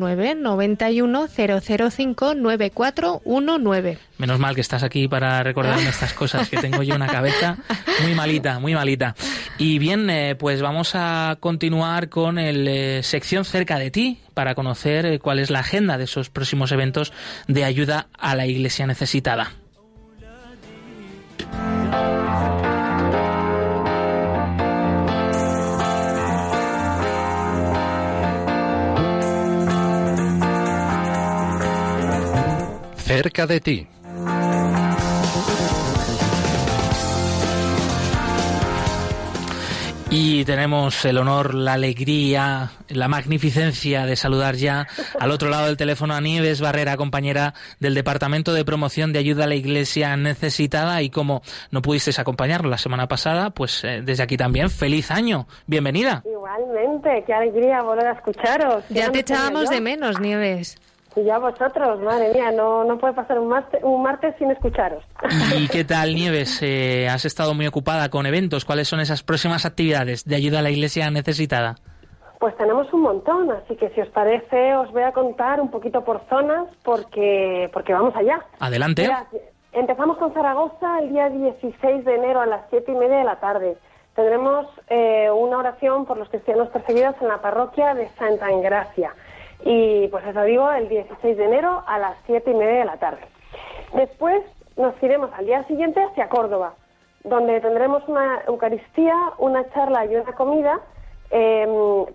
910059419. 0.00 2.16
910059419. 2.16 3.98
Menos 4.18 4.38
mal 4.38 4.54
que 4.54 4.60
estás 4.60 4.82
aquí 4.82 5.08
para 5.08 5.42
recordarme 5.42 5.88
estas 5.96 6.12
cosas, 6.12 6.48
que 6.48 6.58
tengo 6.58 6.82
yo 6.82 6.94
una 6.94 7.06
cabeza 7.06 7.56
muy 8.02 8.14
malita, 8.14 8.58
muy 8.58 8.74
malita. 8.74 9.14
Y 9.58 9.78
bien, 9.78 10.08
eh, 10.10 10.34
pues 10.36 10.62
vamos 10.62 10.92
a 10.94 11.36
continuar 11.40 12.08
con 12.08 12.38
el 12.38 12.66
eh, 12.68 13.02
sección 13.02 13.44
cerca 13.44 13.78
de 13.78 13.90
ti 13.90 14.18
para 14.34 14.54
conocer 14.54 15.06
eh, 15.06 15.18
cuál 15.18 15.38
es 15.38 15.50
la 15.50 15.60
agenda 15.60 15.98
de 15.98 16.04
esos 16.04 16.30
próximos 16.30 16.72
eventos 16.72 17.12
de 17.48 17.64
ayuda 17.64 18.08
a 18.18 18.34
la 18.34 18.46
iglesia 18.46 18.86
necesitada. 18.86 19.52
Cerca 33.06 33.46
de 33.46 33.60
ti. 33.60 33.86
Y 40.10 40.44
tenemos 40.44 41.04
el 41.04 41.18
honor, 41.18 41.54
la 41.54 41.74
alegría, 41.74 42.72
la 42.88 43.06
magnificencia 43.06 44.06
de 44.06 44.16
saludar 44.16 44.56
ya 44.56 44.88
al 45.20 45.30
otro 45.30 45.48
lado 45.50 45.66
del 45.66 45.76
teléfono 45.76 46.14
a 46.14 46.20
Nieves 46.20 46.60
Barrera, 46.60 46.96
compañera 46.96 47.54
del 47.78 47.94
Departamento 47.94 48.52
de 48.52 48.64
Promoción 48.64 49.12
de 49.12 49.20
Ayuda 49.20 49.44
a 49.44 49.46
la 49.46 49.54
Iglesia 49.54 50.16
Necesitada. 50.16 51.00
Y 51.02 51.10
como 51.10 51.42
no 51.70 51.82
pudisteis 51.82 52.18
acompañarnos 52.18 52.70
la 52.70 52.78
semana 52.78 53.06
pasada, 53.06 53.50
pues 53.50 53.84
eh, 53.84 54.02
desde 54.02 54.24
aquí 54.24 54.36
también, 54.36 54.68
feliz 54.68 55.12
año. 55.12 55.46
Bienvenida. 55.68 56.24
Igualmente, 56.24 57.22
qué 57.24 57.32
alegría 57.32 57.82
volver 57.82 58.08
a 58.08 58.12
escucharos. 58.14 58.82
Ya 58.88 59.12
te 59.12 59.20
echábamos 59.20 59.70
de 59.70 59.80
menos, 59.80 60.18
Nieves. 60.18 60.76
Y 61.16 61.24
ya 61.24 61.38
vosotros, 61.38 61.98
madre 62.00 62.32
mía, 62.34 62.52
no, 62.52 62.84
no 62.84 62.98
puede 62.98 63.14
pasar 63.14 63.38
un, 63.38 63.48
martes, 63.48 63.82
un 63.82 64.02
martes 64.02 64.34
sin 64.38 64.50
escucharos. 64.50 65.02
¿Y 65.56 65.66
qué 65.68 65.82
tal, 65.82 66.14
Nieves? 66.14 66.62
Eh, 66.62 67.08
has 67.08 67.24
estado 67.24 67.54
muy 67.54 67.66
ocupada 67.66 68.10
con 68.10 68.26
eventos. 68.26 68.66
¿Cuáles 68.66 68.86
son 68.86 69.00
esas 69.00 69.22
próximas 69.22 69.64
actividades 69.64 70.26
de 70.26 70.36
ayuda 70.36 70.58
a 70.58 70.62
la 70.62 70.70
Iglesia 70.70 71.10
Necesitada? 71.10 71.76
Pues 72.38 72.54
tenemos 72.58 72.92
un 72.92 73.00
montón, 73.00 73.50
así 73.50 73.76
que 73.76 73.88
si 73.90 74.00
os 74.02 74.08
parece 74.08 74.74
os 74.74 74.92
voy 74.92 75.04
a 75.04 75.12
contar 75.12 75.58
un 75.58 75.70
poquito 75.70 76.04
por 76.04 76.20
zonas 76.28 76.68
porque, 76.84 77.70
porque 77.72 77.94
vamos 77.94 78.14
allá. 78.14 78.44
Adelante. 78.60 79.08
Empezamos 79.72 80.18
con 80.18 80.34
Zaragoza 80.34 80.98
el 81.00 81.10
día 81.10 81.30
16 81.30 82.04
de 82.04 82.14
enero 82.14 82.42
a 82.42 82.46
las 82.46 82.68
siete 82.68 82.92
y 82.92 82.94
media 82.94 83.18
de 83.18 83.24
la 83.24 83.40
tarde. 83.40 83.78
Tendremos 84.14 84.66
eh, 84.88 85.30
una 85.30 85.58
oración 85.58 86.04
por 86.04 86.18
los 86.18 86.28
cristianos 86.28 86.68
perseguidos 86.68 87.14
en 87.20 87.28
la 87.28 87.40
parroquia 87.40 87.94
de 87.94 88.08
Santa 88.18 88.50
Engracia. 88.50 89.14
Y 89.64 90.08
pues 90.08 90.24
os 90.26 90.34
lo 90.34 90.44
digo, 90.44 90.70
el 90.70 90.88
16 90.88 91.36
de 91.36 91.44
enero 91.44 91.82
a 91.86 91.98
las 91.98 92.16
siete 92.26 92.50
y 92.50 92.54
media 92.54 92.80
de 92.80 92.84
la 92.84 92.98
tarde. 92.98 93.20
Después 93.94 94.42
nos 94.76 94.94
iremos 95.02 95.30
al 95.32 95.46
día 95.46 95.64
siguiente 95.64 96.02
hacia 96.02 96.28
Córdoba, 96.28 96.74
donde 97.24 97.60
tendremos 97.60 98.06
una 98.08 98.42
Eucaristía, 98.46 99.16
una 99.38 99.68
charla 99.70 100.04
y 100.06 100.14
una 100.16 100.32
comida 100.32 100.80
eh, 101.30 101.66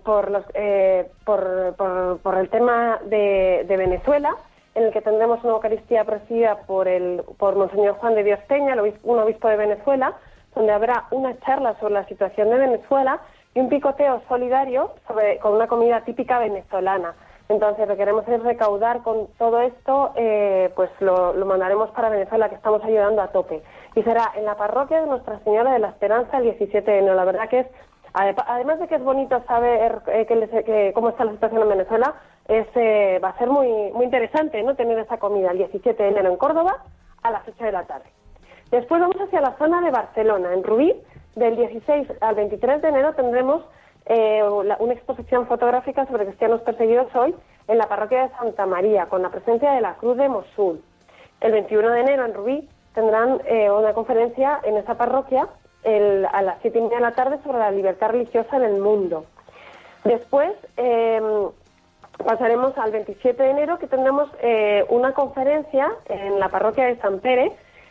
por, 0.04 0.30
los, 0.30 0.44
eh, 0.54 1.10
por, 1.24 2.38
el 2.38 2.48
tema 2.48 2.98
de, 3.04 3.64
Venezuela, 3.68 4.34
en 4.74 4.84
el 4.84 4.92
que 4.92 5.02
tendremos 5.02 5.42
una 5.44 5.54
Eucaristía 5.54 6.04
presidida 6.04 6.60
por, 6.66 6.88
el, 6.88 7.22
por 7.36 7.56
Monseñor 7.56 7.96
Juan 7.96 8.14
de 8.14 8.24
Dios 8.24 8.40
Peña, 8.48 8.76
un 9.02 9.18
obispo 9.18 9.48
de 9.48 9.56
Venezuela, 9.56 10.16
donde 10.54 10.72
habrá 10.72 11.06
una 11.10 11.38
charla 11.40 11.78
sobre 11.80 11.94
la 11.94 12.06
situación 12.06 12.50
de 12.50 12.58
Venezuela 12.58 13.20
y 13.54 13.60
un 13.60 13.68
picoteo 13.68 14.22
solidario 14.28 14.92
sobre, 15.06 15.38
con 15.38 15.54
una 15.54 15.66
comida 15.66 16.02
típica 16.02 16.38
venezolana. 16.38 17.14
Entonces, 17.52 17.86
lo 17.86 17.94
que 17.94 17.98
queremos 17.98 18.26
es 18.28 18.42
recaudar 18.42 19.02
con 19.02 19.26
todo 19.38 19.60
esto, 19.60 20.12
eh, 20.16 20.70
pues 20.74 20.90
lo, 21.00 21.34
mandaremos 21.44 21.90
para 21.90 22.08
Venezuela, 22.08 22.48
que 22.48 22.54
estamos 22.54 22.82
ayudando 22.82 23.20
a 23.22 23.28
tope. 23.28 23.62
Y 23.94 24.02
será 24.02 24.32
en 24.36 24.44
la 24.46 24.56
parroquia 24.56 25.00
de 25.02 25.06
Nuestra 25.06 25.38
Señora 25.40 25.72
de 25.72 25.78
la 25.78 25.88
Esperanza 25.88 26.38
el 26.38 26.44
17 26.44 26.90
de 26.90 26.98
enero. 26.98 27.14
La 27.14 27.24
verdad 27.26 27.48
que 27.48 27.60
es, 27.60 27.66
ade- 28.14 28.34
además 28.46 28.80
de 28.80 28.88
que 28.88 28.94
es 28.96 29.04
bonito 29.04 29.40
saber 29.46 30.00
eh, 30.06 30.24
que 30.26 30.34
les- 30.36 30.64
que- 30.64 30.92
cómo 30.94 31.10
está 31.10 31.24
la 31.24 31.32
situación 31.32 31.62
en 31.62 31.68
Venezuela, 31.68 32.14
es, 32.48 32.66
eh, 32.74 33.20
va 33.22 33.28
a 33.28 33.38
ser 33.38 33.48
muy, 33.50 33.68
muy 33.92 34.04
interesante 34.06 34.62
¿no? 34.62 34.74
tener 34.74 34.98
esa 34.98 35.18
comida 35.18 35.50
el 35.52 35.58
17 35.58 36.02
de 36.02 36.08
enero 36.08 36.30
en 36.30 36.36
Córdoba 36.36 36.82
a 37.22 37.30
las 37.30 37.46
8 37.46 37.64
de 37.64 37.72
la 37.72 37.84
tarde. 37.84 38.06
Después 38.70 39.00
vamos 39.00 39.16
hacia 39.20 39.40
la 39.42 39.52
zona 39.58 39.80
de 39.82 39.90
Barcelona, 39.90 40.52
en 40.54 40.64
Rubí. 40.64 41.00
Del 41.36 41.56
16 41.56 42.08
al 42.20 42.34
23 42.34 42.82
de 42.82 42.88
enero 42.88 43.12
tendremos 43.14 43.62
eh, 44.06 44.42
la- 44.64 44.76
una 44.80 44.92
exposición 44.94 45.46
fotográfica 45.46 46.06
sobre 46.06 46.26
cristianos 46.26 46.60
perseguidos 46.62 47.14
hoy 47.14 47.34
en 47.68 47.78
la 47.78 47.86
parroquia 47.88 48.22
de 48.28 48.34
Santa 48.36 48.66
María, 48.66 49.06
con 49.06 49.22
la 49.22 49.30
presencia 49.30 49.72
de 49.72 49.80
la 49.80 49.94
Cruz 49.94 50.16
de 50.16 50.28
Mosul. 50.28 50.82
el 51.40 51.50
21 51.52 51.90
de 51.90 52.00
enero 52.00 52.24
en 52.24 52.34
Rubí 52.34 52.68
tendrán 52.94 53.40
eh, 53.46 53.68
una 53.70 53.92
conferencia 53.94 54.60
en 54.62 54.76
esa 54.76 54.94
parroquia 54.96 55.48
el- 55.82 56.24
a 56.32 56.40
las 56.42 56.58
siete 56.62 56.78
y 56.78 56.82
media 56.82 56.98
de 56.98 57.02
la 57.02 57.12
tarde 57.14 57.38
sobre 57.42 57.58
la 57.58 57.70
libertad 57.72 58.10
religiosa 58.10 58.56
en 58.56 58.62
el 58.62 58.80
mundo. 58.80 59.24
Después 60.04 60.52
eh, 60.76 61.20
pasaremos 62.24 62.76
al 62.78 62.92
27 62.92 63.42
de 63.42 63.50
enero 63.50 63.78
que 63.78 63.86
tendremos 63.88 64.28
eh, 64.40 64.84
una 64.90 65.12
conferencia 65.14 65.90
en 66.08 66.38
la 66.38 66.48
parroquia 66.48 66.86
de 66.86 66.96
San 66.98 67.18
Pere, 67.20 67.50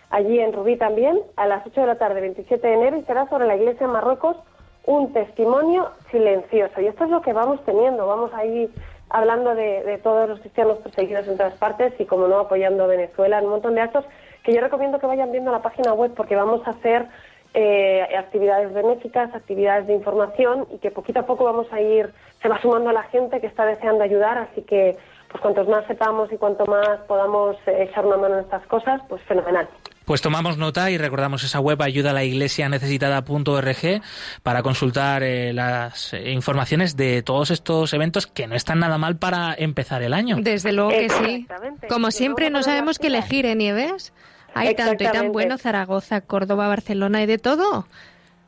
allí 0.09 0.39
en 0.39 0.53
Rubí 0.53 0.77
también, 0.77 1.19
a 1.35 1.45
las 1.47 1.65
8 1.67 1.81
de 1.81 1.87
la 1.87 1.95
tarde, 1.95 2.21
27 2.21 2.65
de 2.65 2.73
enero, 2.73 2.97
y 2.97 3.03
será 3.03 3.27
sobre 3.27 3.47
la 3.47 3.55
Iglesia 3.55 3.87
de 3.87 3.93
Marruecos 3.93 4.37
un 4.85 5.13
testimonio 5.13 5.91
silencioso. 6.09 6.81
Y 6.81 6.87
esto 6.87 7.05
es 7.05 7.09
lo 7.09 7.21
que 7.21 7.33
vamos 7.33 7.63
teniendo. 7.65 8.07
Vamos 8.07 8.31
ahí 8.33 8.69
hablando 9.09 9.55
de, 9.55 9.83
de 9.83 9.97
todos 9.97 10.29
los 10.29 10.39
cristianos 10.39 10.77
perseguidos 10.79 11.27
en 11.27 11.37
todas 11.37 11.53
partes 11.55 11.93
y, 11.99 12.05
como 12.05 12.27
no, 12.27 12.39
apoyando 12.39 12.83
a 12.83 12.87
Venezuela 12.87 13.39
en 13.39 13.45
un 13.45 13.51
montón 13.51 13.75
de 13.75 13.81
actos 13.81 14.05
que 14.43 14.53
yo 14.53 14.61
recomiendo 14.61 14.99
que 14.99 15.07
vayan 15.07 15.31
viendo 15.31 15.51
la 15.51 15.61
página 15.61 15.93
web 15.93 16.13
porque 16.15 16.35
vamos 16.35 16.65
a 16.65 16.71
hacer 16.71 17.07
eh, 17.53 18.07
actividades 18.17 18.73
benéficas, 18.73 19.33
actividades 19.35 19.87
de 19.87 19.93
información 19.93 20.67
y 20.71 20.77
que 20.77 20.89
poquito 20.89 21.19
a 21.19 21.25
poco 21.25 21.43
vamos 21.43 21.67
a 21.71 21.81
ir, 21.81 22.11
se 22.41 22.47
va 22.47 22.61
sumando 22.61 22.89
a 22.89 22.93
la 22.93 23.03
gente 23.03 23.41
que 23.41 23.47
está 23.47 23.65
deseando 23.65 24.03
ayudar, 24.03 24.37
así 24.37 24.61
que 24.61 24.97
pues 25.29 25.41
cuantos 25.41 25.67
más 25.67 25.85
sepamos 25.85 26.31
y 26.31 26.37
cuanto 26.37 26.65
más 26.65 26.99
podamos 27.07 27.57
eh, 27.67 27.87
echar 27.89 28.05
una 28.05 28.17
mano 28.17 28.35
en 28.35 28.45
estas 28.45 28.65
cosas, 28.67 29.01
pues 29.09 29.21
fenomenal. 29.23 29.67
Pues 30.05 30.21
tomamos 30.21 30.57
nota 30.57 30.89
y 30.89 30.97
recordamos 30.97 31.43
esa 31.43 31.59
web 31.59 31.81
ayuda 31.81 32.11
la 32.11 32.23
iglesia 32.23 32.67
necesitada.org 32.69 34.01
para 34.43 34.63
consultar 34.63 35.23
eh, 35.23 35.53
las 35.53 36.13
eh, 36.13 36.31
informaciones 36.31 36.97
de 36.97 37.21
todos 37.21 37.51
estos 37.51 37.93
eventos 37.93 38.27
que 38.27 38.47
no 38.47 38.55
están 38.55 38.79
nada 38.79 38.97
mal 38.97 39.17
para 39.17 39.53
empezar 39.57 40.01
el 40.01 40.13
año. 40.13 40.37
Desde 40.39 40.71
luego 40.71 40.89
que 40.89 41.09
sí. 41.09 41.47
Como 41.87 42.11
siempre, 42.11 42.49
no 42.49 42.63
sabemos 42.63 42.97
qué 42.97 43.07
elegir, 43.07 43.45
¿eh, 43.45 43.55
Nieves? 43.55 44.13
Hay 44.53 44.75
tanto 44.75 45.03
y 45.03 45.07
tan 45.07 45.31
bueno, 45.31 45.57
Zaragoza, 45.57 46.21
Córdoba, 46.21 46.67
Barcelona 46.67 47.23
y 47.23 47.25
de 47.25 47.37
todo. 47.37 47.87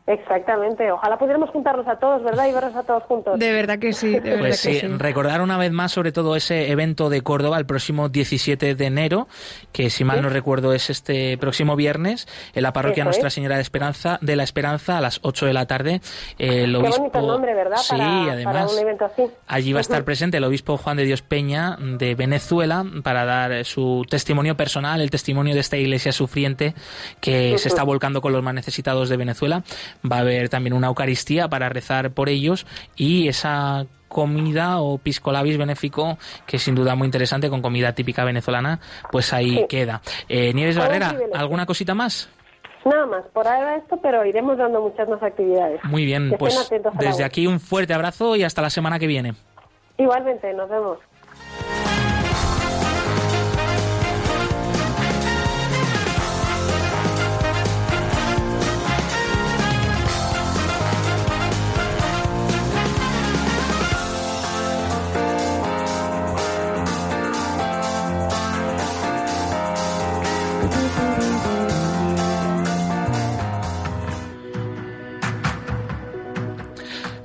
Exactamente. 0.06 0.92
Ojalá 0.92 1.18
pudiéramos 1.18 1.50
juntarlos 1.52 1.88
a 1.88 1.96
todos, 1.98 2.24
¿verdad? 2.24 2.48
Y 2.48 2.52
verlos 2.52 2.76
a 2.76 2.84
todos 2.84 3.04
juntos. 3.04 3.40
De 3.40 3.54
verdad 3.54 3.80
que 3.80 3.94
sí, 3.94 4.12
de 4.12 4.20
verdad 4.20 4.40
Pues 4.40 4.62
que 4.62 4.74
sí, 4.74 4.80
sí. 4.82 4.88
recordar 4.88 5.42
una 5.42 5.58
vez 5.58 5.72
más 5.72 5.94
sobre 5.94 6.12
todo 6.12 6.36
ese 6.36 6.72
evento 6.72 7.10
de 7.10 7.22
Córdoba 7.22 7.58
el 7.58 7.66
próximo 7.66 8.10
17 8.10 8.76
de 8.76 8.86
enero, 8.86 9.28
que 9.72 9.90
si 9.90 10.04
mal 10.04 10.22
no 10.22 10.30
recuerdo 10.30 10.74
es 10.74 10.90
este 10.90 11.38
próximo 11.38 11.78
viernes, 11.78 12.28
en 12.54 12.64
la 12.64 12.74
parroquia 12.74 13.04
Eso 13.04 13.06
Nuestra 13.06 13.28
es. 13.30 13.34
Señora 13.34 13.56
de 13.56 13.62
Esperanza 13.62 14.18
de 14.22 14.36
la 14.36 14.44
Esperanza 14.44 14.98
a 14.98 15.02
las 15.02 15.20
8 15.24 15.46
de 15.46 15.54
la 15.54 15.66
tarde. 15.68 16.02
El 16.38 16.72
Qué 16.72 16.78
obispo, 16.78 16.98
bonito 17.04 17.22
nombre, 17.22 17.54
¿verdad? 17.54 17.78
Sí, 17.78 17.96
para, 17.98 18.32
además. 18.34 18.54
para 18.56 18.68
un 18.68 18.80
evento 18.80 19.06
así. 19.06 19.24
Allí 19.48 19.72
va 19.72 19.80
a 19.80 19.82
estar 19.82 20.04
presente 20.04 20.38
el 20.38 20.44
obispo 20.44 20.76
Juan 20.78 20.98
de 20.98 21.06
Dios 21.06 21.22
Peña 21.22 21.78
de 21.80 22.16
Venezuela 22.16 22.86
para 23.04 23.24
dar 23.24 23.54
eh, 23.54 23.64
su 23.64 24.06
testimonio 24.10 24.58
personal, 24.58 25.00
el 25.00 25.10
testimonio 25.10 25.54
de 25.54 25.62
esta 25.62 25.78
iglesia 25.78 26.12
sufriente 26.12 26.74
que 27.22 27.58
se 27.58 27.70
está 27.70 27.84
volcando 27.84 28.20
con 28.20 28.34
los 28.34 28.44
más 28.44 28.54
necesitados 28.54 29.08
de 29.08 29.16
Venezuela. 29.16 29.64
Va 30.10 30.18
a 30.18 30.20
haber 30.20 30.50
también 30.50 30.74
una 30.74 30.88
Eucaristía 30.88 31.48
para 31.48 31.70
rezar 31.70 32.12
por 32.12 32.30
ellos 32.30 32.66
y 32.96 33.28
esa 33.28 33.86
comida 34.10 34.80
o 34.80 34.98
piscolabis 35.00 35.58
benéfico 35.58 36.18
que 36.46 36.60
sin 36.60 36.76
duda 36.76 36.94
muy 36.96 37.06
interesante 37.06 37.50
con 37.50 37.62
comida 37.64 37.94
típica 37.94 38.24
venezolana 38.24 38.80
pues 39.12 39.34
ahí 39.34 39.56
Sí. 39.58 39.66
queda 39.68 40.02
eh, 40.30 40.54
Nieves 40.54 40.78
Barrera 40.78 41.16
alguna 41.34 41.66
cosita 41.66 41.96
más 41.96 42.30
Nada 42.86 43.06
más, 43.08 43.24
por 43.34 43.48
ahora 43.48 43.78
esto, 43.78 43.98
pero 44.04 44.24
iremos 44.26 44.58
dando 44.58 44.82
muchas 44.82 45.08
más 45.10 45.24
actividades. 45.24 45.82
muy 45.86 46.06
bien 46.06 46.30
Que 46.32 46.38
pues 46.38 46.70
desde 47.00 47.24
aquí 47.24 47.48
un 47.48 47.60
fuerte 47.60 47.94
abrazo 47.96 48.36
y 48.36 48.44
hasta 48.44 48.62
la 48.62 48.70
semana 48.70 49.00
que 49.00 49.08
viene 49.08 49.34
Igualmente, 49.98 50.54
nos 50.54 50.70
vemos. 50.70 50.98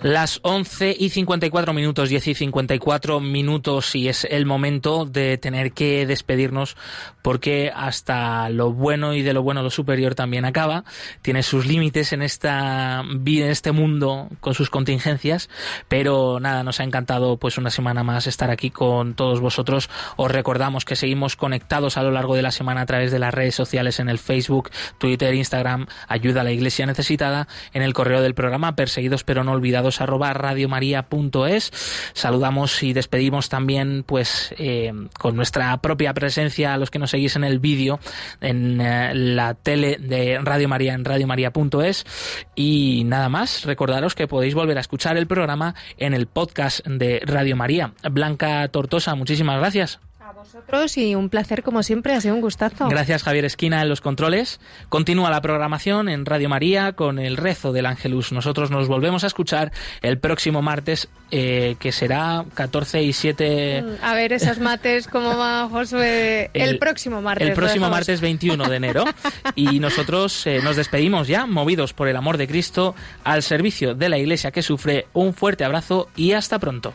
Las 0.09 0.41
11 0.43 0.97
y 0.99 1.11
54 1.11 1.75
minutos, 1.75 2.09
10 2.09 2.29
y 2.29 2.35
54 2.35 3.21
minutos 3.21 3.95
y 3.95 4.09
es 4.09 4.25
el 4.25 4.47
momento 4.47 5.05
de 5.05 5.37
tener 5.37 5.73
que 5.73 6.07
despedirnos 6.07 6.79
porque 7.21 7.71
hasta 7.77 8.49
lo 8.49 8.73
bueno 8.73 9.13
y 9.13 9.21
de 9.21 9.35
lo 9.35 9.43
bueno 9.43 9.63
lo 9.63 9.69
superior 9.69 10.15
también 10.15 10.47
acaba. 10.47 10.85
Tiene 11.21 11.43
sus 11.43 11.67
límites 11.67 12.15
en 12.15 12.23
esta 12.23 13.03
vida, 13.17 13.45
en 13.45 13.51
este 13.51 13.73
mundo 13.73 14.31
con 14.41 14.55
sus 14.55 14.71
contingencias, 14.71 15.51
pero 15.89 16.41
nada, 16.41 16.63
nos 16.63 16.81
ha 16.81 16.85
encantado 16.85 17.37
pues 17.37 17.59
una 17.59 17.69
semana 17.69 18.03
más 18.03 18.27
estar 18.27 18.51
aquí 18.51 18.71
con 18.71 19.13
todos 19.13 19.41
vosotros. 19.41 19.91
Os 20.17 20.31
recordamos 20.31 20.87
que 20.87 20.97
seguimos 20.97 21.37
conectados 21.37 21.99
a 21.99 22.03
lo 22.03 22.13
largo 22.13 22.35
de 22.35 22.41
la 22.41 22.51
semana 22.51 22.81
a 22.81 22.87
través 22.87 23.13
de 23.13 23.19
las 23.19 23.35
redes 23.35 23.55
sociales 23.55 24.01
en 24.01 24.09
el 24.09 24.19
Facebook, 24.19 24.71
Twitter, 24.97 25.35
Instagram, 25.35 25.87
ayuda 26.09 26.41
a 26.41 26.45
la 26.45 26.53
iglesia 26.53 26.87
necesitada, 26.87 27.47
en 27.75 27.83
el 27.83 27.93
correo 27.93 28.23
del 28.23 28.33
programa 28.33 28.75
perseguidos 28.75 29.23
pero 29.23 29.45
no 29.45 29.53
olvidados 29.53 29.97
arroba 30.01 30.32
radiomaria.es. 30.32 31.72
Saludamos 32.12 32.82
y 32.82 32.92
despedimos 32.92 33.49
también 33.49 34.05
pues 34.05 34.55
eh, 34.59 34.92
con 35.18 35.36
nuestra 35.36 35.76
propia 35.78 36.14
presencia 36.14 36.74
a 36.74 36.76
los 36.76 36.90
que 36.90 36.99
nos 36.99 37.11
seguís 37.11 37.36
en 37.36 37.44
el 37.44 37.59
vídeo 37.59 38.01
en 38.40 38.80
eh, 38.80 39.14
la 39.14 39.55
tele 39.55 39.96
de 39.99 40.38
Radio 40.42 40.68
María 40.68 40.94
en 40.94 41.05
radiomaria.es 41.05 42.07
y 42.55 43.05
nada 43.05 43.28
más, 43.28 43.64
recordaros 43.64 44.14
que 44.14 44.28
podéis 44.28 44.55
volver 44.55 44.78
a 44.78 44.80
escuchar 44.80 45.16
el 45.16 45.26
programa 45.26 45.74
en 45.96 46.14
el 46.14 46.26
podcast 46.26 46.86
de 46.86 47.20
Radio 47.24 47.57
María. 47.57 47.92
Blanca 48.11 48.68
Tortosa, 48.68 49.14
muchísimas 49.14 49.59
gracias. 49.59 50.08
Vosotros 50.39 50.97
y 50.97 51.14
un 51.16 51.28
placer 51.30 51.62
como 51.64 51.82
siempre, 51.82 52.14
ha 52.14 52.20
sido 52.20 52.34
un 52.34 52.41
gustazo. 52.41 52.89
Gracias 52.89 53.24
Javier 53.24 53.45
Esquina 53.45 53.82
en 53.82 53.89
los 53.89 54.01
controles. 54.01 54.61
Continúa 54.89 55.30
la 55.30 55.41
programación 55.41 56.09
en 56.09 56.24
Radio 56.24 56.49
María 56.49 56.93
con 56.93 57.18
el 57.18 57.36
rezo 57.36 57.72
del 57.72 57.86
Ángelus. 57.86 58.30
Nosotros 58.30 58.70
nos 58.70 58.86
volvemos 58.86 59.24
a 59.24 59.26
escuchar 59.26 59.72
el 60.01 60.18
próximo 60.18 60.62
martes, 60.62 61.09
eh, 61.32 61.74
que 61.80 61.91
será 61.91 62.45
14 62.55 63.03
y 63.03 63.12
7... 63.12 63.82
Mm, 63.82 64.05
A 64.05 64.14
ver 64.14 64.32
esas 64.32 64.61
mates, 64.61 65.09
cómo 65.09 65.36
va 65.36 65.68
Josué 65.68 66.51
el, 66.55 66.70
El- 66.70 66.78
próximo 66.78 67.20
martes. 67.20 67.49
El 67.49 67.55
próximo 67.55 67.89
martes 67.91 68.20
21 68.20 68.68
de 68.68 68.76
enero. 68.76 69.05
Y 69.57 69.80
nosotros 69.80 70.47
eh, 70.47 70.61
nos 70.62 70.76
despedimos 70.76 71.26
ya, 71.26 71.47
movidos 71.47 71.93
por 71.93 72.07
el 72.07 72.16
amor 72.16 72.36
de 72.36 72.47
Cristo, 72.47 72.95
al 73.24 73.43
servicio 73.43 73.95
de 73.97 74.09
la 74.09 74.18
Iglesia 74.18 74.53
que 74.53 74.62
sufre. 74.62 75.07
Un 75.14 75.34
fuerte 75.34 75.64
abrazo 75.64 76.09
y 76.14 76.32
hasta 76.32 76.59
pronto. 76.61 76.95